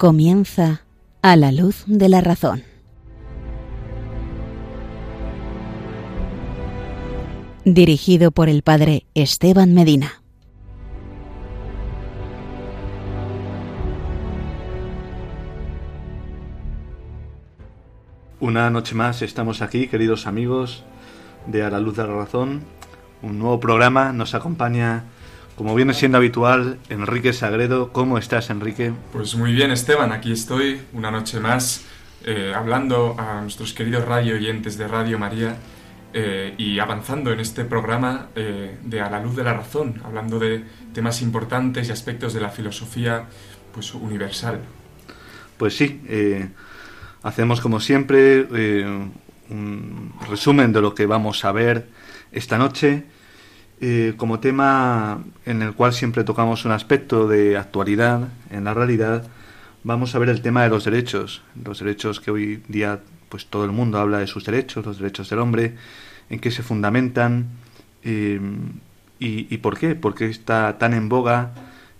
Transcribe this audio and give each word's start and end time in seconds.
Comienza 0.00 0.80
a 1.20 1.36
la 1.36 1.52
luz 1.52 1.84
de 1.86 2.08
la 2.08 2.22
razón. 2.22 2.62
Dirigido 7.66 8.30
por 8.30 8.48
el 8.48 8.62
padre 8.62 9.04
Esteban 9.14 9.74
Medina. 9.74 10.22
Una 18.40 18.70
noche 18.70 18.94
más 18.94 19.20
estamos 19.20 19.60
aquí, 19.60 19.86
queridos 19.86 20.26
amigos 20.26 20.82
de 21.46 21.62
A 21.62 21.68
la 21.68 21.78
Luz 21.78 21.98
de 21.98 22.06
la 22.06 22.14
Razón. 22.14 22.62
Un 23.20 23.38
nuevo 23.38 23.60
programa 23.60 24.14
nos 24.14 24.34
acompaña, 24.34 25.04
como 25.60 25.74
viene 25.74 25.92
siendo 25.92 26.16
habitual, 26.16 26.78
Enrique 26.88 27.34
Sagredo. 27.34 27.92
¿Cómo 27.92 28.16
estás, 28.16 28.48
Enrique? 28.48 28.94
Pues 29.12 29.34
muy 29.34 29.52
bien, 29.52 29.70
Esteban. 29.70 30.10
Aquí 30.10 30.32
estoy 30.32 30.80
una 30.94 31.10
noche 31.10 31.38
más 31.38 31.84
eh, 32.24 32.54
hablando 32.56 33.14
a 33.18 33.42
nuestros 33.42 33.74
queridos 33.74 34.06
radio 34.06 34.36
oyentes 34.36 34.78
de 34.78 34.88
Radio 34.88 35.18
María 35.18 35.58
eh, 36.14 36.54
y 36.56 36.78
avanzando 36.78 37.30
en 37.30 37.40
este 37.40 37.66
programa 37.66 38.28
eh, 38.36 38.78
de 38.82 39.02
A 39.02 39.10
la 39.10 39.22
Luz 39.22 39.36
de 39.36 39.44
la 39.44 39.52
Razón, 39.52 40.00
hablando 40.02 40.38
de 40.38 40.64
temas 40.94 41.20
importantes 41.20 41.90
y 41.90 41.92
aspectos 41.92 42.32
de 42.32 42.40
la 42.40 42.48
filosofía 42.48 43.26
pues, 43.74 43.92
universal. 43.92 44.60
Pues 45.58 45.76
sí. 45.76 46.00
Hacemos 47.22 47.60
como 47.60 47.80
siempre 47.80 48.46
un 49.50 50.14
resumen 50.26 50.72
de 50.72 50.80
lo 50.80 50.94
que 50.94 51.04
vamos 51.04 51.44
a 51.44 51.52
ver 51.52 51.86
esta 52.32 52.56
noche, 52.56 53.04
eh, 53.80 54.14
como 54.16 54.40
tema 54.40 55.24
en 55.46 55.62
el 55.62 55.72
cual 55.74 55.92
siempre 55.92 56.24
tocamos 56.24 56.64
un 56.64 56.72
aspecto 56.72 57.26
de 57.26 57.56
actualidad 57.56 58.28
en 58.50 58.64
la 58.64 58.74
realidad, 58.74 59.26
vamos 59.84 60.14
a 60.14 60.18
ver 60.18 60.28
el 60.28 60.42
tema 60.42 60.62
de 60.62 60.68
los 60.68 60.84
derechos, 60.84 61.42
los 61.64 61.78
derechos 61.78 62.20
que 62.20 62.30
hoy 62.30 62.62
día 62.68 63.00
pues 63.30 63.46
todo 63.46 63.64
el 63.64 63.70
mundo 63.70 63.98
habla 63.98 64.18
de 64.18 64.26
sus 64.26 64.44
derechos, 64.44 64.84
los 64.84 64.98
derechos 64.98 65.30
del 65.30 65.38
hombre, 65.38 65.76
en 66.28 66.40
qué 66.40 66.50
se 66.50 66.62
fundamentan 66.62 67.46
eh, 68.02 68.40
y, 69.18 69.56
por 69.58 69.78
qué, 69.78 69.94
por 69.94 70.14
qué 70.14 70.26
está 70.26 70.78
tan 70.78 70.94
en 70.94 71.08
boga 71.08 71.52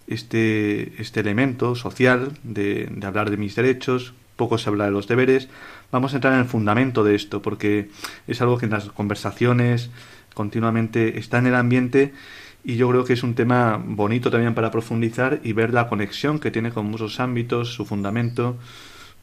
este, 0.06 1.00
este 1.00 1.20
elemento 1.20 1.74
social 1.74 2.32
de, 2.42 2.88
de 2.90 3.06
hablar 3.06 3.30
de 3.30 3.36
mis 3.36 3.54
derechos, 3.54 4.14
poco 4.36 4.56
se 4.56 4.70
habla 4.70 4.86
de 4.86 4.90
los 4.90 5.06
deberes. 5.06 5.48
Vamos 5.92 6.12
a 6.12 6.16
entrar 6.16 6.34
en 6.34 6.40
el 6.40 6.46
fundamento 6.46 7.02
de 7.02 7.14
esto, 7.14 7.42
porque 7.42 7.90
es 8.26 8.40
algo 8.40 8.58
que 8.58 8.66
en 8.66 8.72
las 8.72 8.86
conversaciones 8.90 9.90
continuamente 10.34 11.18
está 11.18 11.38
en 11.38 11.48
el 11.48 11.54
ambiente 11.56 12.14
y 12.62 12.76
yo 12.76 12.88
creo 12.88 13.04
que 13.04 13.14
es 13.14 13.22
un 13.22 13.34
tema 13.34 13.82
bonito 13.84 14.30
también 14.30 14.54
para 14.54 14.70
profundizar 14.70 15.40
y 15.42 15.52
ver 15.52 15.72
la 15.72 15.88
conexión 15.88 16.38
que 16.38 16.50
tiene 16.50 16.70
con 16.70 16.86
muchos 16.86 17.18
ámbitos, 17.18 17.72
su 17.72 17.86
fundamento. 17.86 18.56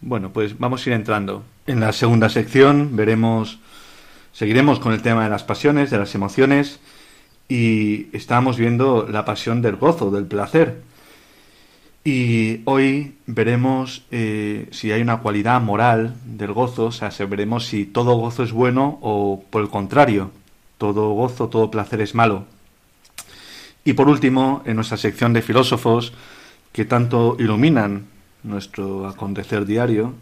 Bueno, 0.01 0.31
pues 0.33 0.57
vamos 0.57 0.85
a 0.85 0.89
ir 0.89 0.95
entrando. 0.95 1.43
En 1.67 1.79
la 1.79 1.93
segunda 1.93 2.29
sección 2.29 2.95
veremos, 2.95 3.59
seguiremos 4.33 4.79
con 4.79 4.93
el 4.93 5.01
tema 5.01 5.23
de 5.23 5.29
las 5.29 5.43
pasiones, 5.43 5.89
de 5.89 5.99
las 5.99 6.15
emociones 6.15 6.79
y 7.47 8.07
estamos 8.15 8.57
viendo 8.57 9.07
la 9.09 9.23
pasión 9.23 9.61
del 9.61 9.75
gozo, 9.77 10.11
del 10.11 10.25
placer. 10.25 10.81
Y 12.09 12.61
hoy 12.63 13.17
veremos 13.25 14.05
eh, 14.11 14.69
si 14.71 14.93
hay 14.93 15.01
una 15.01 15.17
cualidad 15.17 15.59
moral 15.59 16.15
del 16.23 16.53
gozo, 16.53 16.85
o 16.85 16.91
sea, 16.93 17.09
veremos 17.25 17.65
si 17.65 17.83
todo 17.83 18.15
gozo 18.15 18.43
es 18.43 18.53
bueno 18.53 18.97
o 19.01 19.43
por 19.49 19.61
el 19.61 19.67
contrario, 19.67 20.31
todo 20.77 21.11
gozo, 21.11 21.49
todo 21.49 21.69
placer 21.69 21.99
es 21.99 22.15
malo. 22.15 22.45
Y 23.83 23.91
por 23.91 24.07
último, 24.07 24.61
en 24.63 24.77
nuestra 24.77 24.95
sección 24.95 25.33
de 25.33 25.41
filósofos 25.41 26.13
que 26.71 26.85
tanto 26.85 27.35
iluminan 27.39 28.05
nuestro 28.41 29.05
acontecer 29.05 29.65
diario, 29.65 30.13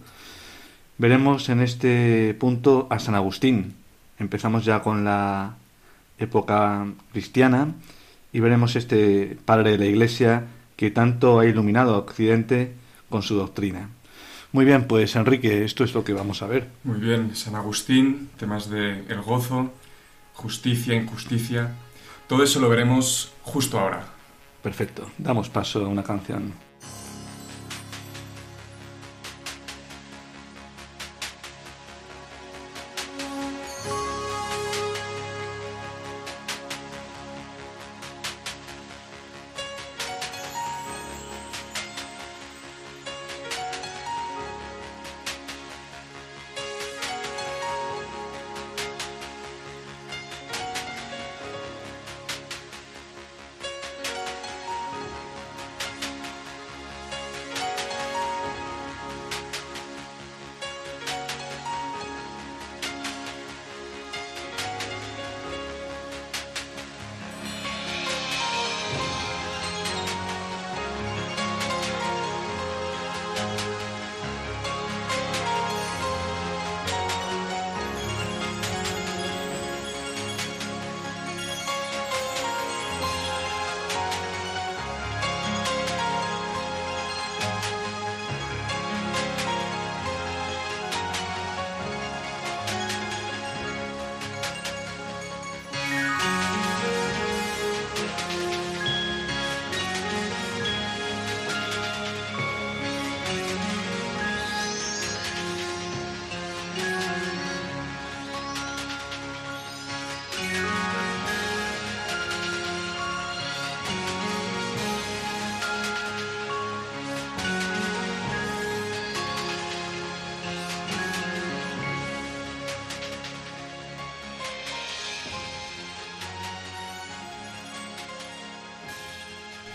veremos 0.98 1.50
en 1.50 1.62
este 1.62 2.34
punto 2.34 2.88
a 2.90 2.98
San 2.98 3.14
Agustín. 3.14 3.76
Empezamos 4.18 4.66
ya 4.66 4.82
con 4.82 5.06
la 5.06 5.54
época 6.18 6.88
cristiana 7.12 7.76
y 8.34 8.40
veremos 8.40 8.76
este 8.76 9.38
padre 9.46 9.74
de 9.74 9.78
la 9.78 9.86
Iglesia 9.86 10.46
que 10.76 10.92
tanto 10.92 11.40
ha 11.40 11.46
iluminado 11.46 11.96
a 11.96 12.00
Occidente 12.00 12.74
con 13.10 13.22
su 13.22 13.36
doctrina. 13.36 13.90
Muy 14.52 14.66
bien, 14.66 14.88
pues 14.88 15.16
Enrique, 15.16 15.66
esto 15.66 15.84
es 15.84 15.94
lo 15.94 16.04
que 16.04 16.14
vamos 16.14 16.42
a 16.42 16.48
ver. 16.48 16.70
Muy 16.84 17.00
bien, 17.00 17.36
San 17.36 17.56
Agustín, 17.56 18.30
temas 18.38 18.70
de 18.70 19.04
el 19.10 19.22
gozo, 19.22 19.74
justicia, 20.34 20.96
injusticia, 20.96 21.72
todo 22.28 22.44
eso 22.44 22.60
lo 22.60 22.70
veremos 22.70 23.34
justo 23.44 23.80
ahora. 23.80 24.06
Perfecto, 24.64 25.12
damos 25.18 25.50
paso 25.50 25.86
a 25.86 25.88
una 25.88 26.04
canción. 26.04 26.54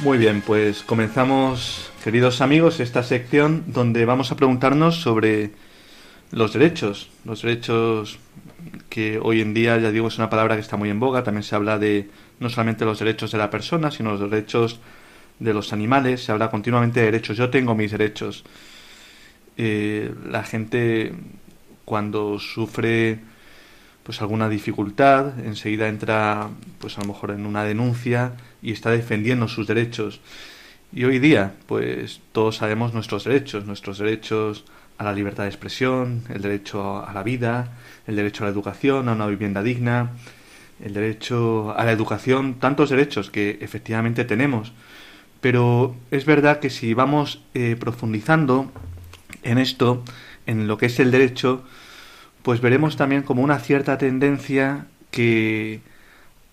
Muy 0.03 0.17
bien, 0.17 0.41
pues 0.41 0.83
comenzamos, 0.83 1.91
queridos 2.03 2.41
amigos, 2.41 2.81
esta 2.81 3.03
sección 3.03 3.65
donde 3.67 4.07
vamos 4.07 4.33
a 4.33 4.37
preguntarnos 4.37 4.97
sobre 4.97 5.51
los 6.31 6.55
derechos. 6.55 7.11
Los 7.27 7.43
derechos 7.43 8.19
que 8.89 9.19
hoy 9.23 9.43
en 9.43 9.53
día, 9.53 9.77
ya 9.77 9.91
digo, 9.91 10.09
es 10.09 10.17
una 10.17 10.31
palabra 10.31 10.55
que 10.55 10.63
está 10.63 10.79
muy 10.79 10.89
en 10.89 11.01
boga. 11.01 11.23
También 11.23 11.43
se 11.43 11.55
habla 11.55 11.79
de 11.79 12.09
no 12.39 12.49
solamente 12.49 12.87
los 12.87 12.99
derechos 12.99 13.31
de 13.33 13.37
la 13.37 13.51
persona, 13.51 13.91
sino 13.91 14.13
los 14.13 14.31
derechos 14.31 14.81
de 15.39 15.53
los 15.53 15.71
animales. 15.75 16.25
Se 16.25 16.33
habla 16.33 16.51
continuamente 16.51 17.01
de 17.01 17.07
derechos. 17.07 17.37
Yo 17.37 17.51
tengo 17.51 17.75
mis 17.75 17.91
derechos. 17.91 18.43
Eh, 19.59 20.15
la 20.31 20.45
gente 20.45 21.13
cuando 21.85 22.39
sufre 22.39 23.19
pues 24.11 24.23
alguna 24.23 24.49
dificultad, 24.49 25.39
enseguida 25.47 25.87
entra 25.87 26.49
pues 26.81 26.99
a 26.99 27.03
lo 27.03 27.07
mejor 27.07 27.31
en 27.31 27.47
una 27.47 27.63
denuncia 27.63 28.33
y 28.61 28.73
está 28.73 28.91
defendiendo 28.91 29.47
sus 29.47 29.69
derechos. 29.69 30.21
Y 30.93 31.05
hoy 31.05 31.21
día, 31.21 31.55
pues 31.69 32.21
todos 32.33 32.57
sabemos 32.57 32.93
nuestros 32.93 33.23
derechos, 33.23 33.67
nuestros 33.67 33.99
derechos 33.99 34.65
a 34.99 35.05
la 35.05 35.13
libertad 35.13 35.45
de 35.45 35.51
expresión, 35.51 36.25
el 36.29 36.43
derecho 36.43 37.07
a 37.07 37.13
la 37.13 37.23
vida, 37.23 37.79
el 38.09 38.17
derecho 38.17 38.43
a 38.43 38.49
la 38.49 38.53
educación, 38.53 39.09
a 39.09 39.13
una 39.13 39.29
vivienda 39.29 39.63
digna, 39.63 40.11
el 40.85 40.93
derecho 40.93 41.73
a 41.79 41.85
la 41.85 41.93
educación, 41.93 42.55
tantos 42.55 42.91
derechos 42.91 43.31
que 43.31 43.59
efectivamente 43.61 44.25
tenemos, 44.25 44.73
Pero 45.41 45.95
es 46.11 46.25
verdad 46.25 46.59
que 46.59 46.69
si 46.69 46.95
vamos 46.95 47.45
eh, 47.55 47.77
profundizando 47.79 48.73
en 49.45 49.59
esto, 49.59 50.03
en 50.47 50.67
lo 50.67 50.79
que 50.79 50.87
es 50.87 50.99
el 50.99 51.13
derecho, 51.13 51.63
pues 52.43 52.61
veremos 52.61 52.97
también 52.97 53.23
como 53.23 53.43
una 53.43 53.59
cierta 53.59 53.99
tendencia 53.99 54.87
que 55.11 55.81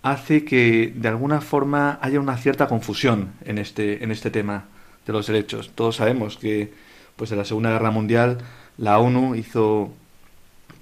hace 0.02 0.46
que 0.46 0.94
de 0.96 1.08
alguna 1.08 1.42
forma 1.42 2.00
haya 2.02 2.20
una 2.20 2.38
cierta 2.38 2.68
confusión 2.68 3.34
en 3.46 3.58
este, 3.58 4.04
en 4.04 4.12
este 4.12 4.30
tema 4.30 4.66
de 5.06 5.14
los 5.14 5.28
derechos. 5.28 5.72
Todos 5.76 5.98
sabemos 5.98 6.38
que 6.38 6.74
pues 7.16 7.32
en 7.32 7.38
la 7.38 7.46
Segunda 7.46 7.72
Guerra 7.72 7.92
Mundial 7.92 8.40
la 8.78 9.00
ONU 9.00 9.36
hizo 9.36 9.94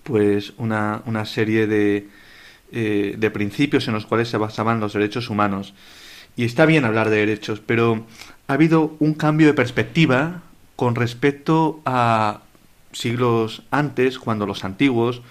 pues 0.03 0.53
una, 0.57 1.01
una 1.05 1.25
serie 1.25 1.65
de, 1.65 2.07
eh, 2.71 3.15
de 3.17 3.31
principios 3.31 3.87
en 3.87 3.93
los 3.93 4.05
cuales 4.05 4.29
se 4.29 4.37
basaban 4.37 4.79
los 4.79 4.93
derechos 4.93 5.29
humanos. 5.29 5.73
Y 6.35 6.43
está 6.43 6.65
bien 6.65 6.85
hablar 6.85 7.09
de 7.09 7.17
derechos, 7.17 7.61
pero 7.65 8.05
ha 8.47 8.53
habido 8.53 8.95
un 8.99 9.13
cambio 9.13 9.47
de 9.47 9.53
perspectiva 9.53 10.43
con 10.75 10.95
respecto 10.95 11.81
a 11.85 12.41
siglos 12.95 13.63
antes, 13.71 14.18
cuando 14.18 14.45
los 14.45 14.63
antiguos 14.63 15.21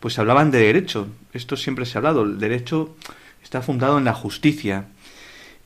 pues 0.00 0.18
hablaban 0.18 0.50
de 0.50 0.58
derecho. 0.58 1.08
Esto 1.32 1.56
siempre 1.56 1.86
se 1.86 1.96
ha 1.96 2.00
hablado. 2.00 2.22
El 2.22 2.38
derecho 2.38 2.96
está 3.42 3.62
fundado 3.62 3.98
en 3.98 4.04
la 4.04 4.14
justicia. 4.14 4.86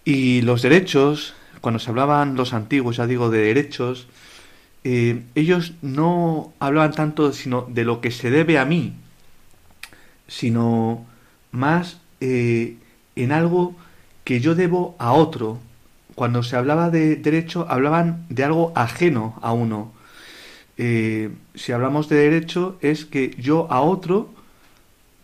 Y 0.05 0.43
los 0.43 0.61
derechos, 0.61 1.35
cuando 1.61 1.79
se 1.79 1.91
hablaban 1.91 2.35
los 2.35 2.53
antiguos, 2.53 2.97
ya 2.97 3.07
digo, 3.07 3.31
de 3.31 3.39
derechos, 3.39 4.09
eh, 4.83 5.23
ellos 5.35 5.73
no 5.81 6.53
hablaban 6.59 6.93
tanto 6.93 7.33
sino 7.33 7.63
de 7.63 7.85
lo 7.85 8.03
que 8.03 8.11
se 8.11 8.31
debe 8.31 8.59
a 8.59 8.67
mí, 8.67 8.93
sino 10.29 11.07
más 11.53 12.01
eh, 12.21 12.77
en 13.17 13.33
algo 13.33 13.75
que 14.25 14.41
yo 14.41 14.55
debo 14.55 14.95
a 14.99 15.13
otro. 15.13 15.59
Cuando 16.15 16.43
se 16.43 16.57
hablaba 16.57 16.91
de 16.91 17.17
derecho, 17.17 17.67
hablaban 17.71 18.27
de 18.29 18.45
algo 18.45 18.73
ajeno 18.75 19.39
a 19.41 19.53
uno. 19.53 19.94
Eh, 20.77 21.31
si 21.55 21.73
hablamos 21.73 22.09
de 22.09 22.17
derecho, 22.17 22.79
es 22.81 23.05
que 23.05 23.35
yo 23.39 23.67
a 23.71 23.81
otro 23.81 24.31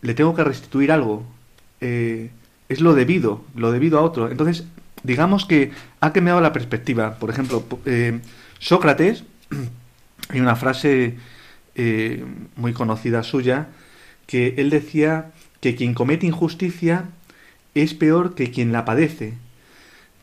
le 0.01 0.13
tengo 0.13 0.35
que 0.35 0.43
restituir 0.43 0.91
algo. 0.91 1.25
es 1.79 2.79
lo 2.79 2.93
debido, 2.93 3.43
lo 3.55 3.71
debido 3.71 3.99
a 3.99 4.01
otro. 4.01 4.29
Entonces, 4.29 4.65
digamos 5.03 5.45
que 5.45 5.71
ha 5.99 6.13
cambiado 6.13 6.41
la 6.41 6.53
perspectiva. 6.53 7.15
Por 7.15 7.29
ejemplo, 7.29 7.63
Sócrates 8.59 9.23
hay 10.29 10.39
una 10.39 10.55
frase 10.55 11.17
eh, 11.75 12.23
muy 12.55 12.73
conocida 12.73 13.23
suya 13.23 13.69
que 14.27 14.55
él 14.57 14.69
decía 14.69 15.31
que 15.61 15.75
quien 15.75 15.93
comete 15.93 16.27
injusticia 16.27 17.05
es 17.75 17.93
peor 17.93 18.35
que 18.35 18.51
quien 18.51 18.71
la 18.71 18.85
padece. 18.85 19.33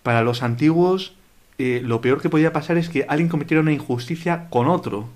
Para 0.03 0.23
los 0.23 0.43
antiguos, 0.43 1.15
eh, 1.59 1.81
lo 1.83 2.01
peor 2.01 2.23
que 2.23 2.31
podía 2.31 2.53
pasar 2.53 2.79
es 2.79 2.89
que 2.89 3.07
alguien 3.09 3.29
cometiera 3.29 3.63
una 3.63 3.73
injusticia 3.73 4.49
con 4.51 4.69
otro. 4.69 5.09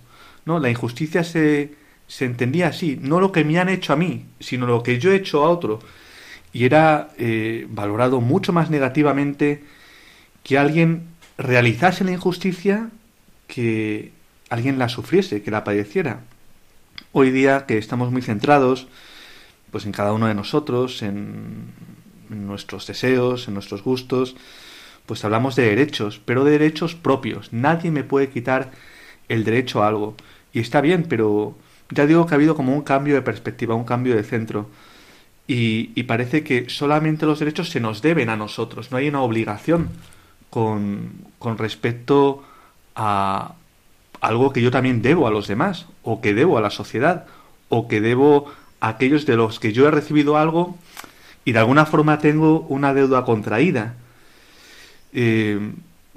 ¿No? 0.44 0.58
La 0.58 0.70
injusticia 0.70 1.24
se, 1.24 1.74
se 2.06 2.24
entendía 2.24 2.68
así, 2.68 2.98
no 3.00 3.20
lo 3.20 3.32
que 3.32 3.44
me 3.44 3.58
han 3.58 3.68
hecho 3.68 3.92
a 3.92 3.96
mí, 3.96 4.26
sino 4.40 4.66
lo 4.66 4.82
que 4.82 4.98
yo 4.98 5.12
he 5.12 5.16
hecho 5.16 5.44
a 5.44 5.50
otro. 5.50 5.80
Y 6.52 6.64
era 6.64 7.10
eh, 7.18 7.66
valorado 7.70 8.20
mucho 8.20 8.52
más 8.52 8.70
negativamente 8.70 9.62
que 10.42 10.58
alguien 10.58 11.08
realizase 11.38 12.04
la 12.04 12.12
injusticia 12.12 12.90
que 13.46 14.12
alguien 14.50 14.78
la 14.78 14.88
sufriese, 14.88 15.42
que 15.42 15.50
la 15.50 15.64
padeciera. 15.64 16.20
Hoy 17.12 17.30
día 17.30 17.66
que 17.66 17.78
estamos 17.78 18.10
muy 18.10 18.22
centrados 18.22 18.88
pues 19.72 19.86
en 19.86 19.92
cada 19.92 20.12
uno 20.12 20.28
de 20.28 20.34
nosotros, 20.34 21.02
en, 21.02 21.72
nuestros 22.28 22.86
deseos, 22.86 23.48
en 23.48 23.54
nuestros 23.54 23.82
gustos, 23.82 24.36
pues 25.04 25.22
hablamos 25.24 25.56
de 25.56 25.64
derechos, 25.64 26.20
pero 26.24 26.44
de 26.44 26.52
derechos 26.52 26.94
propios. 26.94 27.52
Nadie 27.52 27.90
me 27.90 28.04
puede 28.04 28.30
quitar 28.30 28.70
el 29.28 29.44
derecho 29.44 29.82
a 29.82 29.88
algo. 29.88 30.14
Y 30.52 30.60
está 30.60 30.80
bien, 30.80 31.06
pero 31.08 31.56
ya 31.90 32.06
digo 32.06 32.26
que 32.26 32.34
ha 32.34 32.36
habido 32.36 32.54
como 32.54 32.74
un 32.74 32.82
cambio 32.82 33.14
de 33.14 33.22
perspectiva, 33.22 33.74
un 33.74 33.84
cambio 33.84 34.16
de 34.16 34.22
centro. 34.22 34.68
Y, 35.46 36.02
parece 36.04 36.44
que 36.44 36.70
solamente 36.70 37.26
los 37.26 37.38
derechos 37.38 37.70
se 37.70 37.80
nos 37.80 38.00
deben 38.00 38.28
a 38.30 38.36
nosotros, 38.36 38.90
no 38.90 38.96
hay 38.96 39.08
una 39.08 39.22
obligación 39.22 39.90
con, 40.50 41.12
con 41.38 41.58
respecto 41.58 42.42
a 42.94 43.54
algo 44.20 44.52
que 44.52 44.62
yo 44.62 44.70
también 44.70 45.02
debo 45.02 45.26
a 45.26 45.30
los 45.30 45.48
demás, 45.48 45.86
o 46.02 46.20
que 46.20 46.32
debo 46.32 46.58
a 46.58 46.60
la 46.60 46.70
sociedad, 46.70 47.26
o 47.68 47.88
que 47.88 48.00
debo 48.00 48.52
a 48.80 48.88
aquellos 48.88 49.26
de 49.26 49.36
los 49.36 49.58
que 49.58 49.72
yo 49.72 49.86
he 49.88 49.90
recibido 49.90 50.36
algo 50.36 50.78
y 51.44 51.52
de 51.52 51.58
alguna 51.58 51.86
forma 51.86 52.18
tengo 52.18 52.60
una 52.68 52.94
deuda 52.94 53.24
contraída. 53.24 53.94
Eh, 55.12 55.72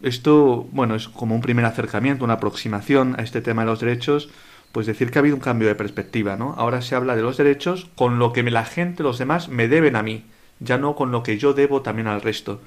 esto, 0.05 0.67
bueno, 0.71 0.95
es 0.95 1.07
como 1.07 1.33
un 1.33 1.41
primer 1.41 1.65
acercamiento, 1.65 2.23
una 2.23 2.35
aproximación 2.35 3.15
a 3.19 3.23
este 3.23 3.41
tema 3.41 3.63
de 3.63 3.71
los 3.71 3.79
derechos, 3.79 4.29
pues 4.71 4.85
decir 4.85 5.09
que 5.09 5.17
ha 5.17 5.21
habido 5.21 5.35
un 5.35 5.41
cambio 5.41 5.67
de 5.67 5.73
perspectiva, 5.73 6.35
¿no? 6.35 6.53
Ahora 6.57 6.83
se 6.83 6.93
habla 6.95 7.15
de 7.15 7.23
los 7.23 7.37
derechos 7.37 7.89
con 7.95 8.19
lo 8.19 8.31
que 8.31 8.43
la 8.43 8.65
gente, 8.65 9.01
los 9.01 9.17
demás, 9.17 9.49
me 9.49 9.67
deben 9.67 9.95
a 9.95 10.03
mí, 10.03 10.23
ya 10.59 10.77
no 10.77 10.95
con 10.95 11.11
lo 11.11 11.23
que 11.23 11.39
yo 11.39 11.53
debo 11.53 11.81
también 11.81 12.07
al 12.07 12.21
resto. 12.21 12.61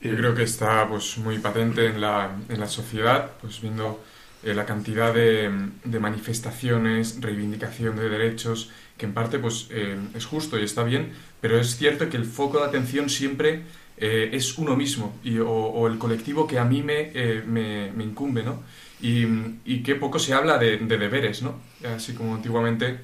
Yo 0.00 0.16
creo 0.16 0.34
que 0.36 0.44
está 0.44 0.86
pues 0.88 1.18
muy 1.18 1.40
patente 1.40 1.86
en 1.86 2.00
la, 2.00 2.30
en 2.48 2.60
la 2.60 2.68
sociedad, 2.68 3.32
pues 3.40 3.60
viendo 3.60 4.00
eh, 4.44 4.54
la 4.54 4.64
cantidad 4.64 5.12
de, 5.12 5.50
manifestaciones, 5.98 7.20
reivindicación 7.20 7.96
de 7.96 8.08
derechos, 8.08 8.70
que 8.96 9.06
en 9.06 9.12
parte 9.12 9.40
pues 9.40 9.66
eh, 9.70 9.98
es 10.14 10.24
justo 10.24 10.56
y 10.56 10.62
está 10.62 10.84
bien, 10.84 11.12
pero 11.40 11.58
es 11.58 11.76
cierto 11.76 12.08
que 12.08 12.16
el 12.16 12.24
foco 12.24 12.58
de 12.60 12.66
atención 12.66 13.10
siempre 13.10 13.62
eh, 14.00 14.30
es 14.32 14.58
uno 14.58 14.76
mismo 14.76 15.18
y, 15.24 15.38
o, 15.38 15.86
el 15.86 15.98
colectivo 15.98 16.46
que 16.46 16.58
a 16.58 16.64
mí 16.64 16.82
me, 16.82 17.12
me, 17.46 17.92
me 17.92 18.04
incumbe, 18.04 18.42
¿no? 18.42 18.62
Y, 19.00 19.26
y, 19.64 19.82
que 19.82 19.94
poco 19.94 20.18
se 20.18 20.34
habla 20.34 20.58
de, 20.58 20.76
de, 20.78 20.98
deberes, 20.98 21.42
¿no? 21.42 21.60
Así 21.84 22.14
como 22.14 22.34
antiguamente, 22.34 22.98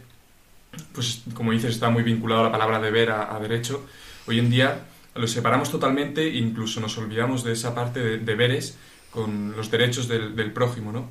pues 0.92 1.22
como 1.34 1.52
dices, 1.52 1.70
está 1.70 1.90
muy 1.90 2.02
vinculado 2.02 2.42
la 2.42 2.50
palabra 2.50 2.80
deber 2.80 3.10
a, 3.10 3.34
a 3.34 3.38
derecho. 3.40 3.86
Hoy 4.26 4.38
en 4.40 4.50
día 4.50 4.86
lo 5.14 5.26
separamos 5.28 5.70
totalmente 5.70 6.22
e 6.22 6.38
incluso 6.38 6.80
nos 6.80 6.98
olvidamos 6.98 7.44
de 7.44 7.52
esa 7.52 7.74
parte 7.74 8.00
de 8.00 8.18
deberes 8.18 8.76
con 9.10 9.56
los 9.56 9.70
derechos 9.70 10.08
del, 10.08 10.34
del 10.34 10.52
prójimo, 10.52 10.90
¿no? 10.90 11.08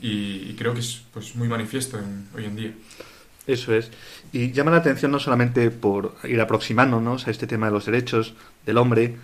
Y, 0.00 0.54
creo 0.54 0.74
que 0.74 0.80
es 0.80 1.02
pues, 1.12 1.36
muy 1.36 1.46
manifiesto 1.46 1.98
hoy 2.34 2.44
en 2.44 2.56
día. 2.56 2.72
Eso 3.46 3.74
es. 3.74 3.90
Y 4.32 4.52
llama 4.52 4.70
la 4.70 4.78
atención 4.78 5.12
no 5.12 5.18
solamente 5.18 5.70
por 5.70 6.16
ir 6.24 6.40
aproximándonos 6.40 7.26
a 7.26 7.30
este 7.30 7.46
tema 7.46 7.66
de 7.66 7.72
los 7.72 7.86
derechos 7.86 8.34
del 8.64 8.78
hombre, 8.78 9.16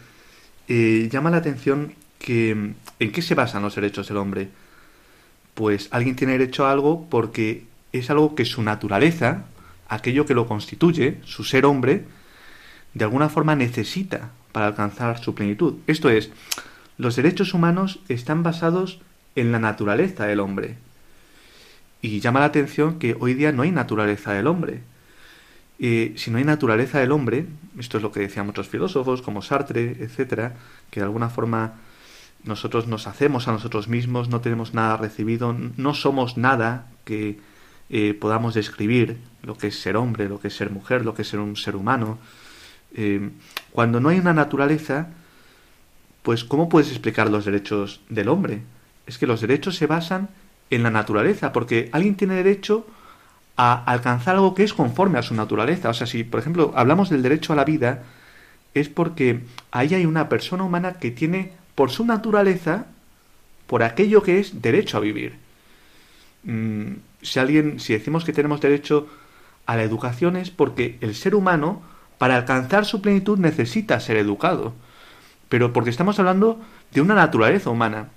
eh, 0.69 1.09
llama 1.11 1.31
la 1.31 1.39
atención 1.39 1.95
que 2.19 2.75
en 2.99 3.13
qué 3.13 3.23
se 3.23 3.35
basan 3.35 3.63
los 3.63 3.75
derechos 3.75 4.09
del 4.09 4.19
hombre. 4.19 4.49
Pues 5.55 5.89
alguien 5.93 6.15
tiene 6.15 6.35
derecho 6.35 6.67
a 6.67 6.73
algo 6.73 7.07
porque 7.09 7.65
es 7.93 8.11
algo 8.11 8.35
que 8.35 8.45
su 8.45 8.63
naturaleza, 8.63 9.45
aquello 9.89 10.27
que 10.27 10.35
lo 10.35 10.47
constituye, 10.47 11.19
su 11.25 11.43
ser 11.43 11.65
hombre, 11.65 12.05
de 12.95 13.05
alguna 13.05 13.29
forma 13.29 13.57
necesita 13.57 14.31
para 14.53 14.67
alcanzar 14.67 15.19
su 15.23 15.35
plenitud. 15.35 15.77
Esto 15.87 16.11
es, 16.11 16.31
los 16.99 17.17
derechos 17.17 17.55
humanos 17.55 18.01
están 18.09 18.43
basados 18.43 19.01
en 19.37 19.53
la 19.53 19.59
naturaleza 19.59 20.27
del 20.27 20.41
hombre. 20.41 20.77
Y 22.03 22.21
llama 22.21 22.41
la 22.41 22.47
atención 22.47 22.99
que 22.99 23.17
hoy 23.19 23.35
día 23.35 23.53
no 23.53 23.63
hay 23.63 23.71
naturaleza 23.71 24.33
del 24.33 24.47
hombre. 24.47 24.83
Si 25.79 26.31
no 26.31 26.39
hay 26.39 26.45
naturaleza 26.45 26.99
del 26.99 27.13
hombre, 27.13 27.47
esto 27.79 27.99
es 27.99 28.03
lo 28.03 28.11
que 28.11 28.21
decían 28.21 28.47
muchos 28.47 28.69
filósofos 28.69 29.23
como 29.23 29.43
Sartre, 29.43 29.97
etcétera, 30.01 30.57
que 30.91 31.01
de 31.01 31.05
alguna 31.05 31.31
forma 31.31 31.75
nosotros 32.45 32.87
nos 32.87 33.07
hacemos 33.07 33.49
a 33.49 33.53
nosotros 33.53 33.89
mismos, 33.89 34.29
no 34.29 34.41
tenemos 34.41 34.75
nada 34.75 34.97
recibido, 34.97 35.55
no 35.77 35.95
somos 35.95 36.37
nada 36.37 36.89
que 37.05 37.39
eh, 37.91 38.15
podamos 38.15 38.55
describir 38.55 39.19
lo 39.43 39.57
que 39.57 39.69
es 39.69 39.81
ser 39.81 39.97
hombre, 39.97 40.29
lo 40.29 40.41
que 40.41 40.49
es 40.49 40.57
ser 40.57 40.71
mujer, 40.71 41.05
lo 41.05 41.15
que 41.15 41.23
es 41.23 41.29
ser 41.29 41.41
un 41.41 41.57
ser 41.57 41.77
humano. 41.77 42.19
Eh, 42.95 43.31
cuando 43.73 44.01
no 44.01 44.09
hay 44.09 44.19
una 44.19 44.35
naturaleza, 44.35 45.09
pues 46.23 46.45
¿cómo 46.45 46.69
puedes 46.69 46.91
explicar 46.91 47.31
los 47.31 47.45
derechos 47.45 48.01
del 48.09 48.29
hombre? 48.29 48.63
Es 49.07 49.19
que 49.19 49.27
los 49.27 49.41
derechos 49.41 49.77
se 49.77 49.87
basan 49.87 50.29
en 50.71 50.83
la 50.83 50.91
naturaleza, 50.91 51.53
porque 51.53 51.89
alguien 51.93 52.17
tiene 52.17 52.35
derecho 52.35 52.87
a 53.59 53.85
alcanzar 53.85 54.37
algo 54.37 54.55
que 54.55 54.65
es 54.65 54.73
conforme 54.73 55.19
a 55.19 55.23
su 55.23 55.35
naturaleza. 55.35 55.91
O 55.91 55.95
sea, 55.95 56.07
si, 56.07 56.25
por 56.25 56.41
ejemplo, 56.41 56.73
hablamos 56.75 57.11
del 57.11 57.23
derecho 57.23 57.53
a 57.53 57.57
la 57.57 57.65
vida, 57.65 58.05
es 58.73 58.89
porque 58.89 59.41
ahí 59.71 59.95
hay 59.95 60.07
una 60.07 60.31
persona 60.31 60.65
humana 60.65 60.95
que 60.95 61.11
tiene, 61.11 61.53
por 61.75 61.91
su 61.91 62.07
naturaleza, 62.07 62.87
por 63.67 63.83
aquello 63.83 64.23
que 64.23 64.39
es 64.39 64.63
derecho 64.63 64.97
a 64.97 65.01
vivir. 65.01 65.37
Mm, 66.45 66.93
si 67.21 67.39
alguien, 67.39 67.81
si 67.81 67.93
decimos 67.93 68.25
que 68.25 68.33
tenemos 68.33 68.63
derecho 68.63 69.07
a 69.67 69.77
la 69.77 69.83
educación 69.83 70.37
es 70.37 70.49
porque 70.51 70.97
el 71.03 71.15
ser 71.15 71.35
humano, 71.35 71.83
para 72.17 72.37
alcanzar 72.37 72.87
su 72.87 73.03
plenitud, 73.03 73.39
necesita 73.39 74.01
ser 74.01 74.17
educado 74.17 74.73
pero 75.49 75.73
porque 75.73 75.91
estamos 75.91 76.19
hablando 76.19 76.61
de 76.93 77.01
una 77.01 77.15
naturaleza 77.15 77.71
humana. 77.71 78.09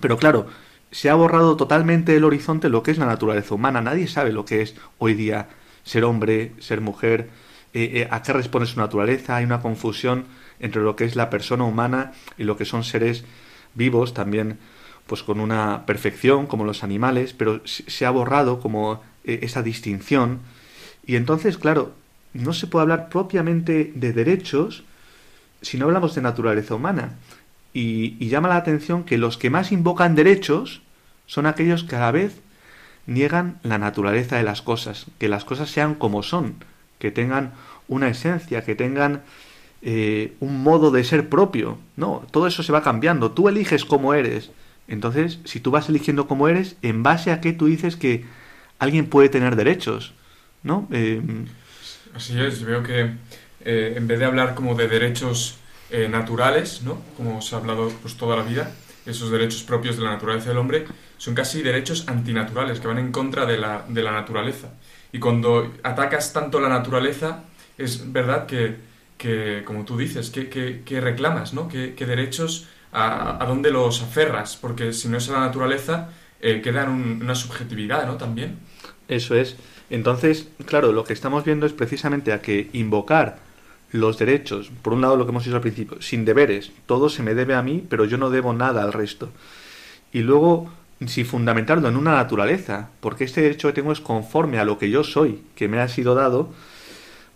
Pero 0.00 0.18
claro, 0.18 0.46
se 0.90 1.10
ha 1.10 1.14
borrado 1.14 1.56
totalmente 1.56 2.12
del 2.12 2.24
horizonte 2.24 2.68
lo 2.68 2.82
que 2.82 2.90
es 2.90 2.98
la 2.98 3.06
naturaleza 3.06 3.54
humana. 3.54 3.80
Nadie 3.80 4.08
sabe 4.08 4.32
lo 4.32 4.44
que 4.44 4.62
es 4.62 4.74
hoy 4.98 5.14
día 5.14 5.48
ser 5.84 6.04
hombre, 6.04 6.52
ser 6.58 6.80
mujer, 6.80 7.30
eh, 7.74 7.90
eh, 7.94 8.08
a 8.10 8.22
qué 8.22 8.32
responde 8.32 8.66
su 8.66 8.78
naturaleza. 8.78 9.36
Hay 9.36 9.44
una 9.44 9.60
confusión 9.60 10.26
entre 10.60 10.82
lo 10.82 10.96
que 10.96 11.04
es 11.04 11.16
la 11.16 11.30
persona 11.30 11.64
humana 11.64 12.12
y 12.36 12.44
lo 12.44 12.56
que 12.56 12.64
son 12.64 12.84
seres 12.84 13.24
vivos, 13.74 14.14
también 14.14 14.58
pues 15.06 15.22
con 15.22 15.40
una 15.40 15.86
perfección 15.86 16.46
como 16.46 16.64
los 16.64 16.84
animales, 16.84 17.32
pero 17.32 17.62
se 17.64 18.04
ha 18.04 18.10
borrado 18.10 18.60
como 18.60 19.02
eh, 19.24 19.40
esa 19.42 19.62
distinción. 19.62 20.40
Y 21.06 21.16
entonces, 21.16 21.56
claro, 21.56 21.92
no 22.34 22.52
se 22.52 22.66
puede 22.66 22.82
hablar 22.82 23.08
propiamente 23.08 23.92
de 23.94 24.12
derechos 24.12 24.84
si 25.62 25.78
no 25.78 25.86
hablamos 25.86 26.14
de 26.14 26.22
naturaleza 26.22 26.74
humana. 26.74 27.16
Y, 27.80 28.28
llama 28.28 28.48
la 28.48 28.56
atención 28.56 29.04
que 29.04 29.18
los 29.18 29.38
que 29.38 29.50
más 29.50 29.70
invocan 29.70 30.16
derechos 30.16 30.82
son 31.26 31.46
aquellos 31.46 31.84
que 31.84 31.94
a 31.94 32.00
la 32.00 32.10
vez 32.10 32.40
niegan 33.06 33.60
la 33.62 33.78
naturaleza 33.78 34.36
de 34.36 34.42
las 34.42 34.62
cosas, 34.62 35.06
que 35.18 35.28
las 35.28 35.44
cosas 35.44 35.70
sean 35.70 35.94
como 35.94 36.24
son, 36.24 36.56
que 36.98 37.12
tengan 37.12 37.52
una 37.86 38.08
esencia, 38.08 38.64
que 38.64 38.74
tengan 38.74 39.22
eh, 39.82 40.32
un 40.40 40.60
modo 40.64 40.90
de 40.90 41.04
ser 41.04 41.28
propio. 41.28 41.78
No, 41.94 42.26
todo 42.32 42.48
eso 42.48 42.64
se 42.64 42.72
va 42.72 42.82
cambiando. 42.82 43.30
Tú 43.30 43.48
eliges 43.48 43.84
cómo 43.84 44.12
eres. 44.12 44.50
Entonces, 44.88 45.38
si 45.44 45.60
tú 45.60 45.70
vas 45.70 45.88
eligiendo 45.88 46.26
cómo 46.26 46.48
eres, 46.48 46.74
¿en 46.82 47.04
base 47.04 47.30
a 47.30 47.40
qué 47.40 47.52
tú 47.52 47.66
dices 47.66 47.94
que 47.94 48.24
alguien 48.80 49.06
puede 49.06 49.28
tener 49.28 49.54
derechos? 49.54 50.14
¿No? 50.64 50.88
Eh, 50.90 51.22
Así 52.12 52.40
es, 52.40 52.64
veo 52.64 52.82
que 52.82 53.12
eh, 53.64 53.94
en 53.96 54.08
vez 54.08 54.18
de 54.18 54.24
hablar 54.24 54.56
como 54.56 54.74
de 54.74 54.88
derechos 54.88 55.58
naturales, 55.90 56.82
¿no? 56.82 57.00
Como 57.16 57.40
se 57.40 57.54
ha 57.54 57.58
hablado 57.58 57.90
pues 58.02 58.16
toda 58.16 58.36
la 58.36 58.42
vida, 58.42 58.70
esos 59.06 59.30
derechos 59.30 59.62
propios 59.62 59.96
de 59.96 60.04
la 60.04 60.10
naturaleza 60.10 60.50
del 60.50 60.58
hombre, 60.58 60.86
son 61.16 61.34
casi 61.34 61.62
derechos 61.62 62.06
antinaturales, 62.08 62.80
que 62.80 62.86
van 62.86 62.98
en 62.98 63.10
contra 63.10 63.46
de 63.46 63.58
la, 63.58 63.84
de 63.88 64.02
la 64.02 64.12
naturaleza. 64.12 64.68
Y 65.12 65.18
cuando 65.18 65.72
atacas 65.82 66.32
tanto 66.32 66.60
la 66.60 66.68
naturaleza, 66.68 67.44
es 67.78 68.12
verdad 68.12 68.46
que, 68.46 68.76
que 69.16 69.62
como 69.64 69.84
tú 69.84 69.96
dices, 69.96 70.30
que, 70.30 71.00
reclamas, 71.00 71.54
¿no? 71.54 71.68
¿Qué, 71.68 71.94
derechos, 71.98 72.68
a, 72.92 73.44
dónde 73.46 73.70
los 73.70 74.02
aferras? 74.02 74.56
Porque 74.56 74.92
si 74.92 75.08
no 75.08 75.18
es 75.18 75.28
a 75.30 75.32
la 75.32 75.40
naturaleza, 75.40 76.10
eh, 76.40 76.60
queda 76.62 76.84
en 76.84 77.22
una 77.22 77.34
subjetividad, 77.34 78.06
¿no? 78.06 78.16
También. 78.16 78.58
Eso 79.08 79.34
es. 79.34 79.56
Entonces, 79.90 80.48
claro, 80.66 80.92
lo 80.92 81.04
que 81.04 81.14
estamos 81.14 81.44
viendo 81.44 81.64
es 81.64 81.72
precisamente 81.72 82.32
a 82.32 82.42
que 82.42 82.68
invocar 82.74 83.38
los 83.90 84.18
derechos, 84.18 84.70
por 84.82 84.92
un 84.92 85.00
lado 85.00 85.16
lo 85.16 85.24
que 85.24 85.30
hemos 85.30 85.44
dicho 85.44 85.56
al 85.56 85.62
principio, 85.62 86.00
sin 86.02 86.24
deberes, 86.24 86.72
todo 86.86 87.08
se 87.08 87.22
me 87.22 87.34
debe 87.34 87.54
a 87.54 87.62
mí, 87.62 87.84
pero 87.88 88.04
yo 88.04 88.18
no 88.18 88.30
debo 88.30 88.52
nada 88.52 88.82
al 88.82 88.92
resto. 88.92 89.30
Y 90.12 90.20
luego, 90.20 90.70
si 91.06 91.24
fundamentarlo 91.24 91.88
en 91.88 91.96
una 91.96 92.12
naturaleza, 92.12 92.90
porque 93.00 93.24
este 93.24 93.40
derecho 93.40 93.68
que 93.68 93.74
tengo 93.74 93.92
es 93.92 94.00
conforme 94.00 94.58
a 94.58 94.64
lo 94.64 94.78
que 94.78 94.90
yo 94.90 95.04
soy, 95.04 95.42
que 95.54 95.68
me 95.68 95.80
ha 95.80 95.88
sido 95.88 96.14
dado, 96.14 96.50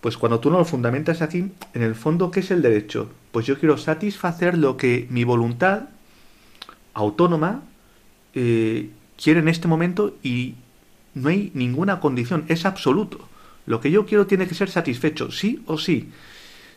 pues 0.00 0.16
cuando 0.16 0.40
tú 0.40 0.50
no 0.50 0.58
lo 0.58 0.64
fundamentas 0.64 1.22
aquí, 1.22 1.50
en 1.74 1.82
el 1.82 1.94
fondo, 1.94 2.30
¿qué 2.30 2.40
es 2.40 2.50
el 2.50 2.60
derecho? 2.60 3.10
Pues 3.30 3.46
yo 3.46 3.58
quiero 3.58 3.78
satisfacer 3.78 4.58
lo 4.58 4.76
que 4.76 5.06
mi 5.10 5.24
voluntad 5.24 5.84
autónoma 6.92 7.62
eh, 8.34 8.90
quiere 9.16 9.40
en 9.40 9.48
este 9.48 9.68
momento 9.68 10.16
y 10.22 10.56
no 11.14 11.28
hay 11.28 11.50
ninguna 11.54 12.00
condición, 12.00 12.44
es 12.48 12.66
absoluto. 12.66 13.28
Lo 13.64 13.80
que 13.80 13.90
yo 13.90 14.04
quiero 14.04 14.26
tiene 14.26 14.48
que 14.48 14.54
ser 14.54 14.68
satisfecho, 14.68 15.30
sí 15.30 15.62
o 15.66 15.78
sí 15.78 16.10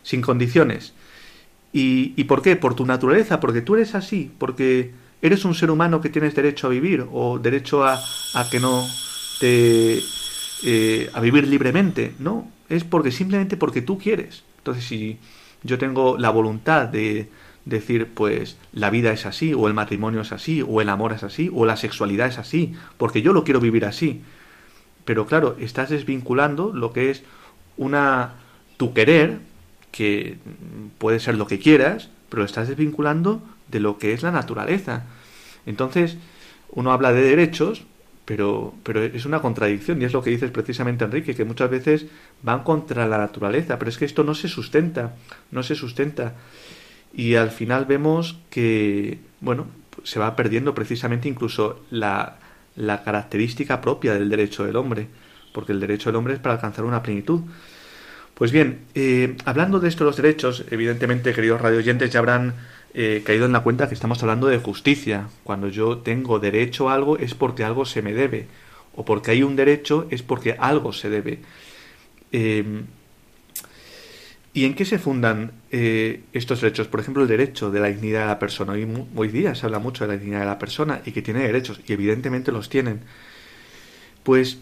sin 0.06 0.22
condiciones. 0.22 0.92
¿Y, 1.72 2.12
¿Y 2.16 2.24
por 2.24 2.40
qué? 2.40 2.54
Por 2.54 2.74
tu 2.74 2.86
naturaleza, 2.86 3.40
porque 3.40 3.60
tú 3.60 3.74
eres 3.74 3.96
así, 3.96 4.30
porque 4.38 4.92
eres 5.20 5.44
un 5.44 5.54
ser 5.54 5.70
humano 5.70 6.00
que 6.00 6.10
tienes 6.10 6.34
derecho 6.36 6.68
a 6.68 6.70
vivir 6.70 7.04
o 7.10 7.40
derecho 7.40 7.84
a, 7.84 7.98
a 8.34 8.48
que 8.48 8.60
no 8.60 8.86
te... 9.40 10.00
Eh, 10.64 11.10
a 11.12 11.20
vivir 11.20 11.46
libremente, 11.46 12.14
no, 12.18 12.50
es 12.70 12.82
porque 12.82 13.10
simplemente 13.10 13.58
porque 13.58 13.82
tú 13.82 13.98
quieres. 13.98 14.42
Entonces, 14.58 14.84
si 14.84 15.18
yo 15.62 15.76
tengo 15.76 16.16
la 16.16 16.30
voluntad 16.30 16.86
de 16.86 17.28
decir, 17.66 18.08
pues 18.14 18.56
la 18.72 18.88
vida 18.88 19.12
es 19.12 19.26
así, 19.26 19.52
o 19.52 19.68
el 19.68 19.74
matrimonio 19.74 20.22
es 20.22 20.32
así, 20.32 20.62
o 20.66 20.80
el 20.80 20.88
amor 20.88 21.12
es 21.12 21.24
así, 21.24 21.50
o 21.52 21.66
la 21.66 21.76
sexualidad 21.76 22.28
es 22.28 22.38
así, 22.38 22.74
porque 22.96 23.20
yo 23.20 23.34
lo 23.34 23.44
quiero 23.44 23.60
vivir 23.60 23.84
así. 23.84 24.22
Pero 25.04 25.26
claro, 25.26 25.56
estás 25.60 25.90
desvinculando 25.90 26.72
lo 26.72 26.92
que 26.92 27.10
es 27.10 27.22
una 27.76 28.36
tu 28.78 28.94
querer 28.94 29.40
que 29.96 30.36
puede 30.98 31.20
ser 31.20 31.36
lo 31.36 31.46
que 31.46 31.58
quieras, 31.58 32.10
pero 32.28 32.40
lo 32.40 32.46
estás 32.46 32.68
desvinculando 32.68 33.42
de 33.68 33.80
lo 33.80 33.96
que 33.96 34.12
es 34.12 34.22
la 34.22 34.30
naturaleza. 34.30 35.04
Entonces, 35.64 36.18
uno 36.70 36.92
habla 36.92 37.12
de 37.12 37.22
derechos, 37.22 37.84
pero, 38.26 38.74
pero 38.82 39.02
es 39.02 39.24
una 39.24 39.40
contradicción, 39.40 40.02
y 40.02 40.04
es 40.04 40.12
lo 40.12 40.22
que 40.22 40.30
dices 40.30 40.50
precisamente 40.50 41.04
Enrique, 41.04 41.34
que 41.34 41.44
muchas 41.46 41.70
veces 41.70 42.06
van 42.42 42.62
contra 42.62 43.06
la 43.06 43.16
naturaleza, 43.16 43.78
pero 43.78 43.88
es 43.88 43.96
que 43.96 44.04
esto 44.04 44.22
no 44.22 44.34
se 44.34 44.48
sustenta, 44.48 45.14
no 45.50 45.62
se 45.62 45.74
sustenta. 45.74 46.34
Y 47.14 47.36
al 47.36 47.50
final 47.50 47.86
vemos 47.86 48.38
que, 48.50 49.20
bueno, 49.40 49.66
se 50.02 50.18
va 50.18 50.36
perdiendo 50.36 50.74
precisamente 50.74 51.28
incluso 51.28 51.80
la, 51.90 52.36
la 52.76 53.02
característica 53.02 53.80
propia 53.80 54.12
del 54.12 54.28
derecho 54.28 54.64
del 54.64 54.76
hombre, 54.76 55.08
porque 55.54 55.72
el 55.72 55.80
derecho 55.80 56.10
del 56.10 56.16
hombre 56.16 56.34
es 56.34 56.40
para 56.40 56.56
alcanzar 56.56 56.84
una 56.84 57.02
plenitud. 57.02 57.40
Pues 58.36 58.52
bien, 58.52 58.80
eh, 58.94 59.34
hablando 59.46 59.80
de 59.80 59.88
esto 59.88 60.04
los 60.04 60.18
derechos, 60.18 60.66
evidentemente, 60.70 61.32
queridos 61.32 61.58
radioyentes, 61.58 62.10
ya 62.10 62.18
habrán 62.18 62.52
eh, 62.92 63.22
caído 63.24 63.46
en 63.46 63.52
la 63.52 63.60
cuenta 63.60 63.88
que 63.88 63.94
estamos 63.94 64.22
hablando 64.22 64.46
de 64.46 64.58
justicia. 64.58 65.30
Cuando 65.42 65.68
yo 65.68 65.98
tengo 65.98 66.38
derecho 66.38 66.90
a 66.90 66.94
algo 66.94 67.16
es 67.16 67.32
porque 67.32 67.64
algo 67.64 67.86
se 67.86 68.02
me 68.02 68.12
debe, 68.12 68.46
o 68.94 69.06
porque 69.06 69.30
hay 69.30 69.42
un 69.42 69.56
derecho 69.56 70.06
es 70.10 70.22
porque 70.22 70.54
algo 70.58 70.92
se 70.92 71.08
debe. 71.08 71.38
Em, 72.30 72.84
¿Y 74.52 74.66
en 74.66 74.74
qué 74.74 74.84
se 74.84 74.98
fundan 74.98 75.52
eh, 75.70 76.20
estos 76.34 76.60
derechos? 76.60 76.88
Por 76.88 77.00
ejemplo, 77.00 77.22
el 77.22 77.28
derecho 77.30 77.70
de 77.70 77.80
la 77.80 77.88
dignidad 77.88 78.20
de 78.20 78.26
la 78.26 78.38
persona. 78.38 78.74
Hoy, 78.74 78.86
hoy 79.14 79.28
día 79.28 79.54
se 79.54 79.64
habla 79.64 79.78
mucho 79.78 80.04
de 80.04 80.12
la 80.12 80.18
dignidad 80.18 80.40
de 80.40 80.46
la 80.46 80.58
persona 80.58 81.00
y 81.06 81.12
que 81.12 81.22
tiene 81.22 81.40
derechos, 81.40 81.80
y 81.86 81.92
evidentemente 81.94 82.52
los 82.52 82.68
tienen. 82.68 83.00
Pues 84.24 84.58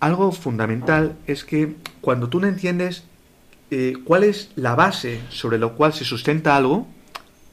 algo 0.00 0.32
fundamental 0.32 1.16
es 1.26 1.44
que 1.44 1.74
cuando 2.00 2.28
tú 2.28 2.40
no 2.40 2.46
entiendes 2.46 3.04
eh, 3.70 3.94
cuál 4.04 4.24
es 4.24 4.50
la 4.56 4.74
base 4.74 5.20
sobre 5.28 5.58
lo 5.58 5.74
cual 5.74 5.92
se 5.92 6.04
sustenta 6.04 6.56
algo, 6.56 6.86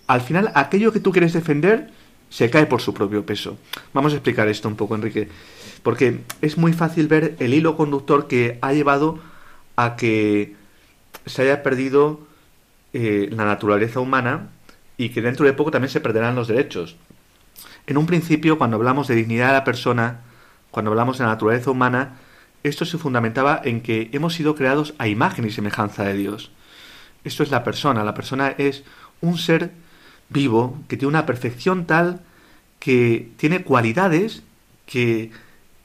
al 0.07 0.21
final 0.21 0.51
aquello 0.55 0.91
que 0.91 0.99
tú 0.99 1.11
quieres 1.11 1.33
defender 1.33 1.89
se 2.29 2.49
cae 2.49 2.65
por 2.65 2.81
su 2.81 2.93
propio 2.93 3.25
peso. 3.25 3.57
Vamos 3.93 4.13
a 4.13 4.15
explicar 4.15 4.47
esto 4.47 4.67
un 4.67 4.75
poco, 4.75 4.95
Enrique, 4.95 5.29
porque 5.83 6.21
es 6.41 6.57
muy 6.57 6.73
fácil 6.73 7.07
ver 7.07 7.35
el 7.39 7.53
hilo 7.53 7.77
conductor 7.77 8.27
que 8.27 8.57
ha 8.61 8.73
llevado 8.73 9.19
a 9.75 9.95
que 9.95 10.55
se 11.25 11.43
haya 11.43 11.63
perdido 11.63 12.21
eh, 12.93 13.29
la 13.31 13.45
naturaleza 13.45 13.99
humana 13.99 14.49
y 14.97 15.09
que 15.09 15.21
dentro 15.21 15.45
de 15.45 15.53
poco 15.53 15.71
también 15.71 15.89
se 15.89 16.01
perderán 16.01 16.35
los 16.35 16.47
derechos. 16.47 16.95
En 17.87 17.97
un 17.97 18.05
principio, 18.05 18.57
cuando 18.57 18.77
hablamos 18.77 19.07
de 19.07 19.15
dignidad 19.15 19.47
de 19.47 19.53
la 19.53 19.63
persona, 19.63 20.21
cuando 20.71 20.91
hablamos 20.91 21.17
de 21.17 21.25
la 21.25 21.31
naturaleza 21.31 21.71
humana, 21.71 22.17
esto 22.63 22.85
se 22.85 22.97
fundamentaba 22.97 23.61
en 23.63 23.81
que 23.81 24.09
hemos 24.13 24.33
sido 24.33 24.55
creados 24.55 24.93
a 24.97 25.07
imagen 25.07 25.45
y 25.45 25.51
semejanza 25.51 26.03
de 26.03 26.13
Dios. 26.13 26.51
Esto 27.23 27.43
es 27.43 27.51
la 27.51 27.63
persona. 27.63 28.03
La 28.03 28.13
persona 28.13 28.49
es 28.57 28.83
un 29.21 29.37
ser 29.37 29.71
vivo 30.29 30.77
que 30.87 30.97
tiene 30.97 31.09
una 31.09 31.25
perfección 31.25 31.85
tal 31.85 32.21
que 32.79 33.29
tiene 33.37 33.63
cualidades 33.63 34.43
que 34.85 35.31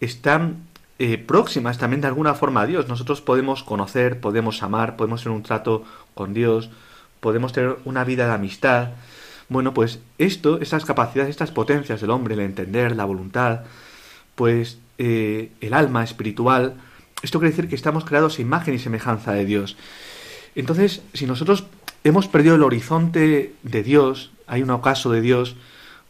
están 0.01 0.57
eh, 0.99 1.17
próximas 1.17 1.79
también 1.79 2.01
de 2.01 2.09
alguna 2.09 2.35
forma 2.35 2.63
a 2.63 2.67
Dios. 2.67 2.89
Nosotros 2.89 3.21
podemos 3.21 3.63
conocer, 3.63 4.21
podemos 4.21 4.63
amar, 4.65 4.97
podemos 4.97 5.23
tener 5.23 5.37
un 5.37 5.45
trato 5.45 5.85
con 6.15 6.35
Dios, 6.35 6.71
podemos 7.21 7.53
tener 7.53 7.77
una 7.85 8.03
vida 8.03 8.27
de 8.27 8.35
amistad. 8.35 8.91
Bueno, 9.49 9.73
pues 9.75 10.01
esto, 10.19 10.61
estas 10.61 10.85
capacidades, 10.85 11.31
estas 11.31 11.53
potencias 11.53 12.01
del 12.01 12.11
hombre, 12.11 12.35
el 12.35 12.41
entender, 12.41 12.97
la 12.97 13.05
voluntad, 13.05 13.61
pues 14.39 14.79
eh, 14.99 15.51
el 15.61 15.75
alma 15.75 16.05
espiritual, 16.05 16.77
esto 17.23 17.41
quiere 17.41 17.51
decir 17.51 17.69
que 17.69 17.75
estamos 17.75 18.05
creados 18.05 18.39
a 18.39 18.43
imagen 18.43 18.73
y 18.73 18.79
semejanza 18.79 19.33
de 19.33 19.45
Dios. 19.45 19.77
Entonces, 20.55 21.03
si 21.13 21.27
nosotros 21.27 21.65
hemos 22.05 22.29
perdido 22.29 22.55
el 22.55 22.63
horizonte 22.63 23.53
de 23.65 23.83
Dios, 23.83 24.31
hay 24.47 24.63
un 24.63 24.71
ocaso 24.71 25.11
de 25.11 25.23
Dios, 25.23 25.57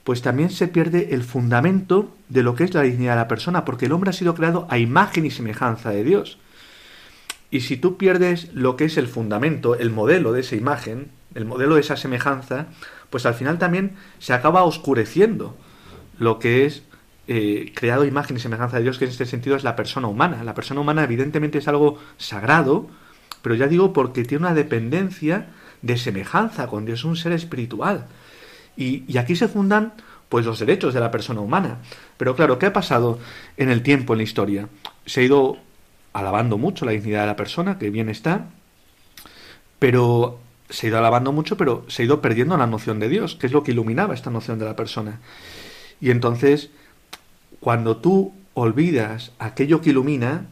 pues 0.05 0.21
también 0.21 0.51
se 0.51 0.69
pierde 0.69 1.15
el 1.15 1.25
fundamento 1.25 2.15
de 2.29 2.43
lo 2.43 2.55
que 2.55 2.65
es 2.65 2.75
la 2.75 2.83
dignidad 2.83 3.13
de 3.13 3.21
la 3.23 3.29
persona, 3.29 3.65
porque 3.65 3.87
el 3.87 3.93
hombre 3.93 4.11
ha 4.11 4.13
sido 4.13 4.35
creado 4.35 4.67
a 4.69 4.77
imagen 4.77 5.25
y 5.25 5.31
semejanza 5.31 5.89
de 5.89 6.05
Dios. 6.05 6.37
Y 7.51 7.63
si 7.63 7.79
tú 7.79 7.97
pierdes 7.97 8.53
lo 8.53 8.77
que 8.77 8.85
es 8.85 8.99
el 8.99 9.09
fundamento, 9.09 9.75
el 9.75 9.91
modelo 9.91 10.33
de 10.33 10.43
esa 10.43 10.55
imagen, 10.55 11.11
el 11.35 11.47
modelo 11.47 11.77
de 11.77 11.81
esa 11.81 11.97
semejanza, 11.97 12.67
pues 13.09 13.25
al 13.25 13.33
final 13.33 13.57
también 13.57 13.93
se 14.19 14.35
acaba 14.35 14.65
oscureciendo 14.65 15.57
lo 16.19 16.39
que 16.39 16.67
es 16.67 16.83
eh, 17.31 17.73
creado 17.75 18.07
imagen 18.07 18.39
y 18.39 18.41
semejanza 18.41 18.79
de 18.79 18.85
Dios, 18.85 18.99
que 18.99 19.05
en 19.05 19.11
este 19.11 19.27
sentido 19.27 19.55
es 19.55 19.63
la 19.63 19.77
persona 19.77 20.09
humana. 20.09 20.43
La 20.45 20.55
persona 20.55 20.81
humana 20.81 21.05
evidentemente 21.05 21.59
es 21.59 21.69
algo 21.69 21.99
sagrado, 22.17 22.89
pero 23.43 23.55
ya 23.55 23.69
digo 23.69 23.93
porque 23.93 24.25
tiene 24.25 24.47
una 24.47 24.55
dependencia 24.55 25.49
de 25.83 25.99
semejanza 25.99 26.67
con 26.67 26.87
Dios, 26.87 27.01
es 27.01 27.05
un 27.05 27.17
ser 27.17 27.33
espiritual. 27.33 28.07
Y, 28.77 29.05
y, 29.07 29.19
aquí 29.19 29.37
se 29.37 29.47
fundan 29.47 29.93
pues 30.29 30.47
los 30.47 30.59
derechos 30.59 30.95
de 30.95 31.01
la 31.01 31.11
persona 31.11 31.41
humana. 31.41 31.79
Pero 32.17 32.35
claro, 32.35 32.59
¿qué 32.59 32.67
ha 32.67 32.73
pasado 32.73 33.19
en 33.57 33.71
el 33.71 33.83
tiempo, 33.83 34.15
en 34.15 34.19
la 34.19 34.23
historia? 34.23 34.69
Se 35.05 35.21
ha 35.21 35.25
ido 35.25 35.59
alabando 36.13 36.57
mucho 36.57 36.87
la 36.87 36.93
dignidad 36.93 37.23
de 37.23 37.27
la 37.27 37.37
persona, 37.37 37.79
que 37.79 37.91
bien 37.91 38.09
está, 38.09 38.47
pero 39.79 40.41
se 40.71 40.87
ha 40.87 40.89
ido 40.89 40.99
alabando 40.99 41.33
mucho, 41.33 41.57
pero 41.57 41.85
se 41.89 42.03
ha 42.03 42.05
ido 42.07 42.23
perdiendo 42.23 42.57
la 42.57 42.67
noción 42.67 42.99
de 43.01 43.09
Dios, 43.09 43.35
que 43.37 43.47
es 43.47 43.53
lo 43.53 43.63
que 43.63 43.73
iluminaba 43.73 44.15
esta 44.15 44.31
noción 44.31 44.59
de 44.59 44.65
la 44.65 44.77
persona. 44.77 45.21
Y 46.01 46.11
entonces, 46.11 46.71
cuando 47.61 47.97
tú 47.97 48.33
olvidas 48.55 49.33
aquello 49.39 49.81
que 49.81 49.91
ilumina, 49.91 50.47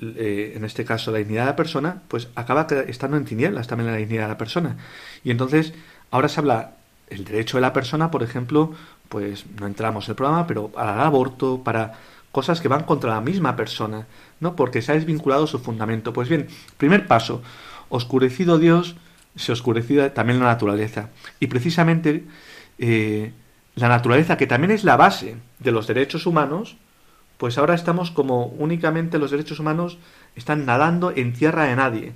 eh, 0.00 0.54
en 0.56 0.64
este 0.64 0.84
caso 0.84 1.10
la 1.10 1.18
dignidad 1.18 1.42
de 1.42 1.50
la 1.50 1.56
persona, 1.56 2.02
pues 2.08 2.28
acaba 2.34 2.66
estando 2.86 3.16
en 3.16 3.24
tinieblas 3.24 3.66
también 3.66 3.90
la 3.90 3.96
dignidad 3.96 4.24
de 4.24 4.28
la 4.28 4.38
persona. 4.38 4.76
Y 5.24 5.30
entonces, 5.30 5.72
ahora 6.10 6.28
se 6.28 6.40
habla 6.40 6.72
el 7.08 7.24
derecho 7.24 7.56
de 7.56 7.62
la 7.62 7.72
persona, 7.72 8.10
por 8.10 8.22
ejemplo, 8.22 8.72
pues 9.08 9.44
no 9.58 9.66
entramos 9.66 10.06
en 10.06 10.12
el 10.12 10.16
programa, 10.16 10.46
pero 10.46 10.68
para 10.68 10.94
el 10.94 11.00
aborto, 11.00 11.62
para 11.62 11.94
cosas 12.32 12.60
que 12.60 12.68
van 12.68 12.84
contra 12.84 13.10
la 13.10 13.20
misma 13.20 13.56
persona, 13.56 14.06
¿no? 14.38 14.54
Porque 14.54 14.82
se 14.82 14.92
ha 14.92 14.94
desvinculado 14.94 15.46
su 15.46 15.58
fundamento. 15.58 16.12
Pues 16.12 16.28
bien, 16.28 16.48
primer 16.78 17.06
paso, 17.06 17.42
oscurecido 17.88 18.58
Dios, 18.58 18.96
se 19.36 19.52
oscurecida 19.52 20.14
también 20.14 20.38
la 20.38 20.46
naturaleza. 20.46 21.10
Y 21.40 21.48
precisamente 21.48 22.24
eh, 22.78 23.32
la 23.74 23.88
naturaleza, 23.88 24.36
que 24.36 24.46
también 24.46 24.70
es 24.70 24.84
la 24.84 24.96
base 24.96 25.36
de 25.58 25.72
los 25.72 25.86
derechos 25.86 26.26
humanos, 26.26 26.76
pues 27.38 27.56
ahora 27.56 27.74
estamos 27.74 28.10
como 28.10 28.46
únicamente 28.46 29.18
los 29.18 29.30
derechos 29.30 29.60
humanos 29.60 29.98
están 30.36 30.66
nadando 30.66 31.12
en 31.14 31.32
tierra 31.32 31.64
de 31.64 31.76
nadie. 31.76 32.12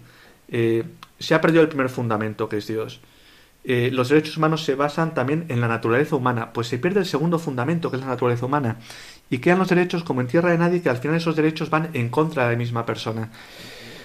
Eh, 0.48 0.84
se 1.18 1.34
ha 1.34 1.40
perdido 1.40 1.62
el 1.62 1.68
primer 1.68 1.88
fundamento, 1.88 2.48
que 2.48 2.58
es 2.58 2.66
Dios. 2.66 3.00
Eh, 3.64 3.88
los 3.90 4.10
derechos 4.10 4.36
humanos 4.36 4.62
se 4.62 4.74
basan 4.74 5.14
también 5.14 5.46
en 5.48 5.62
la 5.62 5.68
naturaleza 5.68 6.16
humana, 6.16 6.52
pues 6.52 6.68
se 6.68 6.78
pierde 6.78 7.00
el 7.00 7.06
segundo 7.06 7.38
fundamento, 7.38 7.90
que 7.90 7.96
es 7.96 8.02
la 8.02 8.08
naturaleza 8.08 8.44
humana, 8.44 8.76
y 9.30 9.38
quedan 9.38 9.58
los 9.58 9.70
derechos 9.70 10.04
como 10.04 10.20
en 10.20 10.26
tierra 10.26 10.50
de 10.50 10.58
nadie, 10.58 10.82
que 10.82 10.90
al 10.90 10.98
final 10.98 11.16
esos 11.16 11.34
derechos 11.34 11.70
van 11.70 11.88
en 11.94 12.10
contra 12.10 12.44
de 12.44 12.52
la 12.52 12.58
misma 12.58 12.84
persona. 12.84 13.30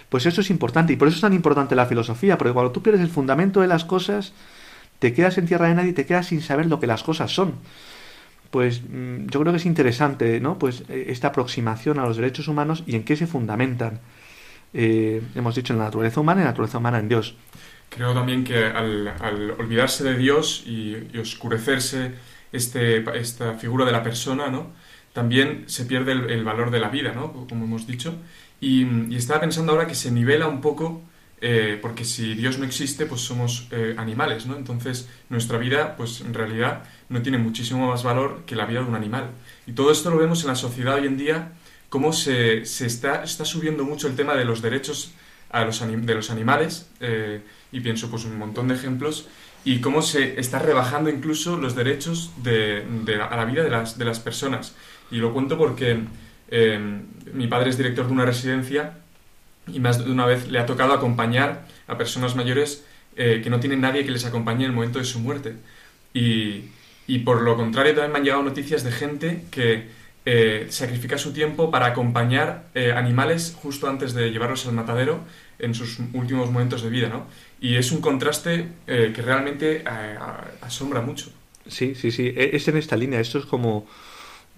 Pues 0.08 0.26
eso 0.26 0.40
es 0.40 0.50
importante, 0.50 0.94
y 0.94 0.96
por 0.96 1.10
eso 1.10 1.16
es 1.16 1.22
tan 1.22 1.34
importante 1.34 1.76
la 1.76 1.86
filosofía, 1.86 2.38
porque 2.38 2.54
cuando 2.54 2.72
tú 2.72 2.82
pierdes 2.82 3.02
el 3.02 3.10
fundamento 3.10 3.60
de 3.60 3.68
las 3.68 3.84
cosas, 3.84 4.32
te 5.00 5.14
quedas 5.14 5.38
en 5.38 5.48
tierra 5.48 5.68
de 5.68 5.76
nadie 5.76 5.90
y 5.92 5.94
te 5.94 6.06
quedas 6.06 6.28
sin 6.28 6.42
saber 6.42 6.68
lo 6.68 6.80
que 6.80 6.88
las 6.88 7.04
cosas 7.04 7.32
son. 7.32 7.56
Pues 8.52 8.82
mm, 8.82 9.28
yo 9.28 9.40
creo 9.40 9.54
que 9.54 9.58
es 9.58 9.66
interesante, 9.66 10.40
¿no? 10.40 10.58
Pues 10.60 10.84
eh, 10.90 11.06
esta 11.10 11.30
aproximación 11.30 12.00
a 12.00 12.06
los 12.06 12.18
derechos 12.18 12.48
humanos 12.48 12.84
y 12.86 12.96
en 12.96 13.04
qué 13.04 13.16
se 13.16 13.28
fundamentan. 13.28 14.00
Eh, 14.74 15.22
hemos 15.36 15.56
dicho 15.56 15.74
en 15.74 15.80
la 15.80 15.86
naturaleza 15.86 16.20
humana 16.20 16.42
y 16.42 16.44
en 16.44 16.46
la 16.46 16.52
naturaleza 16.52 16.78
humana 16.78 17.00
en 17.00 17.10
Dios. 17.10 17.36
Creo 17.90 18.14
también 18.14 18.44
que 18.44 18.66
al, 18.66 19.56
olvidarse 19.58 20.04
de 20.04 20.16
Dios 20.16 20.64
y, 20.66 21.18
oscurecerse 21.18 22.12
este, 22.52 23.04
esta 23.20 23.56
figura 23.56 23.86
de 23.86 23.92
la 23.92 24.04
persona, 24.04 24.50
¿no? 24.50 24.72
También 25.14 25.64
se 25.66 25.86
pierde 25.86 26.12
el, 26.12 26.44
valor 26.44 26.70
de 26.70 26.80
la 26.80 26.90
vida, 26.90 27.14
¿no? 27.14 27.34
Como 27.48 27.66
hemos 27.66 27.88
dicho. 27.88 28.16
Y, 28.62 29.16
estaba 29.16 29.42
pensando 29.42 29.72
ahora 29.72 29.88
que 29.88 29.96
se 29.96 30.12
nivela 30.12 30.48
un 30.48 30.62
poco, 30.62 31.02
eh, 31.42 31.80
porque 31.82 32.04
si 32.04 32.36
Dios 32.36 32.60
no 32.60 32.66
existe, 32.66 33.06
pues 33.06 33.22
somos 33.22 33.68
eh, 33.72 33.96
animales, 33.98 34.46
¿no? 34.46 34.58
Entonces 34.58 35.08
nuestra 35.30 35.58
vida, 35.58 35.96
pues 35.96 36.22
en 36.22 36.34
realidad 36.34 36.84
no 37.08 37.22
tiene 37.22 37.38
muchísimo 37.38 37.88
más 37.88 38.04
valor 38.04 38.44
que 38.46 38.56
la 38.56 38.66
vida 38.66 38.82
de 38.82 38.88
un 38.88 38.96
animal. 38.96 39.30
Y 39.66 39.72
todo 39.72 39.92
esto 39.92 40.10
lo 40.10 40.18
vemos 40.18 40.42
en 40.42 40.50
la 40.50 40.56
sociedad 40.56 40.96
hoy 40.96 41.08
en 41.08 41.18
día, 41.18 41.54
cómo 41.88 42.12
se, 42.12 42.66
se 42.66 42.86
está, 42.86 43.24
está 43.24 43.46
subiendo 43.46 43.86
mucho 43.86 44.08
el 44.08 44.16
tema 44.16 44.36
de 44.36 44.44
los 44.44 44.62
derechos 44.62 45.14
a 45.50 45.64
los 45.64 45.80
de 45.80 46.14
los 46.14 46.30
animales. 46.30 46.90
Eh, 47.00 47.42
y 47.72 47.80
pienso 47.80 48.10
pues 48.10 48.26
un 48.26 48.38
montón 48.38 48.68
de 48.68 48.76
ejemplos, 48.76 49.28
y 49.64 49.80
cómo 49.80 50.02
se 50.02 50.40
está 50.40 50.60
rebajando 50.60 51.10
incluso 51.10 51.58
los 51.58 51.76
derechos 51.76 52.32
de, 52.44 52.84
a 53.22 53.36
la 53.36 53.46
vida 53.46 53.64
de 53.64 53.70
las, 53.70 53.98
de 53.98 54.06
las 54.06 54.20
personas. 54.20 54.74
Y 55.12 55.18
lo 55.18 55.34
cuento 55.34 55.58
porque 55.58 56.00
mi 57.34 57.48
padre 57.48 57.70
es 57.70 57.78
director 57.78 58.08
de 58.08 58.14
una 58.14 58.26
residencia 58.26 58.99
y 59.74 59.80
más 59.80 60.04
de 60.04 60.12
una 60.12 60.26
vez 60.26 60.48
le 60.50 60.60
ha 60.60 60.66
tocado 60.66 60.94
acompañar 60.94 61.66
a 61.88 61.98
personas 61.98 62.36
mayores 62.36 62.86
eh, 63.16 63.42
que 63.44 63.50
no 63.50 63.60
tienen 63.60 63.82
nadie 63.82 64.06
que 64.06 64.12
les 64.12 64.26
acompañe 64.26 64.66
en 64.66 64.72
el 64.72 64.76
momento 64.76 65.00
de 65.00 65.06
su 65.06 65.20
muerte. 65.20 65.56
Y, 66.14 66.66
y 67.08 67.20
por 67.20 67.42
lo 67.42 67.56
contrario 67.56 67.94
también 67.94 68.12
me 68.12 68.18
han 68.20 68.24
llegado 68.24 68.44
noticias 68.44 68.84
de 68.84 68.92
gente 68.92 69.44
que 69.52 70.00
eh, 70.26 70.68
sacrifica 70.70 71.18
su 71.18 71.34
tiempo 71.34 71.72
para 71.72 71.88
acompañar 71.88 72.66
eh, 72.76 72.92
animales 72.92 73.56
justo 73.60 73.90
antes 73.90 74.14
de 74.14 74.30
llevarlos 74.30 74.68
al 74.68 74.74
matadero 74.74 75.22
en 75.58 75.74
sus 75.74 75.98
últimos 76.14 76.52
momentos 76.52 76.84
de 76.84 76.90
vida, 76.90 77.10
¿no? 77.10 77.26
Y 77.60 77.78
es 77.78 77.92
un 77.92 78.00
contraste 78.00 78.68
eh, 78.86 79.12
que 79.16 79.22
realmente 79.24 79.84
asombra 80.62 81.02
mucho. 81.02 81.32
Sí, 81.68 81.96
sí, 81.96 82.12
sí, 82.12 82.32
e, 82.36 82.52
es 82.54 82.68
en 82.68 82.78
esta 82.78 82.96
línea, 82.96 83.20
esto 83.20 83.40
es 83.40 83.46
como 83.46 83.88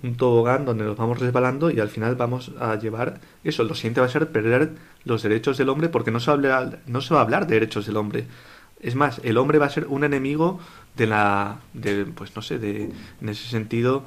un 0.04 0.16
tobogán 0.16 0.66
donde 0.66 0.84
nos 0.84 0.98
vamos 0.98 1.20
resbalando 1.20 1.70
y 1.72 1.80
al 1.80 1.90
final 1.90 2.16
vamos 2.16 2.52
a 2.60 2.76
llevar 2.76 3.20
eso, 3.44 3.64
lo 3.64 3.76
siguiente 3.76 4.02
va 4.02 4.08
a 4.08 4.10
ser 4.10 4.32
perder 4.32 4.72
los 5.06 5.24
derechos 5.24 5.58
del 5.58 5.70
hombre 5.70 5.90
porque 5.90 6.12
no 6.12 6.20
se 6.20 6.36
va 6.36 6.58
a 6.58 6.70
no 6.88 7.02
se 7.02 7.14
va 7.14 7.22
a 7.22 7.24
hablar 7.24 7.48
de 7.48 7.56
derechos 7.56 7.86
del 7.86 7.98
hombre. 7.98 8.26
Es 8.80 8.96
más, 8.96 9.22
el 9.24 9.38
hombre 9.38 9.60
va 9.60 9.68
a 9.68 9.70
ser 9.70 9.86
un 9.88 10.04
enemigo 10.04 10.60
de 10.96 11.06
la, 11.06 11.60
de, 11.74 12.06
pues 12.06 12.36
no 12.36 12.42
sé, 12.42 12.58
de, 12.58 12.92
en 13.22 13.30
ese 13.30 13.48
sentido, 13.48 14.06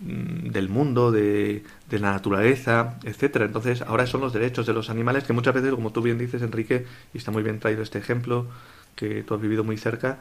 Mm, 0.00 0.48
del 0.50 0.68
mundo, 0.68 1.12
de, 1.12 1.62
de, 1.88 1.98
la 1.98 2.12
naturaleza, 2.12 2.98
etcétera. 3.04 3.44
Entonces, 3.44 3.82
ahora 3.82 4.06
son 4.06 4.20
los 4.22 4.32
derechos 4.32 4.66
de 4.66 4.72
los 4.72 4.90
animales 4.90 5.24
que 5.24 5.32
muchas 5.32 5.54
veces, 5.54 5.70
como 5.72 5.92
tú 5.92 6.02
bien 6.02 6.18
dices, 6.18 6.42
Enrique, 6.42 6.86
y 7.14 7.18
está 7.18 7.30
muy 7.30 7.42
bien 7.42 7.60
traído 7.60 7.82
este 7.82 7.98
ejemplo 7.98 8.46
que 8.96 9.22
tú 9.22 9.34
has 9.34 9.40
vivido 9.40 9.64
muy 9.64 9.76
cerca, 9.76 10.18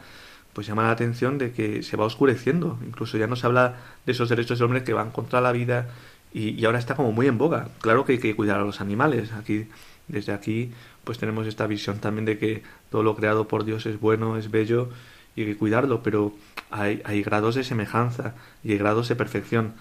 pues 0.54 0.68
llama 0.68 0.84
la 0.84 0.92
atención 0.92 1.38
de 1.38 1.52
que 1.52 1.84
se 1.84 1.98
va 1.98 2.06
oscureciendo. 2.06 2.78
Incluso 2.86 3.18
ya 3.18 3.28
no 3.28 3.36
se 3.36 3.46
habla 3.46 3.78
de 4.06 4.12
esos 4.12 4.30
derechos 4.30 4.60
del 4.60 4.66
hombre 4.66 4.84
que 4.84 4.94
van 4.94 5.12
contra 5.12 5.42
la 5.42 5.52
vida 5.52 5.90
y, 6.34 6.64
ahora 6.66 6.80
está 6.80 6.96
como 6.96 7.12
muy 7.12 7.28
en 7.28 7.38
boga. 7.38 7.70
Claro 7.82 8.06
que 8.06 8.14
hay 8.14 8.20
que 8.20 8.36
cuidar 8.36 8.60
a 8.60 8.64
los 8.64 8.82
animales. 8.82 9.34
Aquí, 9.34 9.68
desde 10.08 10.34
aquí, 10.34 10.72
pues 11.04 11.18
tenemos 11.18 11.48
esta 11.48 11.68
visión 11.68 12.00
también 12.00 12.26
de 12.26 12.38
que 12.38 12.64
todo 12.90 13.04
lo 13.04 13.16
creado 13.16 13.48
por 13.48 13.66
Dios 13.66 13.86
es 13.86 14.00
bueno, 14.00 14.38
es 14.38 14.52
bello 14.52 14.90
y 15.36 15.42
hay 15.42 15.48
que 15.48 15.58
cuidarlo, 15.58 16.04
pero 16.04 16.34
hay, 16.70 17.02
hay 17.06 17.24
grados 17.24 17.56
de 17.56 17.64
semejanza 17.64 18.36
y 18.64 18.74
hay 18.74 18.78
grados 18.78 19.08
de 19.10 19.16
perfección. 19.16 19.74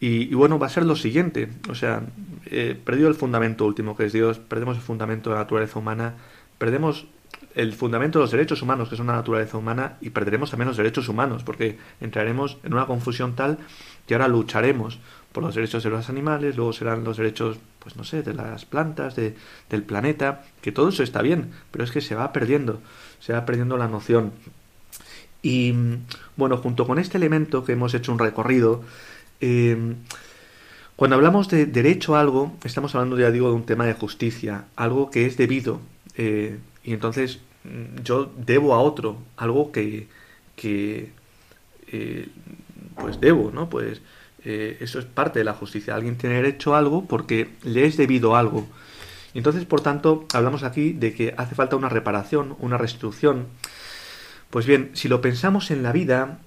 Y, 0.00 0.34
bueno, 0.34 0.58
va 0.58 0.66
a 0.66 0.70
ser 0.70 0.84
lo 0.84 0.96
siguiente, 0.96 1.48
o 1.70 1.74
sea, 1.74 2.02
eh, 2.46 2.78
perdido 2.84 3.08
el 3.08 3.14
fundamento 3.14 3.64
último 3.64 3.96
que 3.96 4.04
es 4.04 4.12
Dios, 4.12 4.38
perdemos 4.38 4.76
el 4.76 4.82
fundamento 4.82 5.30
de 5.30 5.36
la 5.36 5.42
naturaleza 5.42 5.78
humana, 5.78 6.14
perdemos 6.58 7.06
el 7.54 7.72
fundamento 7.72 8.18
de 8.18 8.24
los 8.24 8.30
derechos 8.30 8.62
humanos, 8.62 8.88
que 8.88 8.96
son 8.96 9.06
la 9.06 9.14
naturaleza 9.14 9.56
humana, 9.56 9.96
y 10.00 10.10
perderemos 10.10 10.50
también 10.50 10.68
los 10.68 10.76
derechos 10.76 11.08
humanos, 11.08 11.44
porque 11.44 11.78
entraremos 12.00 12.58
en 12.64 12.74
una 12.74 12.86
confusión 12.86 13.34
tal 13.34 13.58
que 14.06 14.14
ahora 14.14 14.28
lucharemos 14.28 14.98
por 15.32 15.42
los 15.42 15.54
derechos 15.54 15.82
de 15.82 15.90
los 15.90 16.08
animales, 16.08 16.56
luego 16.56 16.72
serán 16.72 17.04
los 17.04 17.16
derechos, 17.16 17.58
pues 17.78 17.96
no 17.96 18.04
sé, 18.04 18.22
de 18.22 18.34
las 18.34 18.64
plantas, 18.64 19.16
de, 19.16 19.34
del 19.68 19.82
planeta, 19.82 20.44
que 20.60 20.72
todo 20.72 20.88
eso 20.88 21.02
está 21.02 21.22
bien, 21.22 21.52
pero 21.70 21.84
es 21.84 21.90
que 21.90 22.00
se 22.00 22.14
va 22.14 22.32
perdiendo, 22.32 22.80
se 23.18 23.32
va 23.32 23.44
perdiendo 23.44 23.76
la 23.76 23.88
noción 23.88 24.32
y 25.44 25.74
bueno, 26.36 26.56
junto 26.56 26.86
con 26.86 26.98
este 26.98 27.18
elemento 27.18 27.64
que 27.64 27.72
hemos 27.72 27.92
hecho 27.92 28.10
un 28.10 28.18
recorrido, 28.18 28.82
eh, 29.42 29.94
cuando 30.96 31.16
hablamos 31.16 31.50
de 31.50 31.66
derecho 31.66 32.16
a 32.16 32.20
algo, 32.20 32.54
estamos 32.64 32.94
hablando, 32.94 33.18
ya 33.18 33.30
digo, 33.30 33.50
de 33.50 33.54
un 33.54 33.66
tema 33.66 33.84
de 33.84 33.92
justicia, 33.92 34.64
algo 34.74 35.10
que 35.10 35.26
es 35.26 35.36
debido. 35.36 35.80
Eh, 36.16 36.58
y 36.84 36.92
entonces 36.92 37.40
mm, 37.64 38.02
yo 38.02 38.30
debo 38.36 38.74
a 38.74 38.80
otro 38.80 39.18
algo 39.36 39.72
que, 39.72 40.08
que 40.56 41.10
eh, 41.88 42.28
pues 42.96 43.20
debo, 43.20 43.50
¿no? 43.50 43.68
Pues 43.68 44.00
eso 44.46 44.98
es 44.98 45.06
parte 45.06 45.38
de 45.38 45.44
la 45.46 45.54
justicia. 45.54 45.94
Alguien 45.94 46.18
tiene 46.18 46.36
derecho 46.36 46.74
a 46.74 46.78
algo 46.78 47.06
porque 47.06 47.48
le 47.62 47.86
es 47.86 47.96
debido 47.96 48.36
algo. 48.36 48.68
Y 49.34 49.38
entonces, 49.38 49.64
por 49.64 49.80
tanto, 49.80 50.26
hablamos 50.32 50.62
aquí 50.62 50.92
de 50.92 51.12
que 51.12 51.34
hace 51.36 51.56
falta 51.56 51.76
una 51.76 51.88
reparación, 51.88 52.56
una 52.60 52.78
restitución. 52.78 53.46
Pues 54.48 54.64
bien, 54.64 54.90
si 54.94 55.08
lo 55.08 55.20
pensamos 55.20 55.72
en 55.72 55.82
la 55.82 55.90
vida, 55.90 56.38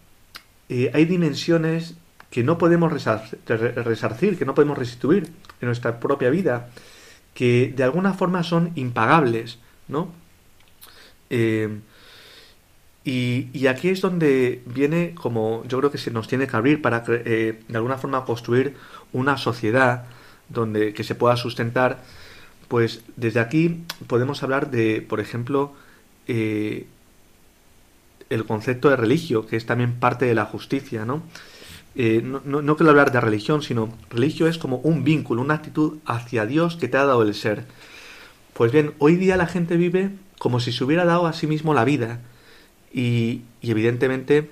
eh, 0.69 0.89
hay 0.93 1.04
dimensiones 1.04 1.95
que 2.32 2.43
no 2.43 2.58
podemos 2.58 2.91
resarcir, 2.91 4.38
que 4.38 4.45
no 4.45 4.56
podemos 4.56 4.78
restituir 4.78 5.26
en 5.60 5.65
nuestra 5.65 6.00
propia 6.00 6.30
vida, 6.30 6.69
que 7.34 7.73
de 7.76 7.84
alguna 7.84 8.13
forma 8.13 8.43
son 8.43 8.71
impagables, 8.76 9.60
¿no? 9.89 10.12
Eh, 11.30 11.80
y, 13.04 13.68
aquí 13.68 13.90
es 13.90 14.02
donde 14.02 14.62
viene, 14.66 15.16
como 15.16 15.63
yo 15.68 15.78
creo 15.80 15.92
que 15.92 15.98
se 15.98 16.12
nos 16.12 16.28
tiene 16.28 16.48
que 16.48 16.58
abrir 16.58 16.82
para 16.82 17.04
eh, 17.08 17.60
de 17.68 17.78
alguna 17.78 17.98
forma 17.98 18.26
construir 18.26 18.76
una 19.13 19.38
sociedad 19.38 20.06
donde 20.50 20.94
que 20.94 21.04
se 21.04 21.16
pueda 21.16 21.38
sustentar, 21.38 22.04
pues 22.68 23.04
desde 23.16 23.40
aquí 23.40 23.84
podemos 24.08 24.44
hablar 24.44 24.72
de, 24.72 25.02
por 25.02 25.22
ejemplo, 25.22 25.74
el 26.28 26.86
concepto 28.46 28.90
de 28.90 28.98
religio, 28.98 29.46
que 29.46 29.56
es 29.56 29.66
también 29.66 29.94
parte 30.00 30.26
de 30.26 30.36
la 30.36 30.46
justicia, 30.46 31.06
¿no? 31.06 31.24
Eh, 32.00 32.22
no, 32.24 32.42
no, 32.62 32.78
quiero 32.78 32.92
hablar 32.92 33.12
de 33.12 33.20
religión, 33.20 33.63
sino 33.63 33.92
religio 34.12 34.48
es 34.48 34.60
como 34.60 34.78
un 34.78 35.04
vínculo, 35.04 35.42
una 35.42 35.56
actitud 35.56 35.98
hacia 36.06 36.46
Dios 36.46 36.76
que 36.76 36.88
te 36.88 36.98
ha 36.98 37.06
dado 37.06 37.24
el 37.24 37.34
ser. 37.34 37.66
Pues 38.54 38.72
bien, 38.72 38.94
hoy 39.00 39.16
día 39.16 39.36
la 39.36 39.48
gente 39.48 39.78
vive 39.78 40.12
como 40.38 40.60
si 40.60 40.71
se 40.71 40.84
hubiera 40.84 41.06
dado 41.06 41.26
a 41.26 41.34
sí 41.34 41.47
mismo 41.47 41.73
la 41.73 41.86
vida. 41.86 42.21
Y, 42.93 43.41
evidentemente, 43.62 44.50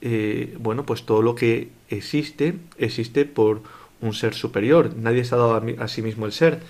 eh, 0.00 0.56
bueno, 0.58 0.84
pues 0.84 1.04
todo 1.04 1.22
lo 1.22 1.34
que 1.34 1.70
existe, 1.88 2.56
existe 2.78 3.24
por 3.24 3.62
un 4.00 4.14
ser 4.14 4.34
superior. 4.34 4.96
Nadie 4.96 5.24
se 5.24 5.34
ha 5.34 5.38
dado 5.38 5.62
a, 5.78 5.88
sí 5.88 6.02
mismo 6.02 6.26
el 6.26 6.32
ser. 6.32 6.60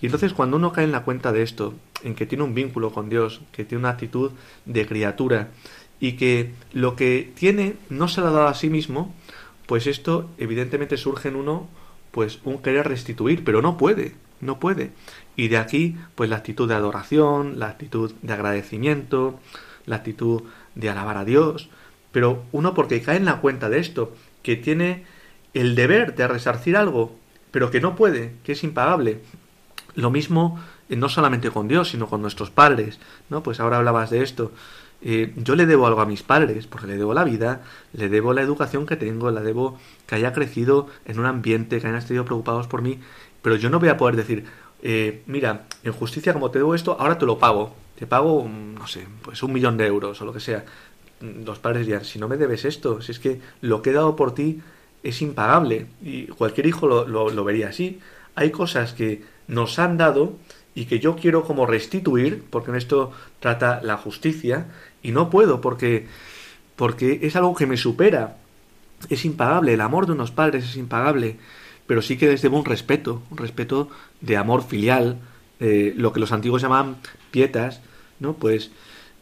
Y 0.00 0.06
entonces 0.06 0.32
cuando 0.32 0.56
uno 0.56 0.72
cae 0.72 0.84
en 0.84 0.92
la 0.92 1.04
cuenta 1.04 1.32
de 1.32 1.42
esto, 1.42 1.74
en 2.02 2.14
que 2.14 2.26
tiene 2.26 2.44
un 2.44 2.54
vínculo 2.54 2.92
con 2.92 3.08
Dios, 3.08 3.40
que 3.52 3.64
tiene 3.64 3.80
una 3.80 3.90
actitud 3.90 4.32
de 4.64 4.86
criatura 4.86 5.50
y 6.00 6.12
que 6.12 6.52
lo 6.72 6.96
que 6.96 7.30
tiene 7.36 7.76
no 7.88 8.08
se 8.08 8.20
lo 8.20 8.28
ha 8.28 8.32
dado 8.32 8.48
a 8.48 8.54
sí 8.54 8.68
mismo, 8.68 9.14
pues 9.66 9.86
esto 9.86 10.28
evidentemente 10.38 10.96
surge 10.96 11.28
en 11.28 11.36
uno 11.36 11.68
pues 12.10 12.40
un 12.44 12.58
querer 12.58 12.88
restituir, 12.88 13.44
pero 13.44 13.62
no 13.62 13.76
puede, 13.76 14.14
no 14.40 14.58
puede. 14.58 14.90
Y 15.36 15.48
de 15.48 15.58
aquí 15.58 15.96
pues 16.14 16.30
la 16.30 16.36
actitud 16.36 16.68
de 16.68 16.74
adoración, 16.74 17.58
la 17.58 17.68
actitud 17.68 18.12
de 18.22 18.32
agradecimiento, 18.32 19.38
la 19.86 19.96
actitud 19.96 20.42
de 20.74 20.90
alabar 20.90 21.16
a 21.16 21.24
Dios, 21.24 21.68
pero 22.12 22.44
uno 22.52 22.74
porque 22.74 23.02
cae 23.02 23.16
en 23.16 23.24
la 23.24 23.40
cuenta 23.40 23.68
de 23.68 23.78
esto, 23.78 24.14
que 24.42 24.56
tiene 24.56 25.04
el 25.54 25.74
deber 25.74 26.14
de 26.14 26.28
resarcir 26.28 26.76
algo, 26.76 27.16
pero 27.50 27.70
que 27.70 27.80
no 27.80 27.96
puede, 27.96 28.34
que 28.44 28.52
es 28.52 28.64
impagable. 28.64 29.20
Lo 29.94 30.10
mismo 30.10 30.58
eh, 30.88 30.96
no 30.96 31.08
solamente 31.08 31.50
con 31.50 31.68
Dios, 31.68 31.90
sino 31.90 32.06
con 32.06 32.22
nuestros 32.22 32.50
padres, 32.50 32.98
¿no? 33.30 33.42
Pues 33.42 33.60
ahora 33.60 33.78
hablabas 33.78 34.10
de 34.10 34.22
esto. 34.22 34.52
Eh, 35.00 35.32
yo 35.36 35.56
le 35.56 35.66
debo 35.66 35.86
algo 35.86 36.00
a 36.00 36.06
mis 36.06 36.22
padres, 36.22 36.66
porque 36.66 36.86
le 36.86 36.96
debo 36.96 37.12
la 37.12 37.24
vida, 37.24 37.62
le 37.92 38.08
debo 38.08 38.32
la 38.32 38.42
educación 38.42 38.86
que 38.86 38.96
tengo, 38.96 39.30
le 39.30 39.40
debo 39.40 39.78
que 40.06 40.14
haya 40.14 40.32
crecido 40.32 40.88
en 41.06 41.18
un 41.18 41.26
ambiente, 41.26 41.80
que 41.80 41.86
hayan 41.86 41.98
estado 41.98 42.24
preocupados 42.24 42.68
por 42.68 42.82
mí, 42.82 43.00
pero 43.42 43.56
yo 43.56 43.68
no 43.70 43.80
voy 43.80 43.88
a 43.88 43.96
poder 43.96 44.16
decir, 44.16 44.44
eh, 44.82 45.22
mira, 45.26 45.66
en 45.84 45.92
justicia 45.92 46.32
como 46.32 46.50
te 46.50 46.58
debo 46.58 46.74
esto, 46.74 46.96
ahora 46.98 47.18
te 47.18 47.26
lo 47.26 47.38
pago, 47.38 47.74
te 47.98 48.06
pago, 48.06 48.44
mm, 48.44 48.74
no 48.74 48.86
sé, 48.86 49.06
pues 49.22 49.42
un 49.42 49.52
millón 49.52 49.76
de 49.76 49.86
euros 49.86 50.20
o 50.20 50.24
lo 50.24 50.32
que 50.32 50.40
sea. 50.40 50.64
Mm, 51.20 51.44
los 51.44 51.58
padres 51.58 51.86
dirían, 51.86 52.04
si 52.04 52.18
no 52.18 52.28
me 52.28 52.36
debes 52.36 52.64
esto, 52.64 53.00
si 53.00 53.12
es 53.12 53.18
que 53.18 53.40
lo 53.60 53.82
que 53.82 53.90
he 53.90 53.92
dado 53.92 54.16
por 54.16 54.34
ti 54.34 54.60
es 55.02 55.22
impagable, 55.22 55.86
y 56.02 56.26
cualquier 56.26 56.66
hijo 56.66 56.86
lo, 56.86 57.30
lo 57.30 57.44
vería 57.44 57.68
así. 57.68 58.00
Hay 58.34 58.50
cosas 58.50 58.92
que 58.92 59.22
nos 59.48 59.78
han 59.78 59.96
dado 59.98 60.34
y 60.74 60.86
que 60.86 61.00
yo 61.00 61.16
quiero 61.16 61.44
como 61.44 61.66
restituir, 61.66 62.44
porque 62.50 62.70
en 62.70 62.76
esto 62.76 63.12
trata 63.40 63.80
la 63.82 63.96
justicia, 63.96 64.66
y 65.02 65.12
no 65.12 65.30
puedo 65.30 65.60
porque, 65.60 66.06
porque 66.76 67.20
es 67.22 67.36
algo 67.36 67.54
que 67.54 67.66
me 67.66 67.76
supera, 67.76 68.36
es 69.08 69.24
impagable, 69.24 69.74
el 69.74 69.80
amor 69.80 70.06
de 70.06 70.12
unos 70.12 70.30
padres 70.30 70.64
es 70.64 70.76
impagable, 70.76 71.36
pero 71.86 72.02
sí 72.02 72.16
que 72.16 72.26
les 72.26 72.42
debo 72.42 72.58
un 72.58 72.64
respeto, 72.64 73.22
un 73.30 73.38
respeto 73.38 73.88
de 74.20 74.36
amor 74.36 74.62
filial, 74.64 75.18
eh, 75.60 75.92
lo 75.96 76.12
que 76.12 76.20
los 76.20 76.32
antiguos 76.32 76.62
llamaban 76.62 76.96
pietas, 77.30 77.80
¿no? 78.20 78.34
Pues 78.34 78.70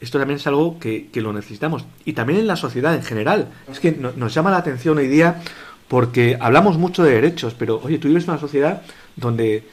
esto 0.00 0.18
también 0.18 0.38
es 0.38 0.46
algo 0.46 0.78
que, 0.78 1.08
que, 1.08 1.20
lo 1.20 1.32
necesitamos. 1.32 1.84
Y 2.04 2.14
también 2.14 2.40
en 2.40 2.46
la 2.46 2.56
sociedad 2.56 2.94
en 2.94 3.02
general. 3.02 3.48
Es 3.70 3.80
que 3.80 3.92
nos 3.92 4.32
llama 4.32 4.50
la 4.50 4.56
atención 4.56 4.96
hoy 4.96 5.08
día 5.08 5.42
porque 5.88 6.38
hablamos 6.40 6.78
mucho 6.78 7.02
de 7.02 7.12
derechos, 7.12 7.54
pero 7.58 7.80
oye, 7.82 7.98
tú 7.98 8.08
vives 8.08 8.24
en 8.24 8.30
una 8.30 8.40
sociedad 8.40 8.82
donde 9.16 9.64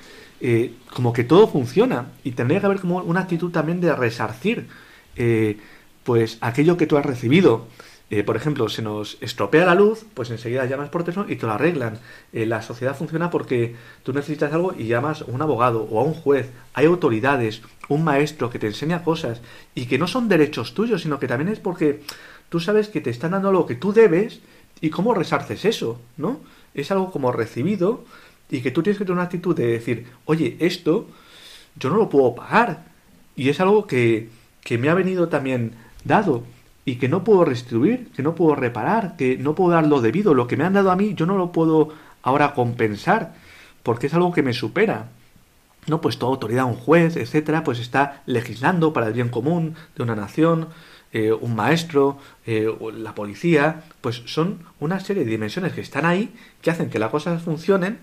eh, 0.41 0.73
como 0.93 1.13
que 1.13 1.23
todo 1.23 1.47
funciona 1.47 2.07
y 2.23 2.31
tendría 2.31 2.59
que 2.59 2.65
haber 2.65 2.79
como 2.79 2.97
una 2.97 3.21
actitud 3.21 3.51
también 3.51 3.81
de 3.81 3.95
resarcir 3.95 4.67
eh, 5.15 5.57
pues 6.03 6.37
aquello 6.41 6.77
que 6.77 6.87
tú 6.87 6.97
has 6.97 7.05
recibido. 7.05 7.67
Eh, 8.09 8.23
por 8.23 8.37
ejemplo, 8.37 8.69
se 8.69 8.81
nos 8.81 9.17
estropea 9.19 9.65
la 9.65 9.75
luz, 9.75 10.05
pues 10.13 10.29
enseguida 10.31 10.65
llamas 10.65 10.89
por 10.89 11.03
teléfono 11.03 11.29
y 11.29 11.35
te 11.35 11.45
lo 11.45 11.51
arreglan. 11.51 11.99
la 12.31 12.61
sociedad 12.61 12.95
funciona 12.95 13.29
porque 13.29 13.75
tú 14.03 14.13
necesitas 14.13 14.53
algo 14.53 14.73
y 14.77 14.87
llamas 14.87 15.23
a 15.23 15.25
un 15.25 15.41
abogado 15.41 15.83
o 15.83 15.99
a 15.99 16.03
un 16.03 16.13
juez. 16.13 16.49
Hay 16.73 16.85
autoridades, 16.85 17.61
un 17.89 18.03
maestro 18.05 18.49
que 18.49 18.59
te 18.59 18.67
enseña 18.67 19.03
cosas 19.03 19.41
y 19.75 19.87
que 19.87 19.97
no 19.97 20.07
son 20.07 20.29
derechos 20.29 20.73
tuyos, 20.73 21.01
sino 21.01 21.19
que 21.19 21.27
también 21.27 21.49
es 21.49 21.59
porque 21.59 22.01
tú 22.49 22.59
sabes 22.59 22.87
que 22.87 23.01
te 23.01 23.09
están 23.09 23.31
dando 23.31 23.51
lo 23.51 23.65
que 23.65 23.75
tú 23.75 23.91
debes 23.91 24.39
y 24.79 24.89
cómo 24.89 25.13
resarces 25.13 25.65
eso, 25.65 25.99
¿no? 26.15 26.39
Es 26.73 26.91
algo 26.91 27.11
como 27.11 27.31
recibido 27.31 28.05
y 28.49 28.61
que 28.61 28.71
tú 28.71 28.83
tienes 28.83 28.97
que 28.97 29.03
tener 29.03 29.15
una 29.15 29.23
actitud 29.23 29.55
de 29.55 29.67
decir, 29.67 30.07
oye, 30.25 30.55
esto 30.59 31.07
yo 31.75 31.89
no 31.89 31.97
lo 31.97 32.09
puedo 32.09 32.35
pagar. 32.35 32.85
Y 33.35 33.49
es 33.49 33.59
algo 33.59 33.85
que, 33.85 34.29
que 34.63 34.77
me 34.77 34.89
ha 34.89 34.93
venido 34.93 35.27
también 35.27 35.73
dado 36.03 36.43
y 36.87 36.95
que 36.95 37.09
no 37.09 37.25
puedo 37.25 37.43
restituir, 37.43 38.07
que 38.15 38.23
no 38.23 38.33
puedo 38.33 38.55
reparar, 38.55 39.17
que 39.17 39.37
no 39.37 39.55
puedo 39.55 39.71
dar 39.71 39.85
lo 39.85 39.99
debido. 39.99 40.33
Lo 40.33 40.47
que 40.47 40.55
me 40.55 40.63
han 40.63 40.71
dado 40.71 40.89
a 40.89 40.95
mí 40.95 41.15
yo 41.15 41.25
no 41.25 41.37
lo 41.37 41.51
puedo 41.51 41.89
ahora 42.23 42.53
compensar 42.53 43.35
porque 43.83 44.07
es 44.07 44.13
algo 44.13 44.31
que 44.31 44.41
me 44.41 44.53
supera. 44.53 45.09
No, 45.87 45.99
pues 45.99 46.17
toda 46.17 46.31
autoridad, 46.31 46.63
un 46.63 46.75
juez, 46.75 47.17
etcétera, 47.17 47.65
pues 47.65 47.79
está 47.79 48.23
legislando 48.25 48.93
para 48.93 49.07
el 49.07 49.13
bien 49.13 49.27
común 49.27 49.75
de 49.97 50.03
una 50.03 50.15
nación, 50.15 50.69
eh, 51.11 51.33
un 51.33 51.57
maestro, 51.57 52.19
eh, 52.45 52.73
la 52.95 53.13
policía, 53.13 53.83
pues 53.99 54.23
son 54.25 54.59
una 54.79 55.01
serie 55.01 55.25
de 55.25 55.31
dimensiones 55.31 55.73
que 55.73 55.81
están 55.81 56.05
ahí 56.05 56.33
que 56.61 56.71
hacen 56.71 56.89
que 56.89 56.99
las 56.99 57.11
cosas 57.11 57.43
funcionen 57.43 57.99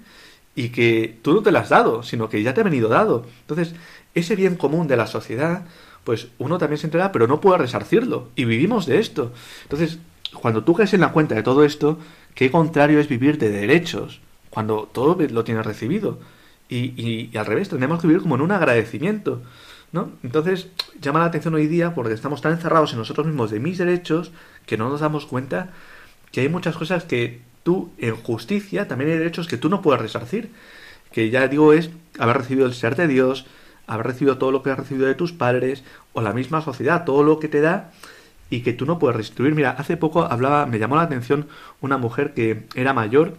y 0.55 0.69
que 0.69 1.21
tú 1.23 1.33
no 1.33 1.43
te 1.43 1.53
las 1.53 1.65
has 1.65 1.69
dado, 1.71 2.03
sino 2.03 2.29
que 2.29 2.43
ya 2.43 2.53
te 2.53 2.61
ha 2.61 2.65
venido 2.65 2.91
dado. 2.91 3.25
Entonces, 3.41 3.75
ese 4.15 4.37
bien 4.37 4.57
común 4.57 4.89
de 4.89 4.99
la 4.99 5.07
sociedad, 5.07 5.65
pues 6.05 6.29
uno 6.39 6.59
también 6.59 6.79
se 6.79 6.87
entera, 6.87 7.13
pero 7.13 7.27
no 7.27 7.41
puede 7.41 7.59
resarcirlo. 7.59 8.29
Y 8.37 8.45
vivimos 8.45 8.87
de 8.87 8.99
esto. 8.99 9.33
Entonces, 9.63 9.99
cuando 10.35 10.65
tú 10.65 10.75
caes 10.75 10.95
en 10.95 11.01
la 11.01 11.13
cuenta 11.13 11.35
de 11.35 11.43
todo 11.43 11.65
esto, 11.65 11.99
qué 12.35 12.51
contrario 12.51 13.01
es 13.01 13.09
vivir 13.09 13.39
de 13.39 13.51
derechos, 13.51 14.21
cuando 14.51 14.89
todo 14.93 15.17
lo 15.17 15.45
tienes 15.45 15.67
recibido. 15.67 16.19
Y, 16.69 17.37
al 17.37 17.47
revés, 17.47 17.69
tenemos 17.69 18.01
que 18.01 18.07
vivir 18.07 18.23
como 18.23 18.35
en 18.35 18.41
un 18.41 18.53
agradecimiento. 18.53 19.43
¿no? 19.93 20.11
Entonces, 20.23 20.69
llama 21.01 21.21
la 21.21 21.27
atención 21.27 21.55
hoy 21.55 21.67
día 21.67 21.95
porque 21.95 22.15
estamos 22.15 22.41
tan 22.41 22.53
encerrados 22.53 22.93
en 22.93 22.99
nosotros 22.99 23.27
mismos 23.27 23.51
de 23.51 23.61
mis 23.61 23.79
derechos 23.79 24.33
que 24.67 24.77
no 24.77 24.89
nos 24.89 25.01
damos 25.01 25.27
cuenta 25.27 25.71
que 26.33 26.41
hay 26.41 26.49
muchas 26.49 26.77
cosas 26.77 27.05
que 27.05 27.43
tú 27.63 27.93
en 27.99 28.17
justicia 28.17 28.89
también 28.89 29.11
hay 29.11 29.19
derechos 29.19 29.47
que 29.47 29.57
tú 29.57 29.69
no 29.69 29.83
puedes 29.83 30.03
resarcir. 30.03 30.51
Que 31.13 31.31
ya 31.31 31.47
digo 31.47 31.73
es 31.73 31.91
haber 32.19 32.39
recibido 32.39 32.67
el 32.67 32.75
ser 32.75 32.97
de 32.97 33.07
Dios, 33.07 33.47
haber 33.87 34.07
recibido 34.07 34.39
todo 34.39 34.51
lo 34.51 34.63
que 34.63 34.71
has 34.71 34.79
recibido 34.79 35.07
de 35.07 35.15
tus 35.15 35.33
padres 35.33 35.85
o 36.13 36.23
la 36.23 36.33
misma 36.33 36.61
sociedad, 36.61 37.05
todo 37.05 37.23
lo 37.23 37.39
que 37.39 37.49
te 37.49 37.61
da 37.61 37.91
y 38.51 38.61
que 38.61 38.73
tú 38.73 38.87
no 38.87 38.99
puedes 38.99 39.17
restituir. 39.17 39.55
Mira, 39.55 39.71
hace 39.71 39.97
poco 39.97 40.25
hablaba, 40.25 40.67
me 40.67 40.79
llamó 40.79 40.97
la 40.97 41.03
atención 41.03 41.49
una 41.81 41.99
mujer 41.99 42.35
que 42.35 42.67
era 42.75 42.93
mayor, 42.93 43.37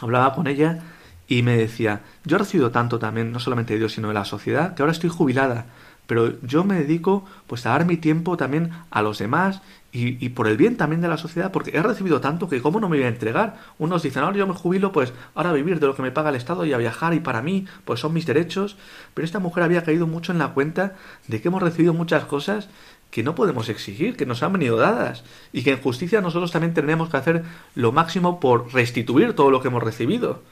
hablaba 0.00 0.34
con 0.34 0.46
ella 0.46 0.82
y 1.26 1.42
me 1.42 1.56
decía, 1.56 2.02
yo 2.24 2.36
he 2.36 2.38
recibido 2.38 2.70
tanto 2.70 2.98
también, 2.98 3.32
no 3.32 3.40
solamente 3.40 3.72
de 3.72 3.78
Dios, 3.78 3.92
sino 3.92 4.08
de 4.08 4.14
la 4.14 4.24
sociedad, 4.24 4.74
que 4.74 4.82
ahora 4.82 4.92
estoy 4.92 5.10
jubilada, 5.10 5.66
pero 6.06 6.40
yo 6.42 6.64
me 6.64 6.74
dedico 6.74 7.24
pues 7.46 7.64
a 7.66 7.70
dar 7.70 7.86
mi 7.86 7.96
tiempo 7.96 8.36
también 8.36 8.70
a 8.90 9.02
los 9.02 9.18
demás 9.18 9.62
y, 9.96 10.28
por 10.30 10.48
el 10.48 10.56
bien 10.56 10.76
también 10.76 11.00
de 11.00 11.06
la 11.06 11.16
sociedad, 11.16 11.52
porque 11.52 11.70
he 11.72 11.80
recibido 11.80 12.20
tanto 12.20 12.48
que 12.48 12.60
cómo 12.60 12.80
no 12.80 12.88
me 12.88 12.96
voy 12.96 13.06
a 13.06 13.08
entregar. 13.08 13.60
Unos 13.78 14.02
dicen, 14.02 14.24
ahora 14.24 14.36
yo 14.36 14.44
me 14.44 14.52
jubilo, 14.52 14.90
pues 14.90 15.12
ahora 15.36 15.50
a 15.50 15.52
vivir 15.52 15.78
de 15.78 15.86
lo 15.86 15.94
que 15.94 16.02
me 16.02 16.10
paga 16.10 16.30
el 16.30 16.34
Estado 16.34 16.66
y 16.66 16.72
a 16.72 16.78
viajar 16.78 17.14
y 17.14 17.20
para 17.20 17.42
mí, 17.42 17.66
pues 17.84 18.00
son 18.00 18.12
mis 18.12 18.26
derechos. 18.26 18.76
Pero 19.14 19.24
esta 19.24 19.38
mujer 19.38 19.62
había 19.62 19.84
caído 19.84 20.08
mucho 20.08 20.32
en 20.32 20.38
la 20.38 20.48
cuenta 20.48 20.94
de 21.28 21.40
que 21.40 21.46
hemos 21.46 21.62
recibido 21.62 21.94
muchas 21.94 22.24
cosas 22.24 22.68
que 23.12 23.22
no 23.22 23.36
podemos 23.36 23.68
exigir, 23.68 24.16
que 24.16 24.26
nos 24.26 24.42
han 24.42 24.54
venido 24.54 24.76
dadas 24.76 25.22
y 25.52 25.62
que 25.62 25.70
en 25.70 25.80
justicia 25.80 26.20
nosotros 26.20 26.50
también 26.50 26.74
tenemos 26.74 27.08
que 27.08 27.16
hacer 27.16 27.44
lo 27.76 27.92
máximo 27.92 28.40
por 28.40 28.74
restituir 28.74 29.34
todo 29.34 29.52
lo 29.52 29.62
que 29.62 29.68
hemos 29.68 29.84
recibido. 29.84 30.42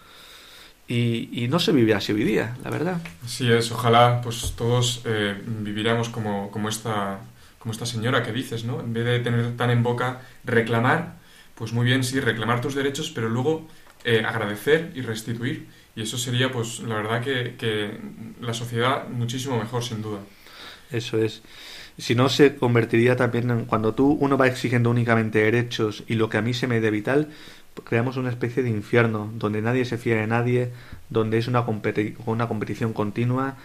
Y, 0.87 1.49
no 1.49 1.59
se 1.59 1.73
vive 1.73 1.95
así 1.95 2.13
hoy 2.13 2.23
día, 2.23 2.57
la 2.63 2.71
verdad. 2.71 3.01
Así 3.25 3.51
es, 3.51 3.73
ojalá 3.73 4.21
pues 4.23 4.53
todos 4.57 5.03
eh, 5.05 5.43
como, 6.13 6.51
como 6.51 6.69
esta 6.69 7.21
como 7.63 7.71
esta 7.71 7.87
señora 7.87 8.25
que 8.25 8.33
dices, 8.33 8.65
¿no? 8.65 8.81
En 8.81 8.93
vez 8.93 9.05
de 9.05 9.21
tener 9.21 9.57
tan 9.57 9.71
en 9.71 9.85
boca 9.85 10.23
reclamar, 10.45 11.15
pues 11.55 11.73
muy 11.73 11.85
bien, 11.85 12.03
sí, 12.03 12.19
reclamar 12.19 12.61
tus 12.61 12.75
derechos, 12.75 13.13
pero 13.15 13.29
luego 13.29 13.69
eh, 14.03 14.25
agradecer 14.27 14.91
y 14.97 15.03
restituir. 15.03 15.69
Y 15.95 16.03
eso 16.03 16.19
sería, 16.19 16.51
pues, 16.51 16.81
la 16.81 16.97
verdad 16.97 17.23
que, 17.23 18.01
la 18.41 18.53
sociedad 18.53 19.07
muchísimo 19.07 19.59
mejor, 19.59 19.85
sin 19.85 20.03
duda. 20.03 20.19
Eso 20.91 21.19
es. 21.19 21.43
Si 21.99 22.17
no, 22.17 22.29
se 22.29 22.57
convertiría 22.57 23.15
también 23.15 23.49
en 23.49 23.65
cuando 23.67 23.95
tú 23.95 24.11
uno 24.19 24.37
va 24.37 24.49
exigiendo 24.49 24.91
únicamente 24.91 25.39
derechos 25.39 26.03
y 26.09 26.17
lo 26.17 26.29
que 26.29 26.39
a 26.39 26.43
mí 26.43 26.55
se 26.55 26.67
me 26.67 26.81
dé 26.81 26.91
vital, 26.91 27.29
creamos 27.85 28.17
una 28.17 28.31
especie 28.31 28.65
de 28.65 28.71
infierno 28.71 29.31
donde 29.37 29.63
nadie 29.63 29.85
se 29.85 29.99
fía 29.99 30.17
de 30.17 30.27
nadie, 30.27 30.73
donde 31.11 31.39
es 31.39 31.47
una, 31.47 31.65
una 32.27 32.49
competición 32.49 32.93
continua 32.93 33.57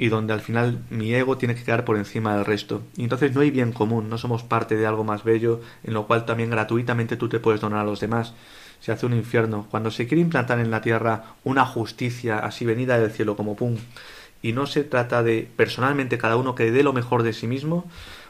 y 0.00 0.08
donde 0.08 0.32
al 0.32 0.40
final 0.40 0.78
mi 0.88 1.14
ego 1.14 1.36
tiene 1.36 1.54
que 1.54 1.62
quedar 1.62 1.84
por 1.84 1.98
encima 1.98 2.34
del 2.34 2.46
resto. 2.46 2.80
Y 2.96 3.02
entonces 3.02 3.34
no 3.34 3.42
hay 3.42 3.50
bien 3.50 3.70
común, 3.70 4.08
no 4.08 4.16
somos 4.16 4.42
parte 4.42 4.74
de 4.74 4.86
algo 4.86 5.04
más 5.04 5.24
bello, 5.24 5.60
en 5.84 5.92
lo 5.92 6.06
cual 6.06 6.24
también 6.24 6.48
gratuitamente 6.48 7.18
tú 7.18 7.28
te 7.28 7.38
puedes 7.38 7.60
donar 7.60 7.80
a 7.80 7.84
los 7.84 8.00
demás. 8.00 8.32
Se 8.80 8.92
hace 8.92 9.04
un 9.04 9.12
infierno. 9.12 9.66
Cuando 9.70 9.90
se 9.90 10.06
quiere 10.06 10.22
implantar 10.22 10.58
en 10.58 10.70
la 10.70 10.80
tierra 10.80 11.34
una 11.44 11.66
justicia 11.66 12.38
así 12.38 12.64
venida 12.64 12.98
del 12.98 13.10
cielo 13.10 13.36
como 13.36 13.56
pum, 13.56 13.76
y 14.40 14.54
no 14.54 14.66
se 14.66 14.84
trata 14.84 15.22
de 15.22 15.46
personalmente 15.54 16.16
cada 16.16 16.38
uno 16.38 16.54
que 16.54 16.70
dé 16.72 16.82
lo 16.82 16.94
mejor 16.94 17.22
de 17.22 17.34
sí 17.34 17.46
mismo, 17.46 17.84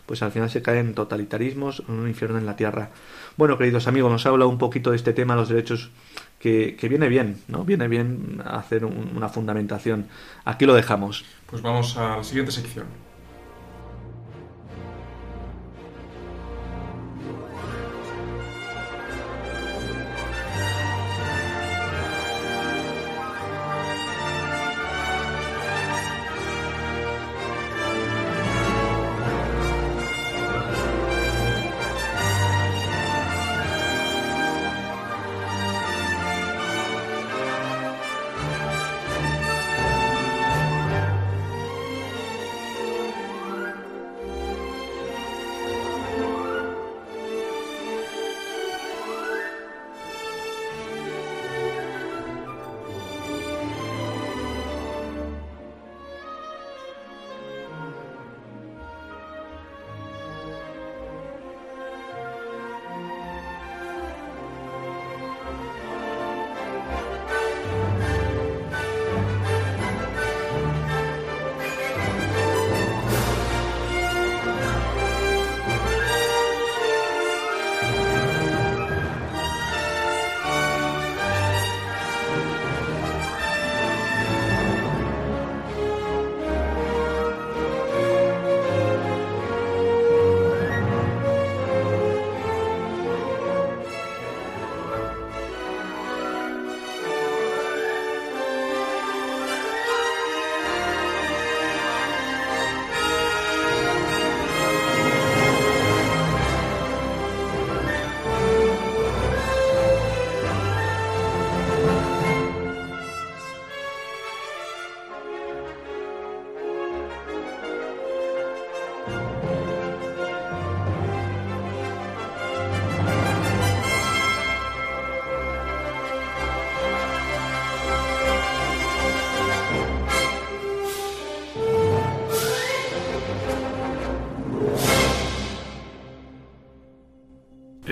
pues 0.07 0.25
al 0.25 0.33
final 0.33 0.51
se 0.51 0.63
cae 0.63 0.81
en 0.81 0.95
totalitarismos, 0.95 1.85
en 1.89 1.95
un 1.95 2.09
infierno 2.09 2.37
en 2.37 2.47
la 2.47 2.57
tierra. 2.57 2.91
Bueno, 3.37 3.57
queridos 3.57 3.87
amigos, 3.87 4.11
nos 4.11 4.27
ha 4.27 4.31
hablado 4.31 4.51
un 4.51 4.59
poquito 4.59 4.91
de 4.91 4.97
este 4.97 5.13
tema, 5.13 5.37
los 5.37 5.49
derechos 5.49 5.93
que, 6.41 6.75
viene 6.89 7.09
bien, 7.09 7.37
¿no? 7.49 7.65
Viene 7.65 7.87
bien 7.87 8.43
hacer 8.45 8.85
una 8.87 9.29
fundamentación. 9.29 10.07
Aquí 10.45 10.67
lo 10.67 10.75
dejamos. 10.75 11.25
Pues 11.51 11.63
vamos 11.63 11.97
a 11.97 12.19
la 12.19 12.25
siguiente 12.25 12.53
sección. 12.53 12.87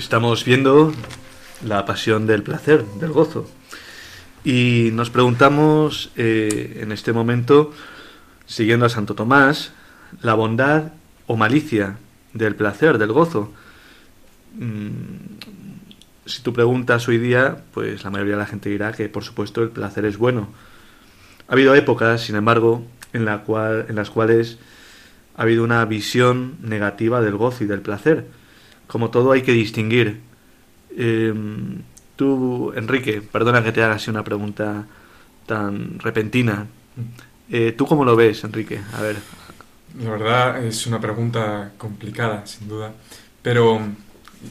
Estamos 0.09 0.43
viendo 0.43 0.91
la 1.63 1.85
pasión 1.85 2.27
del 2.27 2.43
placer, 2.43 2.83
del 2.99 3.13
gozo. 3.13 3.47
Y 4.43 4.89
nos 4.95 5.11
preguntamos 5.11 6.13
eh, 6.17 6.79
en 6.81 6.93
este 6.93 7.13
momento, 7.13 7.75
siguiendo 8.47 8.87
a 8.87 8.89
Santo 8.89 9.15
Tomás, 9.15 9.73
la 10.23 10.33
bondad 10.33 10.93
o 11.27 11.37
malicia 11.37 11.99
del 12.33 12.55
placer, 12.55 12.97
del 12.97 13.13
gozo. 13.13 13.53
Mm, 14.55 15.37
si 16.25 16.41
tú 16.41 16.55
preguntas 16.55 17.07
hoy 17.07 17.19
día, 17.19 17.59
pues 17.75 18.03
la 18.03 18.09
mayoría 18.09 18.33
de 18.33 18.41
la 18.41 18.47
gente 18.47 18.71
dirá 18.71 18.93
que 18.93 19.11
por 19.11 19.25
supuesto 19.25 19.63
el 19.63 19.69
placer 19.69 20.07
es 20.07 20.17
bueno. 20.17 20.49
Ha 21.49 21.53
habido 21.53 21.75
épocas, 21.75 22.23
sin 22.23 22.37
embargo, 22.37 22.83
en, 23.13 23.27
las 23.27 24.09
cuales 24.09 24.57
ha 25.37 25.43
habido 25.43 25.65
una 25.65 25.85
visión 25.85 26.57
negativa 26.63 27.21
del 27.21 27.37
gozo 27.37 27.65
y 27.65 27.67
del 27.67 27.83
placer. 27.83 28.38
Como 28.89 29.11
todo 29.11 29.31
hay 29.31 29.43
que 29.43 29.53
distinguir. 29.53 30.21
Em, 30.97 31.83
tú, 32.17 32.73
Enrique, 32.75 33.23
perdona 33.23 33.63
que 33.63 33.71
te 33.71 33.83
haga 33.83 33.95
así 33.95 34.11
una 34.11 34.25
pregunta 34.25 34.87
tan 35.47 36.01
repentina. 36.01 36.67
Eh, 37.51 37.73
¿Tú 37.73 37.87
cómo 37.87 38.05
lo 38.05 38.17
ves, 38.17 38.43
Enrique? 38.43 38.81
A 38.95 39.03
ver. 39.03 39.17
La 40.03 40.11
verdad 40.11 40.65
es 40.65 40.87
una 40.87 41.01
pregunta 41.01 41.73
complicada, 41.79 42.47
sin 42.47 42.69
duda. 42.69 42.93
Pero 43.43 43.81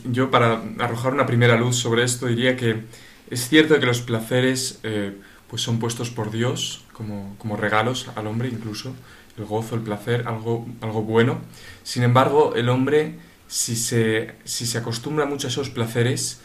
yo 0.06 0.32
para 0.32 0.62
arrojar 0.80 1.14
una 1.14 1.26
primera 1.26 1.58
luz 1.58 1.76
sobre 1.76 2.04
esto 2.04 2.28
diría 2.28 2.58
que 2.58 2.84
es 3.30 3.48
cierto 3.48 3.80
que 3.80 3.86
los 3.86 4.02
placeres 4.02 4.80
eh, 4.84 5.16
pues 5.50 5.62
son 5.62 5.80
puestos 5.80 6.10
por 6.10 6.32
Dios 6.32 6.84
como, 6.94 7.36
como, 7.38 7.56
regalos 7.58 8.10
al 8.16 8.28
hombre 8.28 8.50
incluso, 8.50 8.94
el 9.38 9.46
gozo, 9.46 9.76
el 9.76 9.82
placer, 9.82 10.28
algo, 10.28 10.68
algo 10.82 11.04
bueno. 11.04 11.40
Sin 11.84 12.04
embargo, 12.04 12.56
el 12.56 12.70
hombre, 12.70 13.20
si 13.48 13.76
se, 13.76 14.36
si 14.44 14.66
se 14.66 14.78
acostumbra 14.78 15.26
mucho 15.26 15.48
a 15.48 15.50
esos 15.50 15.70
placeres, 15.70 16.42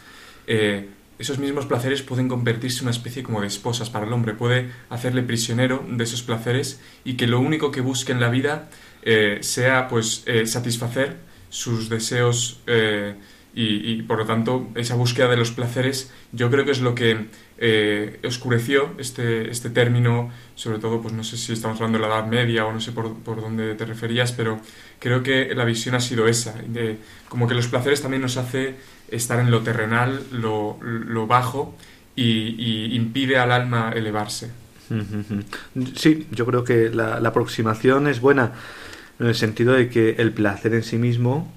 eh, 0.47 0.89
esos 1.19 1.37
mismos 1.37 1.65
placeres 1.65 2.01
pueden 2.01 2.27
convertirse 2.27 2.79
en 2.79 2.85
una 2.85 2.91
especie 2.91 3.23
como 3.23 3.41
de 3.41 3.47
esposas 3.47 3.89
para 3.89 4.05
el 4.05 4.13
hombre, 4.13 4.33
puede 4.33 4.71
hacerle 4.89 5.21
prisionero 5.21 5.85
de 5.87 6.03
esos 6.03 6.23
placeres 6.23 6.81
y 7.03 7.15
que 7.15 7.27
lo 7.27 7.39
único 7.39 7.71
que 7.71 7.81
busque 7.81 8.11
en 8.11 8.19
la 8.19 8.29
vida 8.29 8.69
eh, 9.03 9.39
sea 9.41 9.87
pues 9.87 10.25
satisfacer 10.45 11.17
sus 11.49 11.87
deseos 11.89 12.61
y, 13.55 14.01
por 14.03 14.17
lo 14.17 14.25
tanto 14.25 14.67
esa 14.75 14.95
búsqueda 14.95 15.27
de 15.27 15.37
los 15.37 15.51
placeres 15.51 16.11
yo 16.31 16.49
creo 16.49 16.65
que 16.65 16.71
es 16.71 16.81
lo 16.81 16.95
que 16.95 17.27
eh, 17.59 18.19
oscureció 18.25 18.91
este, 18.97 19.51
este 19.51 19.69
término, 19.69 20.31
sobre 20.55 20.79
todo, 20.79 21.01
pues 21.01 21.13
no 21.13 21.23
sé 21.23 21.37
si 21.37 21.53
estamos 21.53 21.77
hablando 21.77 21.99
de 21.99 22.07
la 22.07 22.15
Edad 22.15 22.27
Media 22.27 22.65
o 22.65 22.73
no 22.73 22.81
sé 22.81 22.91
por, 22.91 23.13
por 23.19 23.41
dónde 23.41 23.75
te 23.75 23.85
referías, 23.85 24.31
pero 24.31 24.59
creo 24.99 25.21
que 25.21 25.53
la 25.53 25.65
visión 25.65 25.93
ha 25.93 25.99
sido 25.99 26.27
esa, 26.27 26.53
de, 26.67 26.97
como 27.29 27.47
que 27.47 27.53
los 27.53 27.67
placeres 27.67 28.01
también 28.01 28.21
nos 28.23 28.37
hace 28.37 28.75
estar 29.09 29.39
en 29.39 29.51
lo 29.51 29.61
terrenal, 29.61 30.23
lo, 30.31 30.79
lo 30.81 31.27
bajo 31.27 31.75
y, 32.15 32.95
impide 32.95 33.37
al 33.37 33.51
alma 33.51 33.91
elevarse. 33.95 34.49
Sí, 35.95 36.27
yo 36.31 36.45
creo 36.45 36.63
que 36.63 36.89
la, 36.89 37.19
la 37.19 37.29
aproximación 37.29 38.07
es 38.07 38.19
buena 38.19 38.53
en 39.19 39.27
el 39.27 39.35
sentido 39.35 39.73
de 39.73 39.89
que 39.89 40.15
el 40.17 40.31
placer 40.31 40.73
en 40.73 40.83
sí 40.83 40.97
mismo 40.97 41.51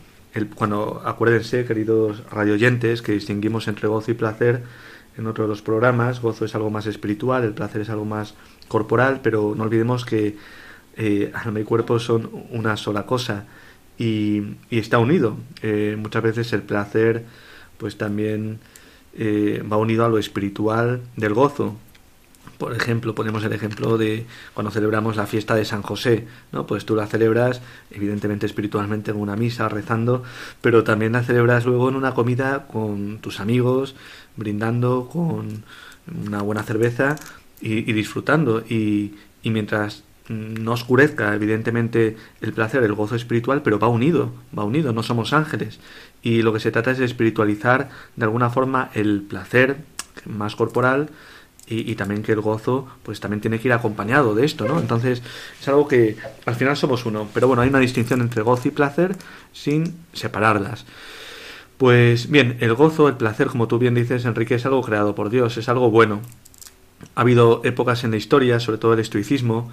cuando 0.54 1.02
acuérdense, 1.04 1.64
queridos 1.64 2.22
radioyentes, 2.30 3.02
que 3.02 3.12
distinguimos 3.12 3.68
entre 3.68 3.88
gozo 3.88 4.10
y 4.10 4.14
placer 4.14 4.62
en 5.16 5.26
otro 5.26 5.44
de 5.44 5.48
los 5.48 5.62
programas. 5.62 6.20
Gozo 6.20 6.44
es 6.44 6.54
algo 6.54 6.70
más 6.70 6.86
espiritual, 6.86 7.44
el 7.44 7.54
placer 7.54 7.80
es 7.80 7.90
algo 7.90 8.04
más 8.04 8.34
corporal, 8.68 9.20
pero 9.22 9.54
no 9.56 9.64
olvidemos 9.64 10.04
que 10.04 10.36
eh, 10.96 11.30
alma 11.34 11.60
y 11.60 11.64
cuerpo 11.64 11.98
son 11.98 12.30
una 12.50 12.76
sola 12.76 13.06
cosa 13.06 13.44
y, 13.98 14.42
está 14.70 14.98
unido. 14.98 15.36
Eh, 15.62 15.96
muchas 15.98 16.22
veces 16.22 16.52
el 16.52 16.62
placer, 16.62 17.24
pues 17.78 17.96
también 17.96 18.58
eh, 19.14 19.62
va 19.70 19.76
unido 19.76 20.04
a 20.04 20.08
lo 20.08 20.18
espiritual 20.18 21.02
del 21.16 21.34
gozo. 21.34 21.76
Por 22.58 22.74
ejemplo, 22.74 23.14
ponemos 23.14 23.44
el 23.44 23.52
ejemplo 23.52 23.98
de 23.98 24.26
cuando 24.54 24.70
celebramos 24.70 25.16
la 25.16 25.26
fiesta 25.26 25.54
de 25.54 25.64
San 25.64 25.82
José, 25.82 26.26
¿no? 26.52 26.66
Pues 26.66 26.86
tú 26.86 26.96
la 26.96 27.06
celebras, 27.06 27.60
evidentemente 27.90 28.46
espiritualmente 28.46 29.10
en 29.10 29.18
una 29.18 29.36
misa, 29.36 29.68
rezando, 29.68 30.22
pero 30.62 30.82
también 30.82 31.12
la 31.12 31.22
celebras 31.22 31.66
luego 31.66 31.88
en 31.88 31.96
una 31.96 32.14
comida 32.14 32.66
con 32.66 33.18
tus 33.18 33.40
amigos, 33.40 33.94
brindando 34.36 35.08
con 35.12 35.64
una 36.26 36.42
buena 36.42 36.62
cerveza 36.62 37.16
y, 37.60 37.92
disfrutando. 37.92 38.60
Y, 38.60 39.14
y 39.42 39.50
mientras 39.50 40.04
no 40.28 40.72
oscurezca 40.72 41.34
evidentemente 41.34 42.16
el 42.40 42.52
placer, 42.52 42.82
el 42.82 42.94
gozo 42.94 43.16
espiritual, 43.16 43.62
pero 43.62 43.78
va 43.78 43.88
unido, 43.88 44.32
va 44.56 44.64
unido, 44.64 44.92
no 44.92 45.02
somos 45.02 45.32
ángeles. 45.32 45.78
Y 46.22 46.42
lo 46.42 46.52
que 46.52 46.60
se 46.60 46.72
trata 46.72 46.90
es 46.90 46.98
de 46.98 47.04
espiritualizar 47.04 47.90
de 48.16 48.24
alguna 48.24 48.50
forma 48.50 48.90
el 48.94 49.22
placer 49.22 49.76
más 50.24 50.56
corporal, 50.56 51.10
y, 51.68 51.96
también 51.96 52.22
que 52.22 52.32
el 52.32 52.40
gozo 52.40 52.86
pues 53.02 53.18
también 53.18 53.40
tiene 53.40 53.58
que 53.58 53.66
ir 53.66 53.72
acompañado 53.74 54.34
de 54.34 54.44
esto, 54.44 54.68
¿no? 54.68 54.78
Entonces 54.78 55.22
es 55.60 55.68
algo 55.68 55.88
que 55.88 56.16
al 56.44 56.54
final 56.54 56.76
somos 56.76 57.04
uno, 57.06 57.28
pero 57.34 57.48
bueno, 57.48 57.62
hay 57.62 57.68
una 57.68 57.80
distinción 57.80 58.20
entre 58.20 58.42
gozo 58.42 58.68
y 58.68 58.70
placer 58.70 59.16
sin 59.52 59.96
separarlas. 60.12 60.86
Pues 61.76 62.30
bien, 62.30 62.56
el 62.60 62.74
gozo, 62.74 63.08
el 63.08 63.16
placer, 63.16 63.48
como 63.48 63.66
tú 63.66 63.78
bien 63.78 63.94
dices, 63.94 64.24
Enrique, 64.24 64.54
es 64.54 64.64
algo 64.64 64.82
creado 64.82 65.14
por 65.14 65.28
Dios, 65.28 65.56
es 65.56 65.68
algo 65.68 65.90
bueno. 65.90 66.20
Ha 67.16 67.22
habido 67.22 67.60
épocas 67.64 68.04
en 68.04 68.12
la 68.12 68.16
historia, 68.16 68.60
sobre 68.60 68.78
todo 68.78 68.94
el 68.94 69.00
estoicismo, 69.00 69.70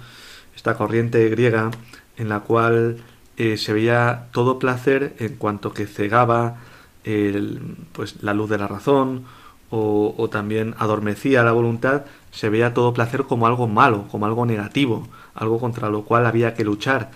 esta 0.56 0.76
corriente 0.76 1.28
griega, 1.28 1.70
en 2.16 2.28
la 2.28 2.40
cual 2.40 2.98
eh, 3.36 3.56
se 3.56 3.72
veía 3.72 4.26
todo 4.32 4.58
placer 4.58 5.14
en 5.18 5.36
cuanto 5.36 5.72
que 5.72 5.86
cegaba 5.86 6.58
el, 7.04 7.76
pues, 7.92 8.22
la 8.22 8.34
luz 8.34 8.50
de 8.50 8.58
la 8.58 8.68
razón 8.68 9.24
o, 9.70 10.28
también 10.30 10.74
adormecía 10.78 11.42
la 11.42 11.52
voluntad, 11.52 12.04
se 12.30 12.48
veía 12.48 12.74
todo 12.74 12.94
placer 12.94 13.24
como 13.24 13.46
algo 13.46 13.66
malo, 13.66 14.06
como 14.10 14.26
algo 14.26 14.46
negativo, 14.46 15.08
algo 15.34 15.58
contra 15.58 15.88
lo 15.88 16.04
cual 16.04 16.26
había 16.26 16.54
que 16.54 16.64
luchar. 16.64 17.10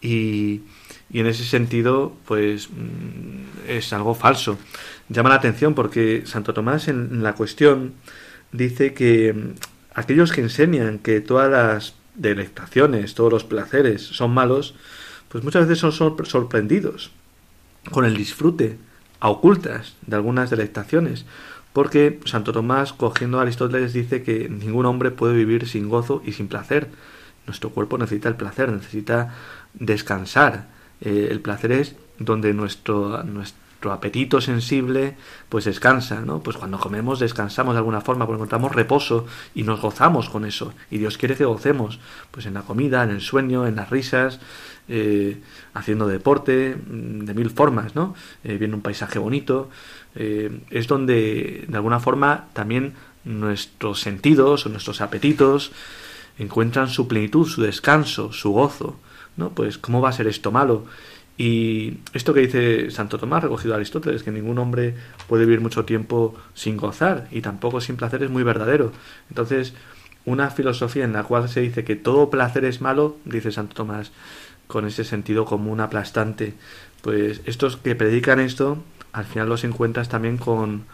Y, 0.00 0.62
y 1.10 1.20
en 1.20 1.26
ese 1.26 1.44
sentido, 1.44 2.14
pues 2.26 2.70
mm, 2.70 3.68
es 3.68 3.92
algo 3.92 4.14
falso. 4.14 4.58
Llama 5.08 5.28
la 5.28 5.36
atención 5.36 5.74
porque 5.74 6.22
Santo 6.24 6.54
Tomás 6.54 6.88
en 6.88 7.22
la 7.22 7.34
cuestión 7.34 7.92
dice 8.52 8.94
que 8.94 9.32
mm, 9.32 9.50
aquellos 9.94 10.32
que 10.32 10.40
enseñan 10.40 10.98
que 10.98 11.20
todas 11.20 11.50
las 11.50 11.94
delectaciones, 12.14 13.14
todos 13.14 13.32
los 13.32 13.44
placeres 13.44 14.02
son 14.02 14.32
malos, 14.32 14.74
pues 15.28 15.44
muchas 15.44 15.66
veces 15.66 15.78
son 15.78 15.92
sorprendidos 16.26 17.10
con 17.90 18.04
el 18.04 18.16
disfrute 18.16 18.78
a 19.20 19.28
ocultas 19.30 19.94
de 20.06 20.16
algunas 20.16 20.50
delectaciones, 20.50 21.24
porque 21.72 22.20
Santo 22.24 22.52
Tomás, 22.52 22.92
cogiendo 22.92 23.38
a 23.38 23.42
Aristóteles, 23.42 23.92
dice 23.92 24.22
que 24.22 24.48
ningún 24.48 24.86
hombre 24.86 25.10
puede 25.10 25.34
vivir 25.34 25.68
sin 25.68 25.88
gozo 25.88 26.22
y 26.24 26.32
sin 26.32 26.48
placer. 26.48 26.90
Nuestro 27.46 27.70
cuerpo 27.70 27.98
necesita 27.98 28.28
el 28.28 28.36
placer, 28.36 28.70
necesita 28.70 29.34
descansar. 29.74 30.68
Eh, 31.00 31.28
el 31.30 31.40
placer 31.40 31.72
es 31.72 31.96
donde 32.18 32.54
nuestro, 32.54 33.22
nuestro 33.24 33.62
apetito 33.90 34.40
sensible 34.40 35.16
pues 35.48 35.64
descansa, 35.64 36.20
¿no? 36.20 36.40
Pues 36.40 36.56
cuando 36.56 36.78
comemos 36.78 37.18
descansamos 37.18 37.74
de 37.74 37.78
alguna 37.78 38.00
forma, 38.00 38.26
porque 38.26 38.36
encontramos 38.36 38.72
reposo 38.72 39.26
y 39.54 39.64
nos 39.64 39.80
gozamos 39.80 40.28
con 40.28 40.44
eso. 40.44 40.72
Y 40.90 40.98
Dios 40.98 41.18
quiere 41.18 41.36
que 41.36 41.44
gocemos, 41.44 41.98
pues 42.30 42.46
en 42.46 42.54
la 42.54 42.62
comida, 42.62 43.02
en 43.02 43.10
el 43.10 43.20
sueño, 43.20 43.66
en 43.66 43.76
las 43.76 43.90
risas, 43.90 44.38
eh, 44.88 45.40
haciendo 45.74 46.06
deporte, 46.06 46.76
mm, 46.76 47.20
de 47.20 47.34
mil 47.34 47.50
formas, 47.50 47.94
¿no? 47.94 48.14
Eh, 48.44 48.56
viendo 48.58 48.76
un 48.76 48.82
paisaje 48.82 49.18
bonito. 49.18 49.70
Eh, 50.14 50.60
es 50.70 50.88
donde 50.88 51.64
de 51.68 51.76
alguna 51.76 52.00
forma 52.00 52.48
también 52.52 52.94
nuestros 53.24 54.00
sentidos 54.00 54.66
o 54.66 54.68
nuestros 54.68 55.00
apetitos 55.00 55.72
encuentran 56.38 56.88
su 56.88 57.08
plenitud, 57.08 57.46
su 57.46 57.62
descanso, 57.62 58.32
su 58.32 58.52
gozo. 58.52 58.98
¿no? 59.36 59.50
Pues, 59.50 59.78
¿cómo 59.78 60.00
va 60.00 60.10
a 60.10 60.12
ser 60.12 60.26
esto 60.26 60.52
malo? 60.52 60.84
Y 61.38 61.98
esto 62.12 62.34
que 62.34 62.40
dice 62.40 62.90
Santo 62.90 63.18
Tomás, 63.18 63.42
recogido 63.42 63.72
a 63.72 63.76
Aristóteles, 63.76 64.22
que 64.22 64.30
ningún 64.30 64.58
hombre 64.58 64.94
puede 65.28 65.46
vivir 65.46 65.60
mucho 65.60 65.84
tiempo 65.84 66.34
sin 66.54 66.76
gozar 66.76 67.26
y 67.30 67.40
tampoco 67.40 67.80
sin 67.80 67.96
placer, 67.96 68.22
es 68.22 68.30
muy 68.30 68.42
verdadero. 68.42 68.92
Entonces, 69.30 69.74
una 70.24 70.50
filosofía 70.50 71.04
en 71.04 71.14
la 71.14 71.24
cual 71.24 71.48
se 71.48 71.60
dice 71.60 71.84
que 71.84 71.96
todo 71.96 72.30
placer 72.30 72.64
es 72.64 72.80
malo, 72.80 73.16
dice 73.24 73.50
Santo 73.50 73.74
Tomás, 73.74 74.12
con 74.66 74.86
ese 74.86 75.04
sentido 75.04 75.44
común 75.44 75.80
aplastante. 75.80 76.54
Pues 77.00 77.40
estos 77.46 77.76
que 77.76 77.96
predican 77.96 78.38
esto 78.38 78.82
al 79.12 79.24
final 79.24 79.48
los 79.48 79.64
encuentras 79.64 80.08
también 80.08 80.38
con, 80.38 80.84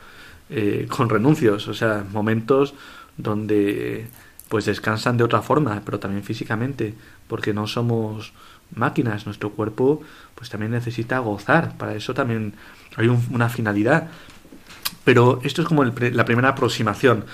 eh, 0.50 0.86
con 0.88 1.08
renuncios, 1.08 1.68
o 1.68 1.74
sea, 1.74 2.04
momentos 2.12 2.74
donde 3.16 4.06
pues 4.48 4.64
descansan 4.64 5.16
de 5.16 5.24
otra 5.24 5.42
forma, 5.42 5.82
pero 5.84 5.98
también 5.98 6.24
físicamente, 6.24 6.94
porque 7.26 7.52
no 7.52 7.66
somos 7.66 8.32
máquinas, 8.74 9.26
nuestro 9.26 9.50
cuerpo 9.50 10.02
pues 10.34 10.50
también 10.50 10.72
necesita 10.72 11.18
gozar, 11.18 11.76
para 11.76 11.94
eso 11.94 12.14
también 12.14 12.54
hay 12.96 13.08
una 13.08 13.48
finalidad. 13.48 14.08
Pero 15.04 15.40
esto 15.42 15.62
es 15.62 15.68
como 15.68 15.84
la 15.84 16.24
primera 16.24 16.50
aproximación. 16.50 17.24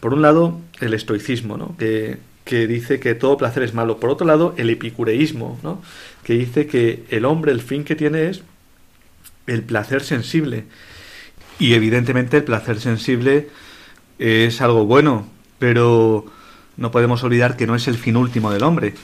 Por 0.00 0.14
un 0.14 0.22
lado, 0.22 0.60
el 0.80 0.94
estoicismo, 0.94 1.56
¿no? 1.56 1.76
que, 1.76 2.18
que 2.44 2.66
dice 2.66 3.00
que 3.00 3.14
todo 3.14 3.36
placer 3.36 3.62
es 3.62 3.74
malo. 3.74 3.98
Por 3.98 4.10
otro 4.10 4.26
lado, 4.26 4.54
el 4.56 4.70
epicureísmo, 4.70 5.58
¿no? 5.62 5.80
que 6.24 6.34
dice 6.34 6.66
que 6.66 7.04
el 7.10 7.24
hombre, 7.24 7.52
el 7.52 7.60
fin 7.60 7.84
que 7.84 7.96
tiene 7.96 8.28
es 8.28 8.42
el 9.46 9.62
placer 9.62 10.02
sensible. 10.02 10.64
Y 11.58 11.74
evidentemente 11.74 12.38
el 12.38 12.44
placer 12.44 12.80
sensible 12.80 13.48
es 14.18 14.60
algo 14.60 14.86
bueno, 14.86 15.26
pero 15.58 16.26
no 16.76 16.90
podemos 16.90 17.22
olvidar 17.24 17.56
que 17.56 17.66
no 17.66 17.74
es 17.74 17.88
el 17.88 17.96
fin 17.96 18.16
último 18.16 18.50
del 18.50 18.62
hombre. 18.62 18.94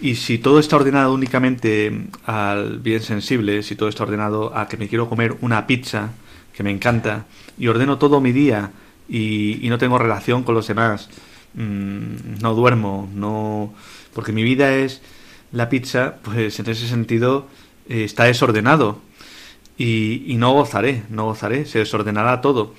Y 0.00 0.16
si 0.16 0.38
todo 0.38 0.58
está 0.58 0.76
ordenado 0.76 1.14
únicamente 1.14 2.08
al 2.26 2.80
bien 2.80 3.02
sensible, 3.02 3.62
si 3.62 3.76
todo 3.76 3.88
está 3.88 4.02
ordenado 4.02 4.56
a 4.56 4.68
que 4.68 4.76
me 4.76 4.88
quiero 4.88 5.08
comer 5.08 5.36
una 5.40 5.66
pizza, 5.66 6.10
que 6.52 6.62
me 6.62 6.70
encanta, 6.70 7.26
y 7.58 7.68
ordeno 7.68 7.98
todo 7.98 8.20
mi 8.20 8.32
día 8.32 8.72
y, 9.08 9.66
no 9.68 9.78
tengo 9.78 9.98
relación 9.98 10.42
con 10.42 10.54
los 10.54 10.66
demás, 10.66 11.08
mm, 11.54 12.40
no 12.40 12.54
duermo, 12.54 13.08
no 13.14 13.72
porque 14.12 14.32
mi 14.32 14.42
vida 14.42 14.74
es 14.74 15.02
la 15.52 15.68
pizza, 15.68 16.16
pues 16.22 16.58
en 16.58 16.68
ese 16.68 16.88
sentido 16.88 17.46
eh, 17.88 18.04
está 18.04 18.24
desordenado 18.24 19.00
y, 19.76 20.34
no 20.38 20.52
gozaré, 20.52 21.02
no 21.10 21.24
gozaré, 21.24 21.66
se 21.66 21.80
desordenará 21.80 22.40
todo. 22.40 22.74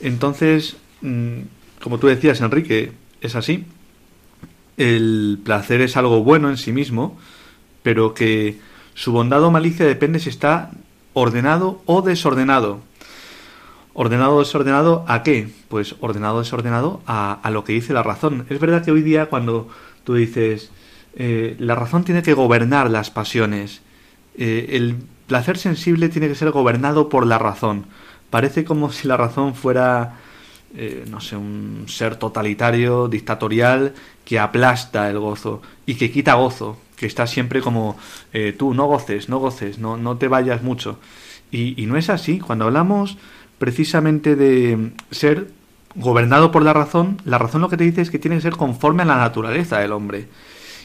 Entonces, 0.00 0.76
mm, 1.00 1.40
como 1.82 1.98
tú 1.98 2.06
decías, 2.06 2.40
Enrique, 2.40 2.92
es 3.20 3.34
así. 3.34 3.64
El 4.76 5.40
placer 5.44 5.80
es 5.80 5.96
algo 5.96 6.22
bueno 6.22 6.50
en 6.50 6.56
sí 6.56 6.72
mismo, 6.72 7.18
pero 7.82 8.14
que 8.14 8.58
su 8.94 9.12
bondad 9.12 9.42
o 9.42 9.50
malicia 9.50 9.86
depende 9.86 10.18
si 10.18 10.28
está 10.28 10.70
ordenado 11.12 11.82
o 11.86 12.02
desordenado. 12.02 12.80
¿Ordenado 13.94 14.36
o 14.36 14.38
desordenado 14.40 15.04
a 15.08 15.22
qué? 15.22 15.48
Pues 15.68 15.96
ordenado 16.00 16.36
o 16.36 16.38
desordenado 16.40 17.00
a, 17.06 17.40
a, 17.42 17.50
lo 17.50 17.64
que 17.64 17.72
dice 17.72 17.94
la 17.94 18.02
razón. 18.02 18.46
Es 18.50 18.60
verdad 18.60 18.84
que 18.84 18.90
hoy 18.90 19.02
día 19.02 19.26
cuando 19.26 19.68
tú 20.04 20.14
dices 20.14 20.70
eh, 21.18 21.56
la 21.58 21.74
razón 21.74 22.04
tiene 22.04 22.22
que 22.22 22.34
gobernar 22.34 22.90
las 22.90 23.10
pasiones, 23.10 23.80
eh, 24.36 24.66
el 24.72 24.96
placer 25.26 25.58
sensible 25.58 26.08
tiene 26.08 26.28
que 26.28 26.34
ser 26.34 26.50
gobernado 26.50 27.08
por 27.08 27.26
la 27.26 27.38
razón. 27.38 27.86
Parece 28.30 28.64
como 28.64 28.90
si 28.90 29.08
la 29.08 29.16
razón 29.16 29.54
fuera 29.54 30.16
eh, 30.78 31.04
no 31.08 31.20
sé, 31.20 31.36
un 31.36 31.84
ser 31.88 32.16
totalitario, 32.16 33.08
dictatorial, 33.08 33.94
que 34.26 34.38
aplasta 34.38 35.08
el 35.08 35.18
gozo 35.18 35.62
y 35.86 35.94
que 35.94 36.10
quita 36.10 36.34
gozo, 36.34 36.76
que 36.96 37.06
está 37.06 37.26
siempre 37.26 37.62
como 37.62 37.96
eh, 38.34 38.54
tú, 38.56 38.74
no 38.74 38.84
goces, 38.86 39.30
no 39.30 39.38
goces, 39.38 39.78
no, 39.78 39.96
no 39.96 40.18
te 40.18 40.28
vayas 40.28 40.62
mucho. 40.62 40.98
Y, 41.50 41.80
y 41.82 41.86
no 41.86 41.96
es 41.96 42.10
así. 42.10 42.40
Cuando 42.40 42.66
hablamos 42.66 43.16
precisamente 43.58 44.36
de 44.36 44.90
ser 45.10 45.48
gobernado 45.94 46.52
por 46.52 46.62
la 46.62 46.74
razón, 46.74 47.22
la 47.24 47.38
razón 47.38 47.62
lo 47.62 47.70
que 47.70 47.78
te 47.78 47.84
dice 47.84 48.02
es 48.02 48.10
que 48.10 48.18
tiene 48.18 48.36
que 48.36 48.42
ser 48.42 48.56
conforme 48.56 49.02
a 49.02 49.06
la 49.06 49.16
naturaleza 49.16 49.78
del 49.78 49.92
hombre. 49.92 50.28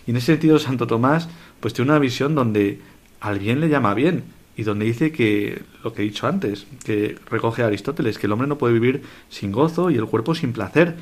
Y 0.08 0.12
en 0.12 0.18
ese 0.18 0.28
sentido 0.28 0.58
Santo 0.58 0.88
Tomás 0.88 1.28
pues 1.60 1.74
tiene 1.74 1.92
una 1.92 2.00
visión 2.00 2.34
donde 2.34 2.80
al 3.22 3.40
bien 3.40 3.62
le 3.62 3.70
llama 3.70 3.94
bien 3.94 4.24
y 4.58 4.64
donde 4.64 4.86
dice 4.86 5.12
que 5.12 5.62
lo 5.84 5.94
que 5.94 6.02
he 6.02 6.06
dicho 6.06 6.28
antes, 6.28 6.68
que 6.84 7.18
recoge 7.30 7.64
Aristóteles, 7.64 8.18
que 8.18 8.28
el 8.28 8.34
hombre 8.34 8.48
no 8.48 8.58
puede 8.58 8.74
vivir 8.74 9.04
sin 9.30 9.52
gozo 9.52 9.90
y 9.90 9.96
el 9.96 10.06
cuerpo 10.06 10.36
sin 10.36 10.52
placer 10.52 10.96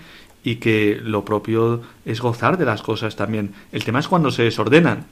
y 0.43 0.57
que 0.57 0.99
lo 1.01 1.25
propio 1.25 1.81
es 2.05 2.21
gozar 2.21 2.57
de 2.57 2.65
las 2.65 2.81
cosas 2.81 3.15
también. 3.15 3.53
El 3.71 3.83
tema 3.83 3.99
es 3.99 4.07
cuando 4.07 4.31
se 4.31 4.43
desordenan 4.43 5.05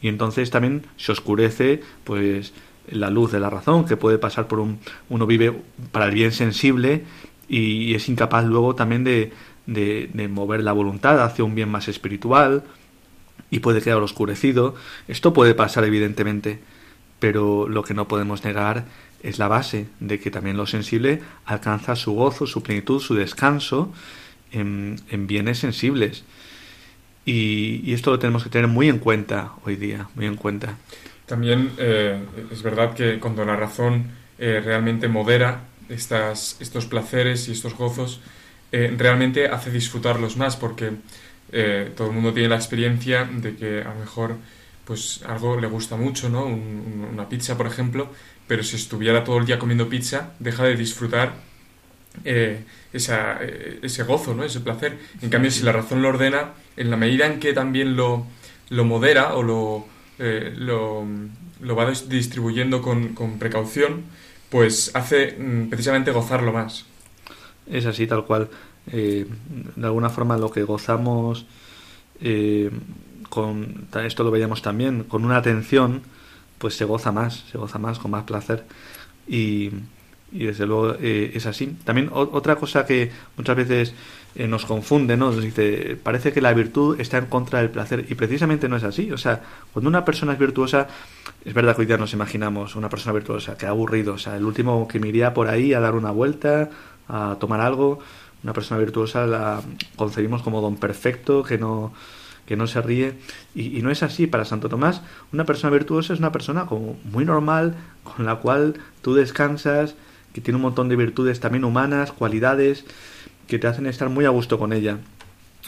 y 0.00 0.08
entonces 0.08 0.50
también 0.50 0.86
se 0.96 1.12
oscurece 1.12 1.82
pues 2.04 2.52
la 2.90 3.10
luz 3.10 3.32
de 3.32 3.40
la 3.40 3.50
razón 3.50 3.84
que 3.84 3.96
puede 3.96 4.18
pasar 4.18 4.46
por 4.46 4.60
un 4.60 4.78
uno 5.08 5.26
vive 5.26 5.52
para 5.92 6.06
el 6.06 6.14
bien 6.14 6.32
sensible 6.32 7.04
y 7.48 7.94
es 7.94 8.08
incapaz 8.08 8.44
luego 8.44 8.74
también 8.74 9.02
de, 9.02 9.32
de, 9.66 10.08
de 10.12 10.28
mover 10.28 10.62
la 10.62 10.72
voluntad 10.72 11.22
hacia 11.22 11.44
un 11.44 11.54
bien 11.54 11.68
más 11.68 11.88
espiritual 11.88 12.62
y 13.50 13.60
puede 13.60 13.80
quedar 13.80 13.98
oscurecido. 13.98 14.74
Esto 15.08 15.32
puede 15.32 15.54
pasar 15.54 15.84
evidentemente 15.84 16.60
pero 17.20 17.68
lo 17.68 17.84
que 17.84 17.94
no 17.94 18.08
podemos 18.08 18.44
negar 18.44 18.86
es 19.22 19.38
la 19.38 19.46
base 19.46 19.86
de 20.00 20.18
que 20.18 20.30
también 20.30 20.56
lo 20.56 20.66
sensible 20.66 21.20
alcanza 21.44 21.94
su 21.94 22.14
gozo, 22.14 22.46
su 22.46 22.62
plenitud, 22.62 23.00
su 23.00 23.14
descanso 23.14 23.92
en, 24.50 24.98
bienes 25.28 25.58
sensibles. 25.58 26.24
Y, 27.26 27.92
esto 27.92 28.10
lo 28.10 28.18
tenemos 28.18 28.42
que 28.42 28.50
tener 28.50 28.66
muy 28.66 28.88
en 28.88 28.98
cuenta 28.98 29.52
hoy 29.64 29.76
día, 29.76 30.08
muy 30.16 30.26
en 30.26 30.36
cuenta. 30.36 30.76
También 31.26 31.70
eh, 31.78 32.18
es 32.50 32.62
verdad 32.62 32.94
que 32.94 33.20
cuando 33.20 33.44
la 33.44 33.54
razón 33.54 34.10
eh, 34.38 34.60
realmente 34.64 35.06
modera 35.06 35.60
estas, 35.90 36.56
estos 36.60 36.86
placeres 36.86 37.46
y 37.48 37.52
estos 37.52 37.76
gozos, 37.76 38.20
eh, 38.72 38.92
realmente 38.96 39.48
hace 39.48 39.70
disfrutarlos 39.70 40.36
más, 40.38 40.56
porque 40.56 40.92
todo 41.96 42.08
el 42.08 42.14
mundo 42.14 42.32
tiene 42.32 42.48
la 42.48 42.56
experiencia 42.56 43.24
de 43.24 43.56
que 43.56 43.82
a 43.82 43.92
lo 43.92 44.00
mejor 44.00 44.36
pues 44.84 45.22
algo 45.26 45.60
le 45.60 45.66
gusta 45.66 45.96
mucho, 45.96 46.28
¿no? 46.28 46.46
una 46.46 47.28
pizza, 47.28 47.56
por 47.56 47.66
ejemplo, 47.66 48.08
pero 48.46 48.64
si 48.64 48.74
estuviera 48.74 49.22
todo 49.22 49.38
el 49.38 49.46
día 49.46 49.58
comiendo 49.58 49.88
pizza, 49.88 50.32
deja 50.40 50.64
de 50.64 50.74
disfrutar 50.74 51.34
eh, 52.24 52.64
eh, 52.92 53.78
ese 53.82 54.02
gozo, 54.02 54.34
¿no? 54.34 54.42
Ese 54.42 54.60
placer. 54.60 54.98
En 55.22 55.30
cambio, 55.30 55.50
si 55.52 55.62
la 55.62 55.70
razón 55.70 56.02
lo 56.02 56.08
ordena, 56.08 56.54
en 56.76 56.90
la 56.90 56.96
medida 56.96 57.26
en 57.26 57.38
que 57.38 57.52
también 57.52 57.94
lo, 57.94 58.26
lo 58.68 58.84
modera 58.84 59.34
o 59.34 59.42
lo, 59.42 59.86
eh, 60.18 60.52
lo, 60.56 61.06
va 61.76 61.90
distribuyendo 62.08 62.82
con, 62.82 63.14
con, 63.14 63.38
precaución, 63.38 64.02
pues 64.48 64.90
hace 64.94 65.36
mm, 65.38 65.70
precisamente 65.70 66.10
gozarlo 66.10 66.52
más. 66.52 66.86
Es 67.70 67.86
así, 67.86 68.06
tal 68.08 68.24
cual. 68.24 68.50
De 68.90 69.86
alguna 69.86 70.10
forma 70.10 70.36
lo 70.36 70.50
que 70.50 70.62
gozamos 70.64 71.46
con 73.30 73.86
esto 74.04 74.24
lo 74.24 74.30
veíamos 74.30 74.60
también, 74.60 75.04
con 75.04 75.24
una 75.24 75.38
atención, 75.38 76.02
pues 76.58 76.74
se 76.74 76.84
goza 76.84 77.12
más, 77.12 77.44
se 77.50 77.56
goza 77.56 77.78
más, 77.78 77.98
con 77.98 78.10
más 78.10 78.24
placer. 78.24 78.64
Y, 79.26 79.70
y 80.32 80.46
desde 80.46 80.66
luego 80.66 80.96
eh, 81.00 81.30
es 81.34 81.46
así. 81.46 81.76
También 81.84 82.10
otra 82.12 82.56
cosa 82.56 82.84
que 82.84 83.10
muchas 83.36 83.56
veces 83.56 83.94
eh, 84.34 84.46
nos 84.46 84.66
confunde, 84.66 85.16
¿no? 85.16 85.32
Nos 85.32 85.42
dice, 85.42 85.96
parece 86.02 86.32
que 86.32 86.40
la 86.40 86.52
virtud 86.52 87.00
está 87.00 87.18
en 87.18 87.26
contra 87.26 87.60
del 87.60 87.70
placer 87.70 88.04
y 88.08 88.14
precisamente 88.14 88.68
no 88.68 88.76
es 88.76 88.84
así. 88.84 89.10
O 89.12 89.18
sea, 89.18 89.40
cuando 89.72 89.88
una 89.88 90.04
persona 90.04 90.34
es 90.34 90.38
virtuosa, 90.38 90.88
es 91.44 91.54
verdad 91.54 91.74
que 91.74 91.82
hoy 91.82 91.86
día 91.86 91.96
nos 91.96 92.12
imaginamos 92.12 92.76
una 92.76 92.88
persona 92.88 93.12
virtuosa 93.12 93.56
que 93.56 93.66
aburrido, 93.66 94.14
o 94.14 94.18
sea, 94.18 94.36
el 94.36 94.44
último 94.44 94.86
que 94.86 95.00
me 95.00 95.08
iría 95.08 95.32
por 95.32 95.48
ahí 95.48 95.72
a 95.72 95.80
dar 95.80 95.94
una 95.94 96.10
vuelta, 96.10 96.68
a 97.08 97.36
tomar 97.40 97.60
algo, 97.60 98.00
una 98.42 98.52
persona 98.52 98.80
virtuosa 98.80 99.26
la 99.26 99.62
concebimos 99.96 100.42
como 100.42 100.60
don 100.60 100.76
perfecto, 100.76 101.42
que 101.42 101.58
no 101.58 101.92
que 102.50 102.56
no 102.56 102.66
se 102.66 102.82
ríe. 102.82 103.14
Y, 103.54 103.80
no 103.80 103.92
es 103.92 104.02
así. 104.02 104.26
Para 104.26 104.44
Santo 104.44 104.68
Tomás, 104.68 105.02
una 105.32 105.44
persona 105.44 105.70
virtuosa 105.72 106.14
es 106.14 106.18
una 106.18 106.32
persona 106.32 106.66
como 106.66 106.98
muy 107.04 107.24
normal, 107.24 107.76
con 108.02 108.26
la 108.26 108.36
cual 108.36 108.74
tú 109.02 109.14
descansas, 109.14 109.94
que 110.32 110.40
tiene 110.40 110.56
un 110.56 110.62
montón 110.62 110.88
de 110.88 110.96
virtudes 110.96 111.38
también 111.38 111.64
humanas, 111.64 112.10
cualidades, 112.10 112.84
que 113.46 113.60
te 113.60 113.68
hacen 113.68 113.86
estar 113.86 114.08
muy 114.08 114.24
a 114.24 114.30
gusto 114.30 114.58
con 114.58 114.72
ella. 114.72 114.98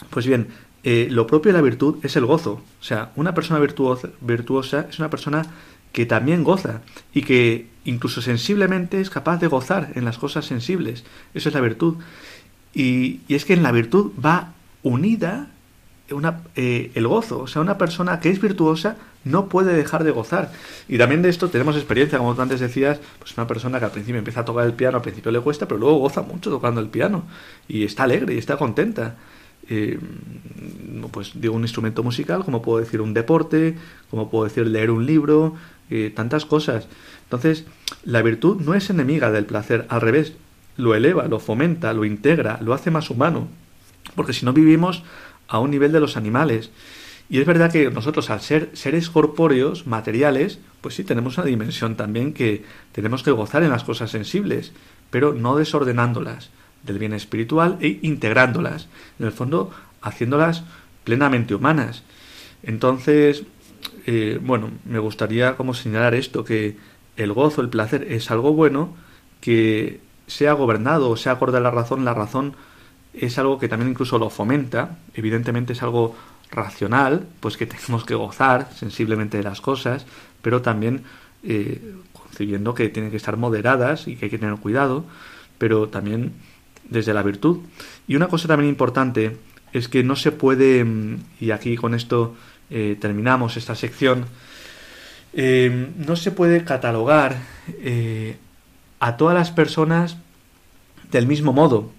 Pues 0.09 0.27
bien, 0.27 0.49
eh, 0.83 1.07
lo 1.09 1.25
propio 1.25 1.53
de 1.53 1.57
la 1.57 1.63
virtud 1.63 2.03
es 2.03 2.17
el 2.17 2.25
gozo. 2.25 2.61
O 2.81 2.83
sea, 2.83 3.13
una 3.15 3.33
persona 3.33 3.61
virtuosa, 3.61 4.09
virtuosa 4.19 4.85
es 4.89 4.99
una 4.99 5.09
persona 5.09 5.45
que 5.93 6.05
también 6.05 6.43
goza 6.43 6.81
y 7.13 7.21
que 7.21 7.67
incluso 7.85 8.21
sensiblemente 8.21 8.99
es 8.99 9.09
capaz 9.09 9.37
de 9.37 9.47
gozar 9.47 9.93
en 9.95 10.03
las 10.03 10.17
cosas 10.17 10.45
sensibles. 10.45 11.05
Eso 11.33 11.47
es 11.47 11.55
la 11.55 11.61
virtud. 11.61 11.95
Y, 12.73 13.21
es 13.29 13.45
que 13.45 13.53
en 13.53 13.63
la 13.63 13.71
virtud 13.71 14.11
va 14.23 14.53
unida 14.81 15.47
una, 16.11 16.41
eh, 16.55 16.91
el 16.95 17.07
gozo. 17.07 17.39
O 17.39 17.47
sea, 17.47 17.61
una 17.61 17.77
persona 17.77 18.19
que 18.19 18.29
es 18.29 18.41
virtuosa 18.41 18.97
no 19.23 19.47
puede 19.47 19.73
dejar 19.73 20.03
de 20.03 20.11
gozar. 20.11 20.51
Y 20.87 20.97
también 20.97 21.21
de 21.21 21.29
esto 21.29 21.49
tenemos 21.49 21.75
experiencia, 21.75 22.17
como 22.17 22.35
tú 22.35 22.41
antes 22.41 22.59
decías, 22.59 22.99
pues 23.19 23.35
una 23.37 23.47
persona 23.47 23.79
que 23.79 23.85
al 23.85 23.91
principio 23.91 24.19
empieza 24.19 24.41
a 24.41 24.45
tocar 24.45 24.65
el 24.65 24.73
piano, 24.73 24.97
al 24.97 25.03
principio 25.03 25.31
le 25.31 25.39
cuesta, 25.39 25.67
pero 25.67 25.79
luego 25.79 25.97
goza 25.97 26.21
mucho 26.21 26.49
tocando 26.49 26.81
el 26.81 26.87
piano. 26.87 27.23
Y 27.67 27.83
está 27.85 28.03
alegre 28.03 28.33
y 28.35 28.37
está 28.37 28.57
contenta. 28.57 29.15
Eh, 29.69 29.97
pues 31.11 31.31
digo 31.35 31.55
un 31.55 31.61
instrumento 31.61 32.03
musical, 32.03 32.43
como 32.43 32.61
puedo 32.61 32.79
decir 32.79 32.99
un 32.99 33.13
deporte, 33.13 33.77
como 34.09 34.29
puedo 34.29 34.43
decir 34.43 34.67
leer 34.67 34.91
un 34.91 35.05
libro, 35.05 35.55
eh, 35.89 36.11
tantas 36.13 36.45
cosas. 36.45 36.87
Entonces, 37.23 37.65
la 38.03 38.21
virtud 38.21 38.61
no 38.61 38.73
es 38.73 38.89
enemiga 38.89 39.31
del 39.31 39.45
placer, 39.45 39.85
al 39.89 40.01
revés, 40.01 40.33
lo 40.77 40.95
eleva, 40.95 41.27
lo 41.27 41.39
fomenta, 41.39 41.93
lo 41.93 42.05
integra, 42.05 42.59
lo 42.61 42.73
hace 42.73 42.91
más 42.91 43.09
humano. 43.09 43.47
Porque 44.15 44.33
si 44.33 44.45
no 44.45 44.53
vivimos 44.53 45.03
a 45.47 45.59
un 45.59 45.71
nivel 45.71 45.91
de 45.91 45.99
los 45.99 46.17
animales. 46.17 46.71
Y 47.29 47.39
es 47.39 47.45
verdad 47.45 47.71
que 47.71 47.89
nosotros, 47.89 48.29
al 48.29 48.41
ser 48.41 48.69
seres 48.73 49.09
corpóreos, 49.09 49.87
materiales, 49.87 50.59
pues 50.81 50.95
sí 50.95 51.03
tenemos 51.03 51.37
una 51.37 51.47
dimensión 51.47 51.95
también 51.95 52.33
que 52.33 52.63
tenemos 52.91 53.23
que 53.23 53.31
gozar 53.31 53.63
en 53.63 53.69
las 53.69 53.83
cosas 53.83 54.11
sensibles, 54.11 54.73
pero 55.09 55.33
no 55.33 55.55
desordenándolas 55.55 56.49
del 56.83 56.99
bien 56.99 57.13
espiritual 57.13 57.77
e 57.79 57.99
integrándolas, 58.01 58.87
en 59.19 59.25
el 59.25 59.31
fondo 59.31 59.71
haciéndolas 60.01 60.63
plenamente 61.03 61.55
humanas. 61.55 62.03
Entonces, 62.61 63.43
eh, 64.05 64.39
bueno, 64.41 64.71
me 64.85 64.99
gustaría 64.99 65.55
como 65.55 65.73
señalar 65.73 66.15
esto, 66.15 66.43
que 66.43 66.77
el 67.15 67.31
gozo, 67.31 67.61
el 67.61 67.69
placer 67.69 68.07
es 68.11 68.31
algo 68.31 68.53
bueno, 68.53 68.95
que 69.39 69.99
sea 70.27 70.53
gobernado 70.53 71.09
o 71.09 71.17
sea 71.17 71.33
acorde 71.33 71.57
a 71.57 71.61
la 71.61 71.71
razón, 71.71 72.05
la 72.05 72.13
razón 72.13 72.55
es 73.13 73.37
algo 73.37 73.59
que 73.59 73.67
también 73.67 73.91
incluso 73.91 74.17
lo 74.17 74.29
fomenta, 74.29 74.97
evidentemente 75.13 75.73
es 75.73 75.83
algo 75.83 76.15
racional, 76.51 77.27
pues 77.39 77.57
que 77.57 77.65
tenemos 77.67 78.05
que 78.05 78.15
gozar 78.15 78.69
sensiblemente 78.75 79.37
de 79.37 79.43
las 79.43 79.61
cosas, 79.61 80.05
pero 80.41 80.61
también 80.61 81.03
eh, 81.43 81.95
concibiendo 82.11 82.73
que 82.73 82.89
tienen 82.89 83.11
que 83.11 83.17
estar 83.17 83.37
moderadas 83.37 84.07
y 84.07 84.15
que 84.15 84.25
hay 84.25 84.31
que 84.31 84.39
tener 84.39 84.55
cuidado, 84.55 85.05
pero 85.57 85.89
también 85.89 86.33
desde 86.89 87.13
la 87.13 87.23
virtud. 87.23 87.59
Y 88.07 88.15
una 88.15 88.27
cosa 88.27 88.47
también 88.47 88.69
importante 88.69 89.37
es 89.71 89.87
que 89.87 90.03
no 90.03 90.15
se 90.15 90.31
puede, 90.31 90.83
mm, 90.83 91.17
y 91.39 91.51
aquí 91.51 91.75
con 91.75 91.93
esto 91.93 92.35
eh, 92.69 92.97
terminamos 92.99 93.57
esta 93.57 93.75
sección, 93.75 94.25
eh, 95.33 95.89
no 95.97 96.15
se 96.15 96.31
puede 96.31 96.63
catalogar 96.63 97.35
eh, 97.79 98.37
a 99.03 99.17
todas 99.17 99.35
las 99.35 99.51
personas 99.51 100.15
del 101.11 101.27
mismo 101.27 101.51
modo. 101.51 101.91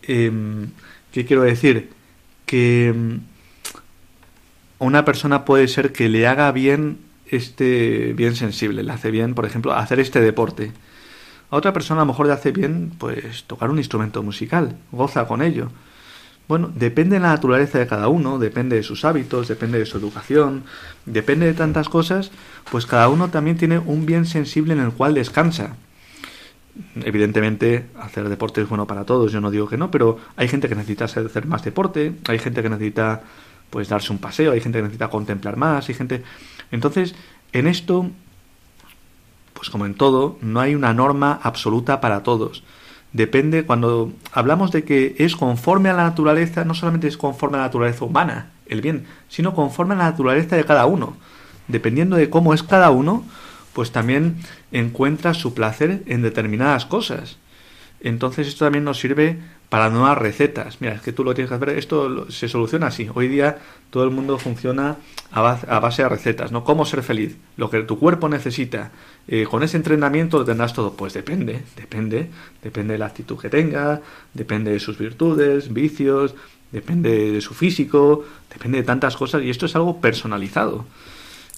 ¿Qué 0.00 1.26
quiero 1.26 1.42
decir? 1.42 1.90
Que 2.46 2.94
mm, 2.96 3.16
una 4.78 5.04
persona 5.04 5.44
puede 5.44 5.66
ser 5.66 5.92
que 5.92 6.08
le 6.08 6.28
haga 6.28 6.52
bien 6.52 6.98
este 7.26 8.12
bien 8.12 8.36
sensible, 8.36 8.84
le 8.84 8.92
hace 8.92 9.10
bien, 9.10 9.34
por 9.34 9.44
ejemplo, 9.44 9.72
hacer 9.72 9.98
este 9.98 10.20
deporte. 10.20 10.70
A 11.50 11.56
otra 11.56 11.72
persona 11.72 12.02
a 12.02 12.04
lo 12.04 12.12
mejor 12.12 12.26
le 12.28 12.32
hace 12.32 12.52
bien, 12.52 12.92
pues, 12.96 13.42
tocar 13.48 13.68
un 13.68 13.78
instrumento 13.78 14.22
musical, 14.22 14.76
goza 14.92 15.26
con 15.26 15.42
ello. 15.42 15.72
Bueno, 16.46 16.70
depende 16.72 17.16
de 17.16 17.22
la 17.22 17.30
naturaleza 17.30 17.80
de 17.80 17.88
cada 17.88 18.06
uno, 18.06 18.38
depende 18.38 18.76
de 18.76 18.84
sus 18.84 19.04
hábitos, 19.04 19.48
depende 19.48 19.80
de 19.80 19.86
su 19.86 19.98
educación, 19.98 20.62
depende 21.06 21.46
de 21.46 21.54
tantas 21.54 21.88
cosas, 21.88 22.30
pues 22.70 22.86
cada 22.86 23.08
uno 23.08 23.30
también 23.30 23.56
tiene 23.56 23.78
un 23.78 24.06
bien 24.06 24.26
sensible 24.26 24.74
en 24.74 24.80
el 24.80 24.92
cual 24.92 25.14
descansa. 25.14 25.74
Evidentemente, 27.02 27.86
hacer 28.00 28.28
deporte 28.28 28.60
es 28.62 28.68
bueno 28.68 28.86
para 28.86 29.04
todos, 29.04 29.32
yo 29.32 29.40
no 29.40 29.50
digo 29.50 29.68
que 29.68 29.76
no, 29.76 29.90
pero 29.90 30.18
hay 30.36 30.48
gente 30.48 30.68
que 30.68 30.74
necesita 30.74 31.04
hacer 31.06 31.46
más 31.46 31.64
deporte, 31.64 32.14
hay 32.28 32.38
gente 32.38 32.62
que 32.62 32.70
necesita 32.70 33.22
pues 33.70 33.88
darse 33.88 34.12
un 34.12 34.18
paseo, 34.18 34.52
hay 34.52 34.60
gente 34.60 34.78
que 34.78 34.82
necesita 34.82 35.08
contemplar 35.08 35.56
más, 35.56 35.88
hay 35.88 35.94
gente... 35.94 36.22
Entonces, 36.70 37.14
en 37.52 37.66
esto, 37.66 38.10
pues 39.54 39.70
como 39.70 39.86
en 39.86 39.94
todo, 39.94 40.38
no 40.40 40.60
hay 40.60 40.74
una 40.74 40.94
norma 40.94 41.38
absoluta 41.42 42.00
para 42.00 42.22
todos. 42.22 42.62
Depende, 43.12 43.64
cuando 43.64 44.12
hablamos 44.32 44.70
de 44.70 44.84
que 44.84 45.16
es 45.18 45.34
conforme 45.34 45.88
a 45.88 45.94
la 45.94 46.04
naturaleza, 46.04 46.64
no 46.64 46.74
solamente 46.74 47.08
es 47.08 47.16
conforme 47.16 47.56
a 47.56 47.60
la 47.60 47.66
naturaleza 47.66 48.04
humana, 48.04 48.50
el 48.66 48.80
bien, 48.80 49.06
sino 49.28 49.54
conforme 49.54 49.94
a 49.94 49.98
la 49.98 50.04
naturaleza 50.04 50.56
de 50.56 50.64
cada 50.64 50.86
uno. 50.86 51.16
Dependiendo 51.66 52.16
de 52.16 52.30
cómo 52.30 52.54
es 52.54 52.62
cada 52.62 52.90
uno, 52.90 53.24
pues 53.80 53.92
también 53.92 54.36
encuentra 54.72 55.32
su 55.32 55.54
placer 55.54 56.02
en 56.04 56.20
determinadas 56.20 56.84
cosas. 56.84 57.38
Entonces 58.02 58.46
esto 58.46 58.66
también 58.66 58.84
nos 58.84 58.98
sirve 58.98 59.38
para 59.70 59.88
nuevas 59.88 60.18
recetas. 60.18 60.82
Mira, 60.82 60.96
es 60.96 61.00
que 61.00 61.14
tú 61.14 61.24
lo 61.24 61.32
tienes 61.32 61.48
que 61.48 61.54
hacer, 61.54 61.70
esto 61.70 62.30
se 62.30 62.46
soluciona 62.46 62.88
así. 62.88 63.08
Hoy 63.14 63.28
día 63.28 63.56
todo 63.88 64.04
el 64.04 64.10
mundo 64.10 64.36
funciona 64.36 64.98
a 65.32 65.40
base, 65.40 66.02
de 66.02 66.08
recetas, 66.10 66.52
¿no? 66.52 66.62
¿Cómo 66.62 66.84
ser 66.84 67.02
feliz? 67.02 67.38
Lo 67.56 67.70
que 67.70 67.82
tu 67.84 67.98
cuerpo 67.98 68.28
necesita. 68.28 68.90
Eh, 69.26 69.46
con 69.50 69.62
ese 69.62 69.78
entrenamiento 69.78 70.40
lo 70.40 70.44
tendrás 70.44 70.74
todo. 70.74 70.92
Pues 70.92 71.14
depende, 71.14 71.62
depende, 71.74 72.28
depende 72.62 72.92
de 72.92 72.98
la 72.98 73.06
actitud 73.06 73.38
que 73.38 73.48
tenga, 73.48 74.02
depende 74.34 74.72
de 74.72 74.80
sus 74.80 74.98
virtudes, 74.98 75.72
vicios, 75.72 76.34
depende 76.70 77.32
de 77.32 77.40
su 77.40 77.54
físico, 77.54 78.26
depende 78.52 78.76
de 78.76 78.84
tantas 78.84 79.16
cosas 79.16 79.42
y 79.42 79.48
esto 79.48 79.64
es 79.64 79.74
algo 79.74 80.02
personalizado. 80.02 80.84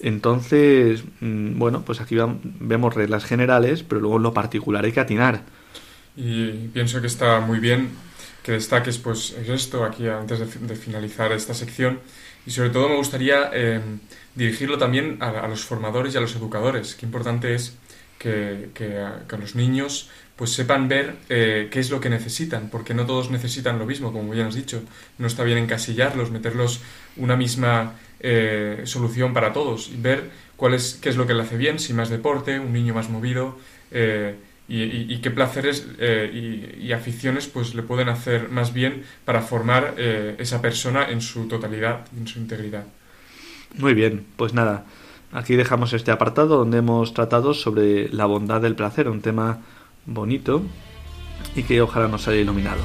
Entonces, 0.02 1.04
mm, 1.20 1.58
bueno, 1.58 1.82
pues 1.86 2.00
aquí 2.00 2.16
vemos 2.42 2.94
reglas 2.94 3.24
generales, 3.24 3.82
pero 3.82 4.00
luego 4.00 4.18
en 4.18 4.24
lo 4.24 4.34
particular 4.34 4.84
hay 4.84 4.92
que 4.92 5.00
atinar 5.00 5.42
y 6.16 6.68
pienso 6.68 7.00
que 7.00 7.06
está 7.06 7.40
muy 7.40 7.58
bien 7.58 7.90
que 8.42 8.52
destaques 8.52 8.98
pues 8.98 9.36
esto 9.46 9.84
aquí 9.84 10.08
antes 10.08 10.40
de, 10.60 10.76
finalizar 10.76 11.32
esta 11.32 11.54
sección 11.54 12.00
y 12.44 12.50
sobre 12.50 12.70
todo 12.70 12.88
me 12.88 12.96
gustaría 12.96 13.50
eh, 13.52 13.80
dirigirlo 14.34 14.78
también 14.78 15.18
a, 15.20 15.46
los 15.46 15.64
formadores 15.64 16.14
y 16.14 16.18
a 16.18 16.20
los 16.20 16.34
educadores. 16.34 16.96
Qué 16.96 17.06
importante 17.06 17.54
es 17.54 17.76
que, 18.18 18.70
que, 18.74 19.36
los 19.38 19.54
niños 19.54 20.10
pues 20.34 20.50
sepan 20.50 20.88
ver 20.88 21.14
eh, 21.28 21.68
qué 21.70 21.78
es 21.78 21.90
lo 21.90 22.00
que 22.00 22.10
necesitan, 22.10 22.68
porque 22.68 22.94
no 22.94 23.06
todos 23.06 23.30
necesitan 23.30 23.78
lo 23.78 23.86
mismo, 23.86 24.12
como 24.12 24.34
ya 24.34 24.46
has 24.46 24.56
dicho. 24.56 24.82
No 25.18 25.28
está 25.28 25.44
bien 25.44 25.58
encasillarlos, 25.58 26.32
meterlos 26.32 26.80
una 27.16 27.36
misma 27.36 27.94
eh, 28.22 28.82
solución 28.84 29.34
para 29.34 29.52
todos 29.52 29.90
y 29.92 30.00
ver 30.00 30.30
cuál 30.56 30.74
es, 30.74 30.98
qué 31.02 31.08
es 31.08 31.16
lo 31.16 31.26
que 31.26 31.34
le 31.34 31.42
hace 31.42 31.56
bien, 31.56 31.78
si 31.78 31.92
más 31.92 32.08
deporte, 32.08 32.58
un 32.58 32.72
niño 32.72 32.94
más 32.94 33.10
movido 33.10 33.58
y, 34.68 35.18
qué 35.18 35.30
placeres 35.30 35.86
eh, 35.98 36.74
y, 36.80 36.92
aficiones 36.92 37.46
pues 37.46 37.74
le 37.74 37.82
pueden 37.82 38.08
hacer 38.08 38.48
más 38.48 38.72
bien 38.72 39.04
para 39.24 39.42
formar 39.42 39.94
eh, 39.98 40.36
esa 40.38 40.62
persona 40.62 41.10
en 41.10 41.20
su 41.20 41.46
totalidad, 41.46 42.06
en 42.16 42.26
su 42.26 42.38
integridad. 42.38 42.84
Muy 43.76 43.94
bien, 43.94 44.24
pues 44.36 44.54
nada, 44.54 44.84
aquí 45.32 45.56
dejamos 45.56 45.92
este 45.92 46.10
apartado 46.10 46.56
donde 46.58 46.78
hemos 46.78 47.12
tratado 47.14 47.54
sobre 47.54 48.08
la 48.08 48.26
bondad 48.26 48.60
del 48.60 48.74
placer, 48.74 49.08
un 49.08 49.20
tema 49.20 49.60
bonito 50.06 50.62
y 51.54 51.64
que 51.64 51.82
ojalá 51.82 52.08
nos 52.08 52.28
haya 52.28 52.40
iluminado. 52.40 52.82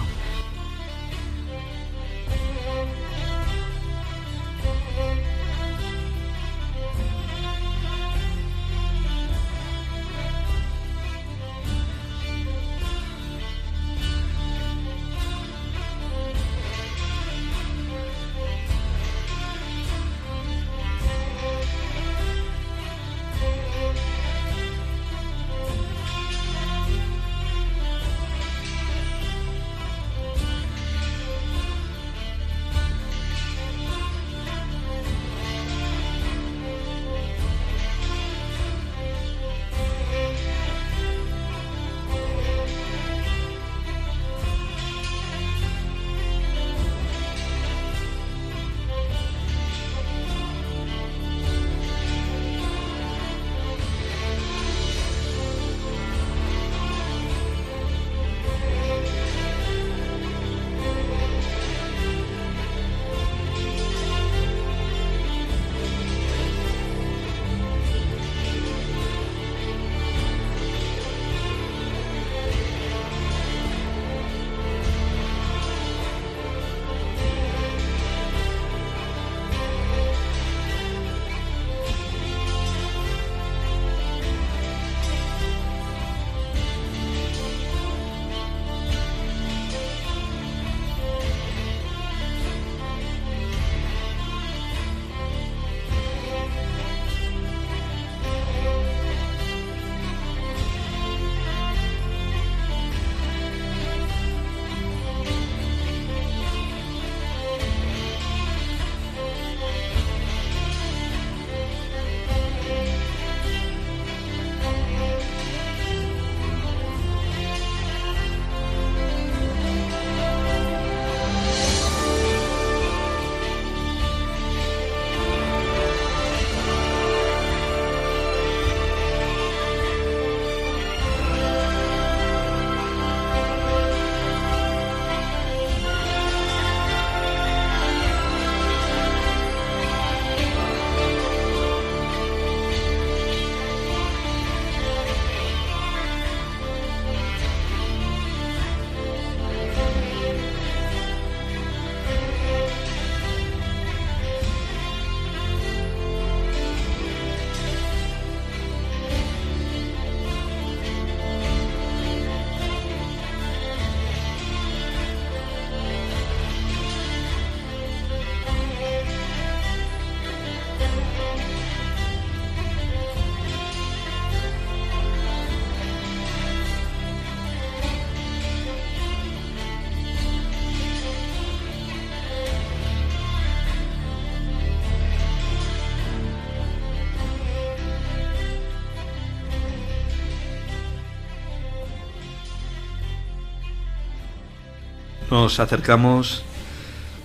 Nos 195.44 195.60
acercamos 195.60 196.44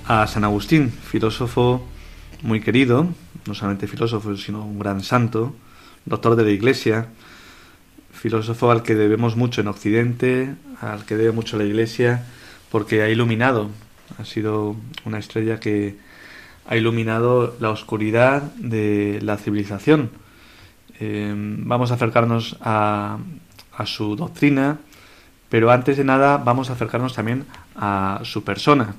a 0.07 0.27
San 0.27 0.45
Agustín, 0.45 0.91
filósofo 0.91 1.83
muy 2.43 2.61
querido, 2.61 3.09
no 3.47 3.55
solamente 3.55 3.87
filósofo, 3.87 4.37
sino 4.37 4.67
un 4.67 4.79
gran 4.79 5.03
santo, 5.03 5.55
doctor 6.05 6.37
de 6.37 6.45
la 6.45 6.51
Iglesia, 6.51 7.07
filósofo 8.13 8.71
al 8.71 8.83
que 8.83 8.97
debemos 8.97 9.35
mucho 9.35 9.63
en 9.63 9.69
Occidente, 9.69 10.55
al 10.83 11.07
que 11.07 11.17
debe 11.17 11.33
mucho 11.33 11.57
la 11.57 11.65
Iglesia, 11.65 12.27
porque 12.71 13.01
ha 13.01 13.09
iluminado, 13.09 13.71
ha 14.19 14.27
sido 14.27 14.77
una 15.07 15.19
estrella 15.19 15.59
que 15.59 15.97
ha 16.69 16.77
iluminado 16.77 17.57
la 17.61 17.71
oscuridad 17.71 18.43
de 18.57 19.21
la 19.23 19.39
civilización. 19.39 20.11
Eh, 21.01 21.33
vamos 21.35 21.91
a 21.91 21.95
acercarnos 21.95 22.59
a, 22.61 23.17
a 23.75 23.87
su 23.87 24.17
doctrina, 24.17 24.81
pero 25.49 25.71
antes 25.71 25.97
de 25.97 26.05
nada 26.05 26.37
vamos 26.37 26.69
a 26.69 26.75
acercarnos 26.75 27.15
también 27.15 27.47
a 27.77 28.21
su 28.25 28.45
persona. 28.45 28.95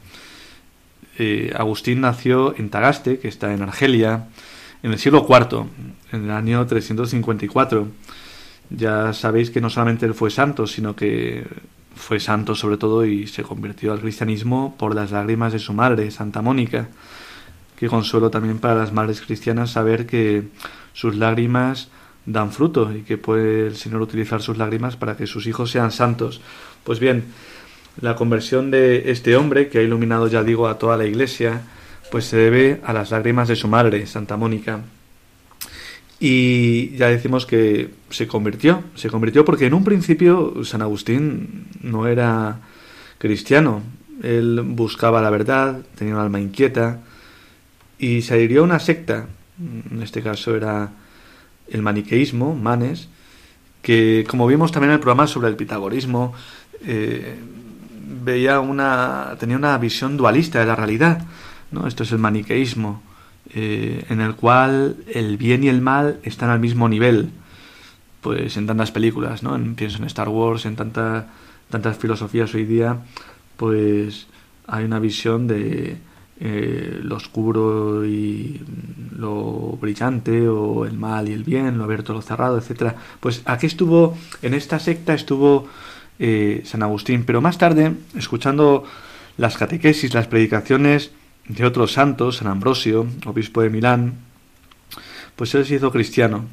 Eh, 1.18 1.54
Agustín 1.56 2.02
nació 2.02 2.56
en 2.58 2.70
Tagaste, 2.70 3.20
que 3.20 3.28
está 3.28 3.54
en 3.54 3.62
Argelia, 3.62 4.28
en 4.82 4.92
el 4.92 5.00
siglo 5.00 5.26
IV, 5.28 5.66
en 6.12 6.26
el 6.26 6.32
año 6.32 6.66
354. 6.66 7.88
Ya 8.70 9.14
sabéis 9.14 9.52
que 9.52 9.62
no 9.62 9.70
solamente 9.70 10.06
él 10.06 10.14
fue 10.14 10.32
santo, 10.32 10.66
sino 10.66 10.96
que 10.96 11.46
fue 11.96 12.20
santo 12.20 12.56
sobre 12.56 12.78
todo 12.78 13.06
y 13.06 13.28
se 13.28 13.44
convirtió 13.44 13.94
al 13.94 14.00
cristianismo 14.00 14.76
por 14.78 14.96
las 14.96 15.12
lágrimas 15.12 15.54
de 15.54 15.60
su 15.60 15.74
madre, 15.74 16.10
Santa 16.12 16.42
Mónica. 16.42 16.90
Que 17.78 17.88
consuelo 17.88 18.30
también 18.32 18.60
para 18.60 18.76
las 18.76 18.94
madres 18.94 19.22
cristianas 19.22 19.72
saber 19.72 20.06
que 20.08 20.48
sus 20.94 21.16
lágrimas 21.16 21.90
dan 22.26 22.52
fruto 22.52 22.96
y 22.96 23.02
que 23.02 23.18
puede 23.18 23.68
el 23.68 23.76
Señor 23.76 24.02
utilizar 24.02 24.42
sus 24.42 24.58
lágrimas 24.58 24.96
para 24.96 25.18
que 25.18 25.28
sus 25.28 25.48
hijos 25.48 25.72
sean 25.72 25.92
santos. 25.92 26.42
Pues 26.84 27.00
bien, 27.00 27.26
la 28.02 28.16
conversión 28.16 28.72
de 28.72 29.12
este 29.12 29.36
hombre, 29.36 29.70
que 29.70 29.80
ha 29.80 29.82
iluminado, 29.82 30.28
ya 30.28 30.44
digo, 30.44 30.68
a 30.68 30.78
toda 30.78 30.98
la 30.98 31.06
iglesia, 31.06 31.62
pues 32.12 32.26
se 32.26 32.38
debe 32.38 32.82
a 32.84 32.94
las 32.94 33.12
lágrimas 33.12 33.48
de 33.48 33.56
su 33.56 33.68
madre, 33.68 34.06
Santa 34.08 34.38
Mónica. 34.38 34.82
Y 36.20 36.96
ya 36.96 37.10
decimos 37.10 37.46
que 37.46 37.90
se 38.10 38.28
convirtió, 38.28 38.84
se 38.96 39.10
convirtió 39.10 39.44
porque 39.44 39.66
en 39.66 39.74
un 39.74 39.84
principio 39.84 40.64
San 40.64 40.82
Agustín 40.82 41.66
no 41.82 42.08
era 42.08 42.60
cristiano, 43.18 43.82
él 44.22 44.62
buscaba 44.64 45.22
la 45.22 45.30
verdad, 45.30 45.82
tenía 45.96 46.14
un 46.14 46.22
alma 46.22 46.40
inquieta 46.40 47.00
y 47.98 48.22
se 48.22 48.36
adhirió 48.36 48.62
a 48.62 48.66
una 48.66 48.80
secta, 48.80 49.28
en 49.60 50.02
este 50.02 50.22
caso 50.22 50.56
era 50.56 50.92
el 51.70 51.82
maniqueísmo, 51.82 52.56
Manes, 52.56 53.10
que 53.82 54.24
como 54.28 54.48
vimos 54.48 54.72
también 54.72 54.92
en 54.92 54.96
el 54.96 55.00
programa 55.02 55.28
sobre 55.28 55.50
el 55.50 55.56
pitagorismo, 55.56 56.34
eh, 56.86 57.36
veía 58.04 58.60
una, 58.60 59.36
tenía 59.40 59.58
una 59.58 59.78
visión 59.78 60.18
dualista 60.18 60.60
de 60.60 60.66
la 60.66 60.76
realidad. 60.76 61.26
¿no? 61.72 61.88
Esto 61.88 62.04
es 62.04 62.12
el 62.12 62.20
maniqueísmo, 62.20 63.02
eh, 63.54 64.06
en 64.10 64.22
el 64.22 64.36
cual 64.36 64.98
el 65.08 65.38
bien 65.38 65.64
y 65.64 65.70
el 65.70 65.82
mal 65.82 66.20
están 66.24 66.50
al 66.50 66.60
mismo 66.60 66.88
nivel. 66.90 67.32
Pues 68.22 68.56
en 68.56 68.68
tantas 68.68 68.92
películas, 68.92 69.44
¿no? 69.44 69.56
En, 69.56 69.76
pienso 69.76 69.98
en 69.98 70.06
Star 70.06 70.30
Wars, 70.30 70.66
en 70.66 70.78
tanta, 70.78 71.28
tantas 71.70 71.98
filosofías 71.98 72.54
hoy 72.56 72.64
día, 72.64 73.00
pues 73.58 74.28
hay 74.66 74.86
una 74.86 75.00
visión 75.00 75.46
de 75.46 75.98
eh, 76.40 77.00
lo 77.04 77.18
oscuro 77.18 78.06
y 78.06 78.62
lo 79.18 79.78
brillante, 79.80 80.48
o 80.48 80.86
el 80.86 80.98
mal 80.98 81.30
y 81.30 81.34
el 81.34 81.44
bien, 81.44 81.78
lo 81.78 81.84
abierto, 81.84 82.14
lo 82.14 82.22
cerrado, 82.22 82.58
etcétera. 82.58 82.96
Pues 83.20 83.42
aquí 83.46 83.66
estuvo, 83.66 84.18
en 84.42 84.54
esta 84.54 84.80
secta 84.80 85.14
estuvo 85.14 85.68
eh, 86.20 86.62
San 86.66 86.84
Agustín, 86.84 87.24
pero 87.26 87.42
más 87.42 87.58
tarde, 87.58 87.94
escuchando 88.16 88.84
las 89.38 89.58
catequesis, 89.58 90.14
las 90.14 90.28
predicaciones 90.28 91.12
de 91.48 91.66
otros 91.66 91.94
santos, 91.94 92.38
San 92.38 92.48
Ambrosio, 92.48 93.08
obispo 93.26 93.62
de 93.62 93.70
Milán, 93.70 94.14
pues 95.36 95.54
él 95.56 95.66
se 95.66 95.76
hizo 95.76 95.92
cristiano. 95.92 96.46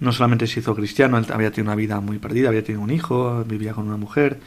No 0.00 0.12
solamente 0.12 0.46
se 0.46 0.60
hizo 0.60 0.74
cristiano, 0.74 1.18
él 1.18 1.26
había 1.32 1.50
tenido 1.50 1.72
una 1.72 1.76
vida 1.76 2.00
muy 2.00 2.18
perdida, 2.18 2.48
había 2.48 2.62
tenido 2.62 2.82
un 2.82 2.90
hijo, 2.90 3.44
vivía 3.44 3.72
con 3.72 3.88
una 3.88 3.96
mujer, 3.96 4.38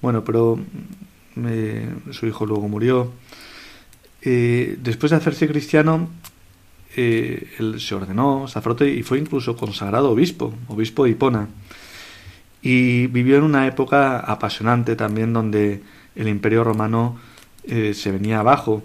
bueno, 0.00 0.22
pero 0.22 0.60
eh, 1.44 1.88
su 2.12 2.26
hijo 2.26 2.46
luego 2.46 2.68
murió. 2.68 3.12
Eh, 4.22 4.76
después 4.80 5.10
de 5.10 5.16
hacerse 5.16 5.48
cristiano, 5.48 6.08
él 6.94 7.76
se 7.78 7.94
ordenó 7.94 8.48
sacerdote 8.48 8.88
y 8.88 9.02
fue 9.02 9.18
incluso 9.18 9.54
consagrado 9.56 10.10
obispo, 10.10 10.54
obispo 10.68 11.04
de 11.04 11.10
Hipona. 11.10 11.48
Y 12.62 13.06
vivió 13.08 13.36
en 13.36 13.44
una 13.44 13.66
época 13.66 14.18
apasionante 14.18 14.96
también 14.96 15.32
donde 15.32 15.82
el 16.14 16.28
imperio 16.28 16.64
romano 16.64 17.16
eh, 17.64 17.94
se 17.94 18.10
venía 18.10 18.40
abajo. 18.40 18.82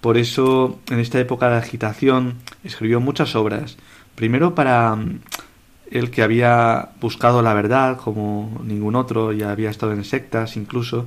Por 0.00 0.18
eso, 0.18 0.78
en 0.90 1.00
esta 1.00 1.18
época 1.18 1.48
de 1.48 1.56
agitación, 1.56 2.34
escribió 2.64 3.00
muchas 3.00 3.34
obras. 3.34 3.76
Primero 4.14 4.54
para 4.54 4.94
mm, 4.94 5.20
el 5.90 6.10
que 6.10 6.22
había 6.22 6.90
buscado 7.00 7.42
la 7.42 7.54
verdad 7.54 7.96
como 7.96 8.60
ningún 8.64 8.96
otro 8.96 9.32
y 9.32 9.42
había 9.42 9.70
estado 9.70 9.92
en 9.92 10.04
sectas 10.04 10.56
incluso, 10.56 11.06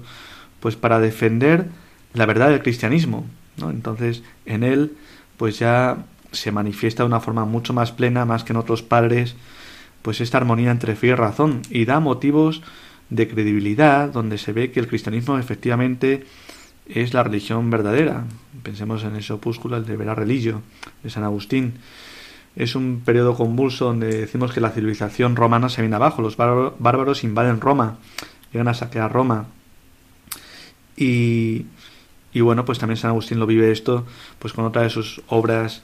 pues 0.59 0.75
para 0.75 0.99
defender 0.99 1.67
la 2.13 2.25
verdad 2.25 2.49
del 2.49 2.61
cristianismo. 2.61 3.25
Entonces, 3.61 4.23
en 4.45 4.63
él, 4.63 4.95
pues 5.37 5.59
ya 5.59 5.97
se 6.31 6.51
manifiesta 6.51 7.03
de 7.03 7.07
una 7.07 7.19
forma 7.19 7.45
mucho 7.45 7.73
más 7.73 7.91
plena, 7.91 8.25
más 8.25 8.43
que 8.43 8.53
en 8.53 8.57
otros 8.57 8.81
padres, 8.81 9.35
pues 10.01 10.21
esta 10.21 10.37
armonía 10.37 10.71
entre 10.71 10.95
fe 10.95 11.07
y 11.07 11.13
razón 11.13 11.61
y 11.69 11.85
da 11.85 11.99
motivos 11.99 12.61
de 13.09 13.27
credibilidad 13.27 14.09
donde 14.09 14.37
se 14.37 14.53
ve 14.53 14.71
que 14.71 14.79
el 14.79 14.87
cristianismo 14.87 15.37
efectivamente 15.37 16.25
es 16.87 17.13
la 17.13 17.23
religión 17.23 17.69
verdadera. 17.69 18.25
Pensemos 18.63 19.03
en 19.03 19.15
ese 19.15 19.33
opúsculo, 19.33 19.77
el 19.77 19.85
de 19.85 19.95
Vera 19.95 20.15
Religio, 20.15 20.61
de 21.03 21.09
San 21.09 21.23
Agustín. 21.23 21.75
Es 22.55 22.75
un 22.75 23.01
periodo 23.05 23.35
convulso 23.35 23.85
donde 23.85 24.07
decimos 24.07 24.51
que 24.51 24.59
la 24.59 24.71
civilización 24.71 25.35
romana 25.35 25.69
se 25.69 25.81
viene 25.81 25.95
abajo, 25.95 26.21
los 26.21 26.35
bárbaros 26.35 27.23
invaden 27.23 27.61
Roma, 27.61 27.97
llegan 28.51 28.67
a 28.67 28.73
saquear 28.73 29.11
Roma. 29.11 29.45
Y, 30.97 31.67
y 32.33 32.41
bueno, 32.41 32.65
pues 32.65 32.79
también 32.79 32.97
San 32.97 33.11
Agustín 33.11 33.39
lo 33.39 33.45
vive 33.45 33.71
esto 33.71 34.05
pues 34.39 34.53
con 34.53 34.65
otra 34.65 34.81
de 34.81 34.89
sus 34.89 35.21
obras, 35.27 35.83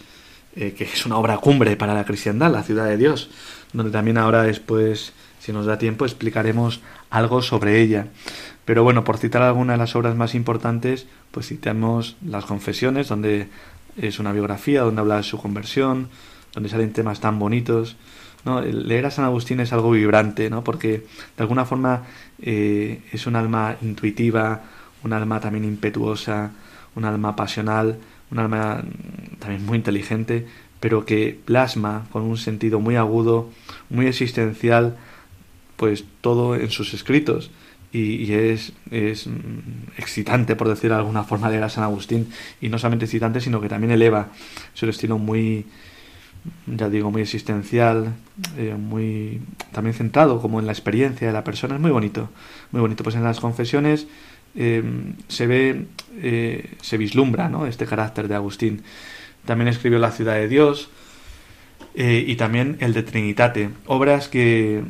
eh, 0.56 0.74
que 0.74 0.86
es 0.86 1.06
una 1.06 1.18
obra 1.18 1.38
cumbre 1.38 1.76
para 1.76 1.94
la 1.94 2.06
cristiandad, 2.06 2.52
la 2.52 2.64
ciudad 2.64 2.86
de 2.86 2.98
Dios 2.98 3.30
donde 3.76 3.92
también 3.92 4.18
ahora 4.18 4.44
después, 4.44 5.14
si 5.40 5.52
nos 5.52 5.66
da 5.66 5.78
tiempo, 5.78 6.06
explicaremos 6.06 6.82
algo 7.10 7.42
sobre 7.42 7.82
ella. 7.82 8.08
Pero 8.64 8.84
bueno, 8.84 9.04
por 9.04 9.18
citar 9.18 9.42
alguna 9.42 9.74
de 9.74 9.80
las 9.80 9.96
obras 9.96 10.16
más 10.16 10.34
importantes, 10.34 11.08
pues 11.32 11.48
citamos 11.48 12.16
las 12.26 12.46
confesiones, 12.46 13.10
donde 13.10 13.48
es 13.98 14.20
una 14.20 14.32
biografía, 14.32 14.82
donde 14.82 15.02
habla 15.02 15.18
de 15.18 15.24
su 15.24 15.38
conversión, 15.38 16.10
donde 16.54 16.70
salen 16.70 16.94
temas 16.94 17.20
tan 17.20 17.38
bonitos. 17.38 17.98
¿no? 18.44 18.62
Leer 18.62 19.06
a 19.06 19.12
San 19.12 19.26
Agustín 19.26 19.60
es 19.60 19.74
algo 19.74 19.92
vibrante, 19.92 20.50
¿no? 20.50 20.64
porque 20.64 21.06
de 21.36 21.44
alguna 21.44 21.66
forma 21.66 22.04
eh, 22.42 23.02
es 23.12 23.28
un 23.28 23.36
alma 23.36 23.76
intuitiva, 23.82 24.64
un 25.04 25.14
alma 25.14 25.40
también 25.40 25.66
impetuosa, 25.66 26.52
un 26.96 27.06
alma 27.06 27.36
pasional, 27.36 28.00
un 28.32 28.40
alma 28.40 28.84
también 29.40 29.66
muy 29.66 29.78
inteligente, 29.78 30.46
pero 30.80 31.06
que 31.06 31.40
plasma 31.46 32.06
con 32.12 32.24
un 32.24 32.38
sentido 32.38 32.80
muy 32.80 32.96
agudo, 32.96 33.50
muy 33.90 34.08
existencial, 34.08 34.98
pues 35.78 36.06
todo 36.22 36.56
en 36.56 36.70
sus 36.70 36.94
escritos. 36.94 37.52
Y, 37.92 38.34
es, 38.34 38.74
es, 38.92 39.26
mm, 39.26 39.96
excitante, 39.98 40.58
por 40.58 40.68
decir 40.68 40.90
de 40.90 40.98
alguna 40.98 41.24
forma, 41.24 41.50
leer 41.50 41.64
a 41.64 41.70
San 41.70 41.86
Agustín. 41.86 42.28
Y 42.60 42.68
no 42.68 42.78
solamente 42.78 43.06
excitante, 43.06 43.40
sino 43.40 43.62
que 43.62 43.70
también 43.70 43.92
eleva 43.92 44.28
su 44.74 44.86
estilo 44.90 45.18
muy, 45.18 45.66
ya 46.68 46.90
digo, 46.90 47.10
muy 47.10 47.22
existencial, 47.22 48.14
eh, 48.58 48.76
muy 48.78 49.42
también 49.72 49.94
centrado 49.94 50.42
como 50.42 50.60
en 50.60 50.66
la 50.66 50.74
experiencia 50.74 51.26
de 51.26 51.32
la 51.32 51.46
persona. 51.46 51.76
Es 51.76 51.82
muy 51.82 51.92
bonito, 51.92 52.30
muy 52.72 52.82
bonito. 52.82 53.02
Pues 53.02 53.16
en 53.16 53.24
las 53.24 53.40
confesiones 53.40 54.08
eh, 54.58 54.84
se 55.28 55.48
ve, 55.48 55.86
eh, 56.22 56.76
se 56.82 56.98
vislumbra 56.98 57.50
¿no? 57.50 57.66
este 57.66 57.86
carácter 57.86 58.28
de 58.28 58.36
Agustín. 58.36 58.84
También 59.46 59.68
escribió 59.68 60.00
La 60.00 60.12
ciudad 60.12 60.36
de 60.36 60.48
Dios 60.48 60.90
eh, 61.94 62.24
y 62.26 62.36
también 62.36 62.78
el 62.80 62.94
de 62.94 63.04
Trinitate, 63.04 63.70
obras 63.86 64.30
que 64.30 64.82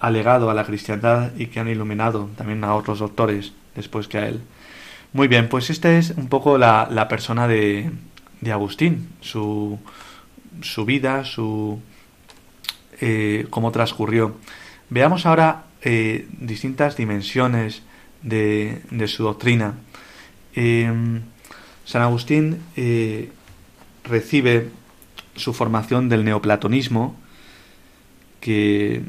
ha 0.00 0.10
legado 0.10 0.50
a 0.50 0.54
la 0.54 0.64
cristiandad 0.64 1.32
y 1.36 1.46
que 1.46 1.58
han 1.58 1.68
iluminado 1.68 2.28
también 2.36 2.62
a 2.64 2.74
otros 2.74 2.98
doctores 2.98 3.52
después 3.74 4.08
que 4.08 4.18
a 4.18 4.28
él. 4.28 4.40
Muy 5.14 5.26
bien, 5.26 5.48
pues 5.48 5.70
esta 5.70 5.96
es 5.96 6.10
un 6.10 6.28
poco 6.28 6.58
la, 6.58 7.08
persona 7.08 7.48
de, 7.48 7.90
de, 8.42 8.52
Agustín, 8.52 9.08
su, 9.20 9.78
su 10.60 10.84
vida, 10.84 11.24
su 11.24 11.80
cómo 13.48 13.72
transcurrió. 13.72 14.36
Veamos 14.90 15.24
ahora 15.24 15.64
distintas 16.40 16.96
dimensiones 16.96 17.82
de, 18.22 18.80
su 19.06 19.24
doctrina. 19.24 19.74
San 20.54 22.02
Agustín 22.02 22.58
recibe 24.04 24.70
su 25.36 25.52
formación 25.54 26.08
del 26.08 26.24
neoplatonismo, 26.24 27.16
que 28.40 29.02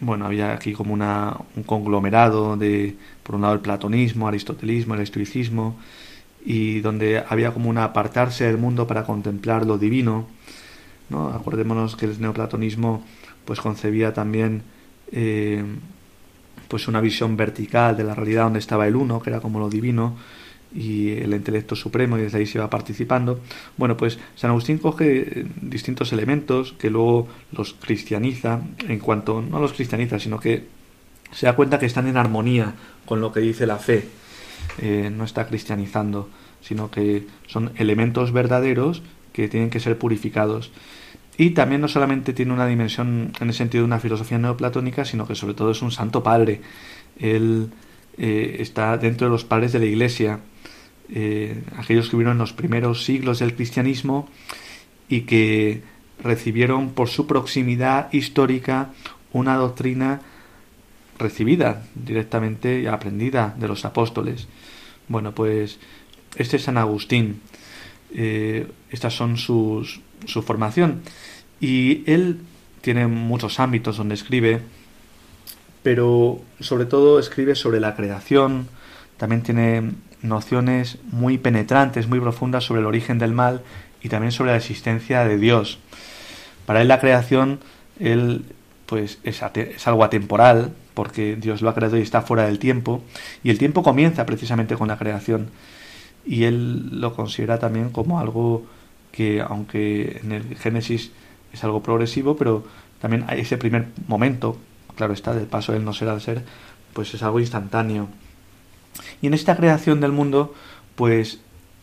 bueno, 0.00 0.26
había 0.26 0.54
aquí 0.54 0.72
como 0.72 0.94
una, 0.94 1.36
un 1.56 1.62
conglomerado 1.62 2.56
de, 2.56 2.96
por 3.22 3.34
un 3.34 3.42
lado, 3.42 3.54
el 3.54 3.60
platonismo, 3.60 4.28
aristotelismo, 4.28 4.94
el 4.94 5.00
estoicismo, 5.00 5.76
y 6.44 6.80
donde 6.80 7.22
había 7.28 7.52
como 7.52 7.68
un 7.68 7.78
apartarse 7.78 8.44
del 8.44 8.56
mundo 8.56 8.86
para 8.86 9.04
contemplar 9.04 9.66
lo 9.66 9.76
divino. 9.76 10.26
¿no? 11.10 11.28
Acordémonos 11.28 11.96
que 11.96 12.06
el 12.06 12.20
neoplatonismo 12.20 13.04
pues 13.44 13.60
concebía 13.60 14.14
también 14.14 14.62
eh, 15.12 15.64
pues 16.68 16.88
una 16.88 17.00
visión 17.00 17.36
vertical 17.36 17.96
de 17.96 18.04
la 18.04 18.14
realidad 18.14 18.44
donde 18.44 18.58
estaba 18.58 18.86
el 18.86 18.96
uno, 18.96 19.20
que 19.20 19.30
era 19.30 19.40
como 19.40 19.58
lo 19.58 19.68
divino, 19.68 20.16
y 20.74 21.10
el 21.10 21.34
intelecto 21.34 21.74
supremo, 21.74 22.16
y 22.16 22.22
desde 22.22 22.38
ahí 22.38 22.46
se 22.46 22.58
iba 22.58 22.70
participando. 22.70 23.40
Bueno, 23.76 23.96
pues 23.96 24.18
San 24.36 24.50
Agustín 24.50 24.78
coge 24.78 25.46
distintos 25.60 26.12
elementos 26.12 26.74
que 26.78 26.90
luego 26.90 27.28
los 27.52 27.74
cristianiza, 27.74 28.60
en 28.88 28.98
cuanto, 29.00 29.42
no 29.42 29.58
los 29.60 29.72
cristianiza, 29.72 30.18
sino 30.18 30.38
que 30.38 30.66
se 31.32 31.46
da 31.46 31.56
cuenta 31.56 31.78
que 31.78 31.86
están 31.86 32.06
en 32.06 32.16
armonía 32.16 32.74
con 33.04 33.20
lo 33.20 33.32
que 33.32 33.40
dice 33.40 33.66
la 33.66 33.78
fe. 33.78 34.04
Eh, 34.78 35.10
no 35.12 35.24
está 35.24 35.46
cristianizando, 35.46 36.28
sino 36.60 36.90
que 36.90 37.26
son 37.46 37.72
elementos 37.76 38.32
verdaderos 38.32 39.02
que 39.32 39.48
tienen 39.48 39.70
que 39.70 39.80
ser 39.80 39.98
purificados. 39.98 40.70
Y 41.40 41.52
también 41.52 41.80
no 41.80 41.88
solamente 41.88 42.34
tiene 42.34 42.52
una 42.52 42.66
dimensión 42.66 43.32
en 43.40 43.48
el 43.48 43.54
sentido 43.54 43.80
de 43.80 43.86
una 43.86 43.98
filosofía 43.98 44.36
neoplatónica, 44.36 45.06
sino 45.06 45.26
que 45.26 45.34
sobre 45.34 45.54
todo 45.54 45.70
es 45.70 45.80
un 45.80 45.90
santo 45.90 46.22
padre. 46.22 46.60
Él 47.18 47.70
eh, 48.18 48.56
está 48.58 48.98
dentro 48.98 49.26
de 49.26 49.30
los 49.30 49.46
padres 49.46 49.72
de 49.72 49.78
la 49.78 49.86
Iglesia, 49.86 50.40
eh, 51.08 51.62
aquellos 51.78 52.10
que 52.10 52.16
vivieron 52.16 52.32
en 52.32 52.40
los 52.40 52.52
primeros 52.52 53.06
siglos 53.06 53.38
del 53.38 53.54
cristianismo 53.54 54.28
y 55.08 55.22
que 55.22 55.82
recibieron 56.22 56.90
por 56.90 57.08
su 57.08 57.26
proximidad 57.26 58.12
histórica 58.12 58.90
una 59.32 59.56
doctrina 59.56 60.20
recibida 61.18 61.86
directamente 61.94 62.82
y 62.82 62.86
aprendida 62.86 63.56
de 63.58 63.66
los 63.66 63.86
apóstoles. 63.86 64.46
Bueno, 65.08 65.34
pues 65.34 65.78
este 66.36 66.58
es 66.58 66.64
San 66.64 66.76
Agustín. 66.76 67.40
Eh, 68.12 68.66
estas 68.90 69.14
son 69.14 69.38
sus, 69.38 70.02
su 70.26 70.42
formación. 70.42 71.00
Y 71.60 72.02
él 72.10 72.40
tiene 72.80 73.06
muchos 73.06 73.60
ámbitos 73.60 73.96
donde 73.96 74.14
escribe, 74.14 74.62
pero 75.82 76.40
sobre 76.60 76.86
todo 76.86 77.18
escribe 77.18 77.54
sobre 77.54 77.80
la 77.80 77.94
creación, 77.94 78.68
también 79.16 79.42
tiene 79.42 79.92
nociones 80.22 80.98
muy 81.10 81.38
penetrantes, 81.38 82.08
muy 82.08 82.20
profundas 82.20 82.64
sobre 82.64 82.80
el 82.80 82.86
origen 82.86 83.18
del 83.18 83.32
mal 83.32 83.62
y 84.02 84.08
también 84.08 84.32
sobre 84.32 84.52
la 84.52 84.56
existencia 84.56 85.24
de 85.24 85.38
Dios. 85.38 85.78
Para 86.66 86.82
él 86.82 86.88
la 86.88 87.00
creación 87.00 87.60
él, 87.98 88.44
pues, 88.86 89.18
es, 89.22 89.42
es 89.54 89.86
algo 89.86 90.04
atemporal, 90.04 90.72
porque 90.94 91.36
Dios 91.36 91.62
lo 91.62 91.68
ha 91.68 91.74
creado 91.74 91.96
y 91.98 92.02
está 92.02 92.22
fuera 92.22 92.46
del 92.46 92.58
tiempo, 92.58 93.02
y 93.44 93.50
el 93.50 93.58
tiempo 93.58 93.82
comienza 93.82 94.26
precisamente 94.26 94.76
con 94.76 94.88
la 94.88 94.98
creación. 94.98 95.50
Y 96.26 96.44
él 96.44 97.00
lo 97.00 97.14
considera 97.14 97.58
también 97.58 97.90
como 97.90 98.20
algo 98.20 98.66
que, 99.12 99.40
aunque 99.40 100.20
en 100.22 100.32
el 100.32 100.56
Génesis 100.56 101.12
es 101.52 101.64
algo 101.64 101.82
progresivo, 101.82 102.36
pero 102.36 102.64
también 103.00 103.26
ese 103.30 103.56
primer 103.56 103.88
momento, 104.06 104.56
claro 104.96 105.12
está, 105.12 105.34
del 105.34 105.46
paso 105.46 105.72
del 105.72 105.84
no 105.84 105.92
ser 105.92 106.08
al 106.08 106.20
ser, 106.20 106.44
pues 106.92 107.14
es 107.14 107.22
algo 107.22 107.40
instantáneo. 107.40 108.08
Y 109.22 109.26
en 109.26 109.34
esta 109.34 109.56
creación 109.56 110.00
del 110.00 110.12
mundo, 110.12 110.54
pues 110.96 111.40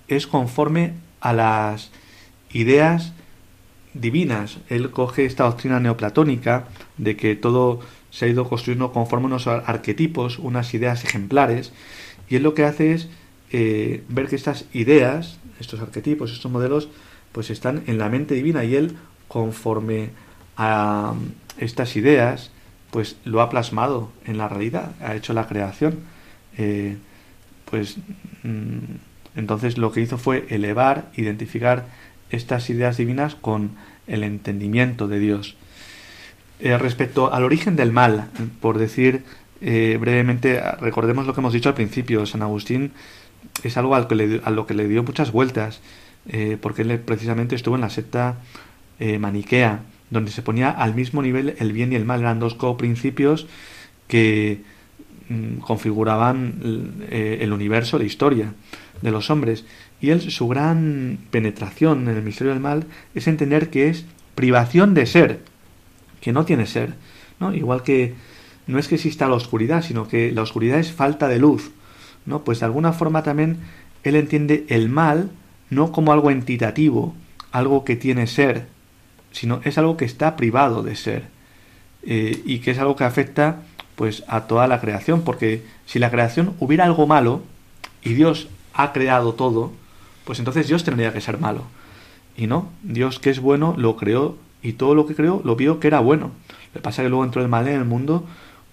es 0.08 0.28
conforme 0.28 0.94
a 1.22 1.34
las 1.34 1.92
ideas 2.52 3.14
divinas. 3.94 4.60
Él 4.70 4.92
coge 4.92 5.26
esta 5.26 5.46
doctrina 5.46 5.80
neoplatónica 5.80 6.68
de 6.98 7.16
que 7.16 7.36
todo 7.36 7.80
se 8.12 8.26
ha 8.26 8.28
ido 8.28 8.48
construyendo 8.48 8.92
conforme 8.92 9.26
a 9.26 9.28
unos 9.28 9.48
arquetipos, 9.48 10.40
unas 10.40 10.74
ideas 10.74 11.04
ejemplares, 11.04 11.74
y 12.30 12.36
él 12.36 12.44
lo 12.44 12.54
que 12.54 12.64
hace 12.64 12.94
es 12.94 13.10
eh, 13.52 14.04
ver 14.10 14.28
que 14.28 14.36
estas 14.36 14.66
ideas, 14.74 15.40
estos 15.60 15.80
arquetipos, 15.80 16.32
estos 16.32 16.52
modelos, 16.52 16.90
pues 17.32 17.50
están 17.50 17.84
en 17.88 17.98
la 17.98 18.10
mente 18.10 18.36
divina 18.36 18.64
y 18.64 18.76
él, 18.76 18.98
conforme 19.28 20.10
a 20.58 21.14
estas 21.58 21.96
ideas, 21.96 22.52
pues 22.92 23.18
lo 23.26 23.42
ha 23.42 23.50
plasmado 23.50 24.12
en 24.26 24.38
la 24.38 24.48
realidad, 24.48 24.92
ha 25.02 25.16
hecho 25.16 25.34
la 25.34 25.48
creación. 25.48 26.00
Eh, 26.58 26.98
pues 27.70 27.98
mm, 28.44 28.96
entonces 29.36 29.78
lo 29.78 29.92
que 29.92 30.02
hizo 30.02 30.18
fue 30.18 30.48
elevar, 30.50 31.12
identificar 31.16 31.86
estas 32.30 32.70
ideas 32.70 32.98
divinas 32.98 33.36
con 33.36 33.72
el 34.08 34.24
entendimiento 34.24 35.08
de 35.08 35.20
Dios. 35.20 35.56
Eh, 36.60 36.78
respecto 36.78 37.32
al 37.32 37.44
origen 37.44 37.76
del 37.76 37.92
mal, 37.92 38.30
por 38.62 38.78
decir 38.80 39.24
eh, 39.62 39.98
brevemente, 40.00 40.60
recordemos 40.80 41.28
lo 41.28 41.34
que 41.34 41.42
hemos 41.42 41.54
dicho 41.54 41.70
al 41.70 41.76
principio, 41.76 42.26
San 42.26 42.42
Agustín 42.42 42.94
es 43.64 43.78
algo 43.78 43.96
a 43.96 44.00
lo 44.50 44.66
que 44.66 44.74
le 44.74 44.88
dio 44.88 45.04
muchas 45.04 45.32
vueltas, 45.32 45.82
porque 46.62 46.82
él 46.82 47.00
precisamente 47.00 47.56
estuvo 47.56 47.76
en 47.76 47.82
la 47.82 47.90
secta 47.90 48.36
maniquea, 49.00 49.82
donde 50.10 50.32
se 50.32 50.42
ponía 50.42 50.70
al 50.72 50.96
mismo 50.96 51.22
nivel 51.22 51.56
el 51.60 51.72
bien 51.72 51.92
y 51.92 51.96
el 51.96 52.06
mal, 52.06 52.22
eran 52.22 52.40
dos 52.40 52.56
coprincipios 52.56 53.48
que 54.08 54.62
Mm, 55.30 55.58
configuraban 55.58 56.54
eh, 57.10 57.40
el 57.42 57.52
universo, 57.52 57.98
la 57.98 58.06
historia 58.06 58.54
de 59.02 59.12
los 59.12 59.30
hombres. 59.30 59.66
Y 60.00 60.12
él, 60.12 60.22
su 60.22 60.48
gran 60.48 61.20
penetración 61.32 62.08
en 62.08 62.16
el 62.16 62.24
misterio 62.24 62.54
del 62.54 62.62
mal 62.62 62.86
es 63.14 63.28
entender 63.28 63.70
que 63.70 63.90
es 63.90 64.06
privación 64.36 64.94
de 64.94 65.06
ser, 65.06 65.42
que 66.22 66.32
no 66.32 66.46
tiene 66.46 66.66
ser. 66.66 66.94
¿no? 67.42 67.54
Igual 67.54 67.84
que 67.84 68.14
no 68.68 68.80
es 68.80 68.88
que 68.88 68.96
exista 68.96 69.28
la 69.28 69.36
oscuridad, 69.36 69.84
sino 69.84 70.08
que 70.08 70.32
la 70.32 70.44
oscuridad 70.44 70.80
es 70.80 70.94
falta 70.94 71.28
de 71.28 71.40
luz. 71.40 71.72
¿no? 72.26 72.44
Pues 72.46 72.62
de 72.62 72.66
alguna 72.68 72.94
forma 72.94 73.24
también 73.24 73.58
él 74.04 74.16
entiende 74.16 74.66
el 74.70 74.88
mal 74.88 75.30
no 75.70 75.92
como 75.92 76.14
algo 76.14 76.32
entitativo, 76.32 77.16
algo 77.52 77.84
que 77.84 77.98
tiene 77.98 78.28
ser, 78.28 78.68
sino 79.32 79.62
es 79.64 79.78
algo 79.78 79.98
que 79.98 80.06
está 80.06 80.36
privado 80.36 80.84
de 80.84 80.96
ser 80.96 81.28
eh, 82.04 82.42
y 82.46 82.60
que 82.60 82.72
es 82.72 82.80
algo 82.80 82.96
que 82.96 83.04
afecta 83.04 83.62
pues 83.96 84.24
a 84.28 84.42
toda 84.42 84.68
la 84.68 84.80
creación, 84.80 85.24
porque 85.24 85.66
si 85.86 85.98
la 85.98 86.12
creación 86.12 86.54
hubiera 86.60 86.86
algo 86.86 87.08
malo 87.08 87.42
y 88.04 88.14
Dios 88.14 88.48
ha 88.74 88.94
creado 88.94 89.34
todo, 89.34 89.72
pues 90.24 90.40
entonces 90.40 90.68
Dios 90.68 90.84
tendría 90.84 91.12
que 91.12 91.22
ser 91.22 91.40
malo. 91.40 91.64
Y 92.38 92.46
no, 92.46 92.70
Dios 92.84 93.20
que 93.20 93.32
es 93.32 93.40
bueno 93.40 93.74
lo 93.76 93.98
creó 93.98 94.38
y 94.62 94.74
todo 94.74 94.94
lo 94.94 95.08
que 95.08 95.16
creó 95.16 95.42
lo 95.44 95.56
vio 95.56 95.80
que 95.80 95.88
era 95.88 96.00
bueno. 96.00 96.32
Lo 96.74 96.74
que 96.74 96.80
pasa 96.80 97.02
es 97.02 97.08
que 97.08 97.10
luego 97.10 97.26
entró 97.26 97.42
el 97.42 97.48
mal 97.48 97.68
en 97.68 97.76
el 97.76 97.86
mundo, 97.86 98.24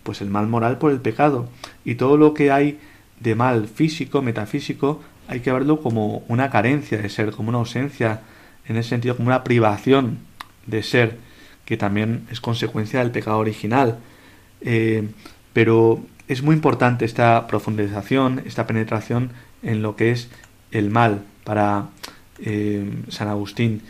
pues 0.02 0.20
el 0.20 0.28
mal 0.28 0.46
moral 0.46 0.76
por 0.76 0.92
el 0.92 1.00
pecado. 1.00 1.48
Y 1.84 1.94
todo 1.94 2.18
lo 2.18 2.34
que 2.34 2.52
hay 2.52 2.78
de 3.20 3.34
mal 3.34 3.66
físico, 3.66 4.20
metafísico, 4.20 5.00
hay 5.26 5.40
que 5.40 5.50
verlo 5.50 5.80
como 5.80 6.22
una 6.28 6.50
carencia 6.50 6.98
de 6.98 7.08
ser, 7.08 7.32
como 7.32 7.48
una 7.48 7.58
ausencia, 7.58 8.20
en 8.66 8.76
ese 8.76 8.90
sentido, 8.90 9.16
como 9.16 9.28
una 9.28 9.44
privación 9.44 10.18
de 10.66 10.82
ser, 10.82 11.18
que 11.64 11.76
también 11.76 12.26
es 12.30 12.40
consecuencia 12.40 13.00
del 13.00 13.10
pecado 13.10 13.38
original. 13.38 13.98
Eh, 14.60 15.08
pero 15.52 16.04
es 16.28 16.42
muy 16.42 16.54
importante 16.54 17.04
esta 17.04 17.46
profundización, 17.46 18.42
esta 18.46 18.66
penetración 18.66 19.30
en 19.62 19.82
lo 19.82 19.96
que 19.96 20.10
es 20.10 20.28
el 20.70 20.90
mal 20.90 21.22
para 21.44 21.88
eh, 22.38 22.84
San 23.08 23.28
Agustín. 23.28 23.82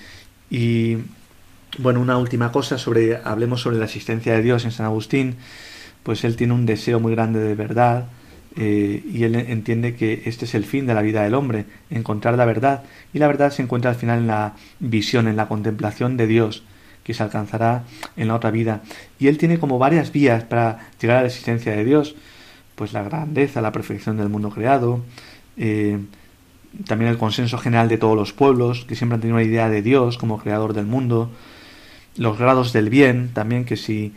Y 0.51 0.99
bueno, 1.79 2.01
una 2.01 2.19
última 2.19 2.53
cosa 2.53 2.79
sobre, 2.79 3.17
hablemos 3.17 3.63
sobre 3.63 3.79
la 3.79 3.87
existencia 3.87 4.35
de 4.35 4.43
Dios 4.43 4.65
en 4.65 4.73
San 4.73 4.87
Agustín, 4.87 5.37
pues 6.03 6.25
él 6.25 6.37
tiene 6.37 6.53
un 6.53 6.67
deseo 6.67 7.01
muy 7.01 7.15
grande 7.15 7.41
de 7.41 7.55
verdad 7.55 8.07
eh, 8.57 9.03
y 9.13 9.25
él 9.25 9.35
entiende 9.35 9.95
que 9.95 10.23
este 10.27 10.45
es 10.45 10.55
el 10.55 10.65
fin 10.65 10.87
de 10.87 10.95
la 10.95 11.03
vida 11.03 11.23
del 11.23 11.35
hombre, 11.35 11.67
encontrar 11.91 12.37
la 12.37 12.45
verdad. 12.45 12.85
Y 13.13 13.19
la 13.19 13.27
verdad 13.27 13.51
se 13.51 13.63
encuentra 13.63 13.91
al 13.91 13.97
final 13.97 14.21
en 14.21 14.27
la 14.27 14.55
visión, 14.79 15.29
en 15.29 15.37
la 15.37 15.49
contemplación 15.49 16.17
de 16.17 16.27
Dios 16.27 16.63
que 17.05 17.15
se 17.15 17.23
alcanzará 17.23 17.85
en 18.17 18.29
la 18.29 18.35
otra 18.35 18.51
vida. 18.51 18.83
Y 19.19 19.29
él 19.29 19.39
tiene 19.39 19.59
como 19.59 19.79
varias 19.79 20.11
vías 20.11 20.43
para 20.45 20.89
llegar 21.01 21.19
a 21.19 21.21
la 21.21 21.27
existencia 21.27 21.73
de 21.77 21.85
Dios, 21.85 22.17
pues 22.75 22.93
la 22.93 23.03
grandeza, 23.03 23.61
la 23.61 23.73
perfección 23.73 24.17
del 24.17 24.31
mundo 24.31 24.51
creado, 24.51 25.05
eh, 25.57 25.99
también 26.87 27.11
el 27.11 27.19
consenso 27.19 27.59
general 27.59 27.89
de 27.89 27.99
todos 27.99 28.17
los 28.17 28.33
pueblos, 28.33 28.85
que 28.87 28.97
siempre 28.97 29.15
han 29.15 29.21
tenido 29.21 29.37
una 29.37 29.45
idea 29.45 29.69
de 29.69 29.83
Dios 29.83 30.19
como 30.19 30.39
creador 30.39 30.73
del 30.73 30.87
mundo, 30.87 31.31
los 32.17 32.39
grados 32.39 32.73
del 32.73 32.91
bien, 32.91 33.31
también 33.33 33.65
que 33.65 33.77
si 33.77 34.15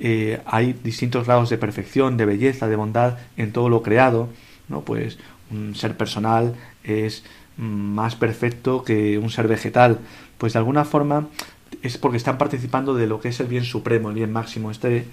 eh, 0.00 0.40
hay 0.46 0.72
distintos 0.72 1.26
grados 1.26 1.50
de 1.50 1.58
perfección, 1.58 2.16
de 2.16 2.24
belleza, 2.24 2.68
de 2.68 2.76
bondad 2.76 3.18
en 3.36 3.52
todo 3.52 3.68
lo 3.68 3.82
creado, 3.82 4.28
¿no? 4.68 4.80
pues 4.80 5.18
un 5.50 5.74
ser 5.74 5.96
personal 5.96 6.54
es 6.82 7.22
más 7.58 8.16
perfecto 8.16 8.82
que 8.82 9.18
un 9.18 9.30
ser 9.30 9.46
vegetal, 9.46 9.98
pues 10.38 10.54
de 10.54 10.58
alguna 10.58 10.86
forma 10.86 11.28
es 11.82 11.98
porque 11.98 12.16
están 12.16 12.38
participando 12.38 12.94
de 12.94 13.06
lo 13.06 13.20
que 13.20 13.28
es 13.28 13.40
el 13.40 13.46
bien 13.46 13.64
supremo, 13.64 14.08
el 14.08 14.14
bien 14.14 14.32
máximo. 14.32 14.70
Este, 14.70 15.06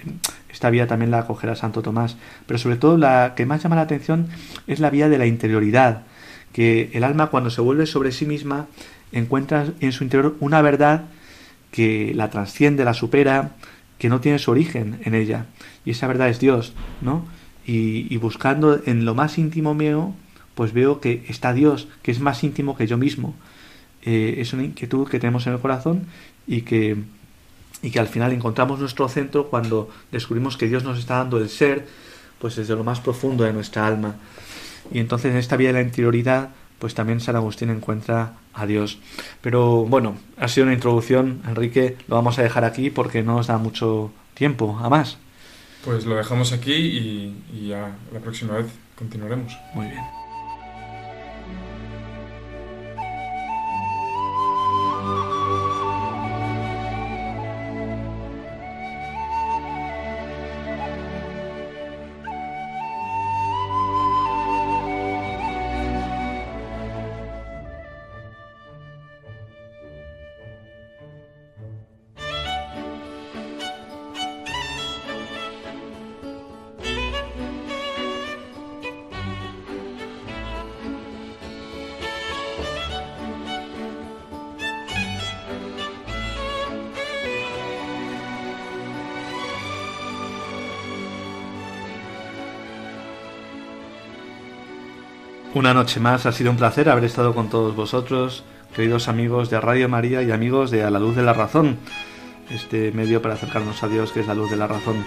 esta 0.50 0.70
vía 0.70 0.88
también 0.88 1.12
la 1.12 1.20
acogerá 1.20 1.56
Santo 1.56 1.82
Tomás. 1.82 2.18
Pero 2.46 2.58
sobre 2.58 2.78
todo 2.78 2.98
la 2.98 3.34
que 3.36 3.46
más 3.46 3.64
llama 3.64 3.76
la 3.76 3.84
atención 3.84 4.28
es 4.68 4.80
la 4.80 4.90
vía 4.90 5.10
de 5.10 5.18
la 5.18 5.28
interioridad, 5.28 6.04
que 6.54 6.90
el 6.94 7.04
alma 7.04 7.28
cuando 7.28 7.50
se 7.50 7.62
vuelve 7.62 7.86
sobre 7.86 8.12
sí 8.12 8.26
misma 8.26 8.68
encuentra 9.12 9.68
en 9.80 9.92
su 9.92 10.04
interior 10.04 10.36
una 10.40 10.62
verdad 10.62 11.06
que 11.72 12.14
la 12.16 12.30
trasciende, 12.30 12.86
la 12.86 12.94
supera 12.94 13.52
que 13.98 14.10
no 14.10 14.20
tiene 14.20 14.40
su 14.40 14.52
origen 14.52 15.00
en 15.04 15.16
ella. 15.16 15.46
Y 15.86 15.92
esa 15.92 16.08
verdad 16.08 16.30
es 16.30 16.40
Dios, 16.40 16.74
¿no? 17.02 17.26
Y, 17.66 18.16
buscando 18.18 18.80
en 18.86 19.04
lo 19.04 19.14
más 19.14 19.38
íntimo 19.38 19.74
mío, 19.74 20.14
pues 20.56 20.72
veo 20.72 21.02
que 21.02 21.26
está 21.28 21.52
Dios, 21.54 21.90
que 22.02 22.12
es 22.12 22.22
más 22.22 22.42
íntimo 22.44 22.78
que 22.78 22.88
yo 22.88 22.98
mismo. 22.98 23.36
Eh, 24.04 24.36
es 24.38 24.54
una 24.54 24.64
inquietud 24.64 25.08
que 25.10 25.20
tenemos 25.20 25.46
en 25.48 25.54
el 25.54 25.60
corazón 25.60 26.08
y 26.48 26.62
que, 26.62 26.96
y 27.82 27.92
que 27.92 28.00
al 28.00 28.08
final 28.08 28.32
encontramos 28.32 28.80
nuestro 28.80 29.10
centro 29.10 29.50
cuando 29.50 29.90
descubrimos 30.14 30.56
que 30.56 30.68
Dios 30.68 30.86
nos 30.86 30.98
está 30.98 31.18
dando 31.18 31.40
el 31.40 31.50
ser, 31.50 31.88
pues 32.40 32.56
desde 32.56 32.74
lo 32.74 32.86
más 32.86 33.02
profundo 33.02 33.44
de 33.44 33.52
nuestra 33.52 33.86
alma. 33.86 34.16
Y 34.92 35.00
entonces 35.00 35.32
en 35.32 35.38
esta 35.38 35.58
vía 35.58 35.70
de 35.70 35.74
la 35.74 35.82
interioridad, 35.82 36.52
pues 36.80 36.94
también 36.94 37.20
San 37.20 37.36
Agustín 37.36 37.70
encuentra 37.70 38.34
a 38.54 38.66
Dios. 38.66 39.00
Pero 39.42 39.86
bueno, 39.86 40.18
ha 40.38 40.48
sido 40.48 40.66
una 40.66 40.74
introducción, 40.74 41.42
Enrique, 41.48 41.98
lo 42.08 42.16
vamos 42.16 42.40
a 42.40 42.44
dejar 42.44 42.66
aquí 42.66 42.90
porque 42.90 43.24
no 43.24 43.36
nos 43.36 43.48
da 43.48 43.58
mucho 43.58 44.12
tiempo 44.34 44.78
a 44.82 44.90
más. 44.90 45.18
Pues 45.84 46.06
lo 46.06 46.16
dejamos 46.16 46.52
aquí 46.54 46.74
y, 46.74 47.44
y 47.54 47.68
ya 47.70 47.96
la 48.12 48.20
próxima 48.20 48.56
vez 48.56 48.68
continuaremos. 48.98 49.56
Muy 49.74 49.88
bien. 49.88 50.17
Una 95.68 95.74
noche 95.74 96.00
más, 96.00 96.26
ha 96.26 96.32
sido 96.32 96.50
un 96.50 96.56
placer 96.56 96.88
haber 96.88 97.04
estado 97.04 97.36
con 97.36 97.50
todos 97.50 97.76
vosotros, 97.76 98.46
queridos 98.74 99.10
amigos 99.10 99.50
de 99.50 99.60
Radio 99.60 99.90
María 99.90 100.24
y 100.24 100.32
amigos 100.32 100.72
de 100.72 100.86
A 100.86 100.90
la 100.90 100.98
Luz 100.98 101.18
de 101.18 101.24
la 101.24 101.34
Razón, 101.34 101.78
este 102.50 102.94
medio 102.94 103.22
para 103.22 103.34
acercarnos 103.34 103.84
a 103.84 103.90
Dios 103.90 104.14
que 104.14 104.22
es 104.22 104.28
la 104.28 104.34
luz 104.34 104.50
de 104.50 104.56
la 104.56 104.68
razón. 104.68 105.04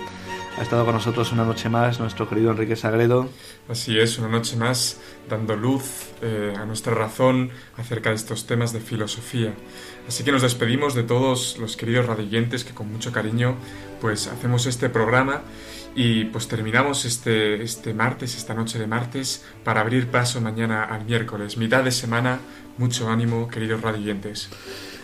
Ha 0.59 0.63
estado 0.63 0.85
con 0.85 0.95
nosotros 0.95 1.33
una 1.33 1.45
noche 1.45 1.69
más 1.69 2.01
nuestro 2.01 2.29
querido 2.29 2.51
Enrique 2.51 2.77
Sagredo. 2.77 3.31
Así 3.69 3.99
es, 3.99 4.19
una 4.19 4.29
noche 4.29 4.57
más 4.57 5.01
dando 5.29 5.57
luz 5.57 6.11
eh, 6.23 6.53
a 6.57 6.67
nuestra 6.67 6.95
razón 6.95 7.51
acerca 7.77 8.11
de 8.11 8.17
estos 8.17 8.47
temas 8.47 8.73
de 8.73 8.81
filosofía. 8.81 9.55
Así 10.09 10.25
que 10.25 10.33
nos 10.33 10.43
despedimos 10.43 10.95
de 10.95 11.05
todos 11.05 11.57
los 11.59 11.77
queridos 11.77 12.07
radioyentes 12.07 12.65
que 12.65 12.75
con 12.75 12.93
mucho 12.93 13.13
cariño 13.13 13.55
pues 14.01 14.27
hacemos 14.27 14.67
este 14.67 14.89
programa 14.91 15.43
y 15.95 16.25
pues 16.27 16.49
terminamos 16.49 17.05
este, 17.05 17.63
este 17.63 17.95
martes, 17.95 18.37
esta 18.37 18.55
noche 18.55 18.79
de 18.79 18.87
martes, 18.87 19.45
para 19.65 19.81
abrir 19.81 20.09
paso 20.09 20.41
mañana 20.41 20.85
al 20.85 21.05
miércoles. 21.05 21.57
Mitad 21.57 21.85
de 21.85 21.93
semana, 21.93 22.41
mucho 22.77 23.09
ánimo, 23.09 23.49
queridos 23.49 23.81
radioyentes. 23.81 24.49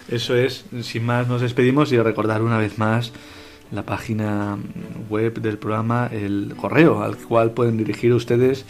Eso 0.09 0.37
es, 0.37 0.65
sin 0.83 1.07
más 1.07 1.29
nos 1.29 1.41
despedimos 1.41 1.93
y 1.93 1.99
recordar 1.99 2.43
una 2.43 2.59
vez 2.59 2.79
más 2.79 3.13
la 3.73 3.83
página 3.83 4.59
web 5.09 5.41
del 5.41 5.59
programa, 5.59 6.09
el 6.13 6.55
correo 6.57 7.03
al 7.03 7.17
cual 7.17 7.51
pueden 7.51 7.77
dirigir 7.77 8.13
ustedes 8.13 8.65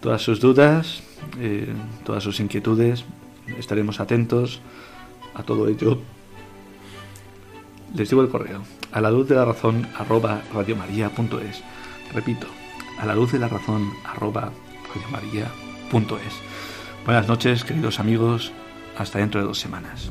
todas 0.00 0.22
sus 0.22 0.40
dudas, 0.40 1.02
eh, 1.38 1.72
todas 2.04 2.22
sus 2.22 2.40
inquietudes. 2.40 3.04
Estaremos 3.58 4.00
atentos 4.00 4.60
a 5.34 5.42
todo 5.42 5.68
ello. 5.68 5.98
Les 7.94 8.10
digo 8.10 8.22
el 8.22 8.28
correo 8.28 8.62
a 8.92 9.00
la 9.00 9.10
luz 9.10 9.28
de 9.28 9.34
la 9.34 9.44
razón 9.44 9.86
arroba 9.96 10.42
radiomaria.es. 10.52 11.62
Repito, 12.14 12.46
a 12.98 13.06
la 13.06 13.14
luz 13.14 13.32
de 13.32 13.38
la 13.38 13.48
razón 13.48 13.90
arroba 14.04 14.52
radiomaria.es. 14.94 16.34
Buenas 17.04 17.28
noches, 17.28 17.64
queridos 17.64 18.00
amigos. 18.00 18.52
Hasta 18.96 19.20
dentro 19.20 19.40
de 19.40 19.46
dos 19.46 19.58
semanas. 19.58 20.10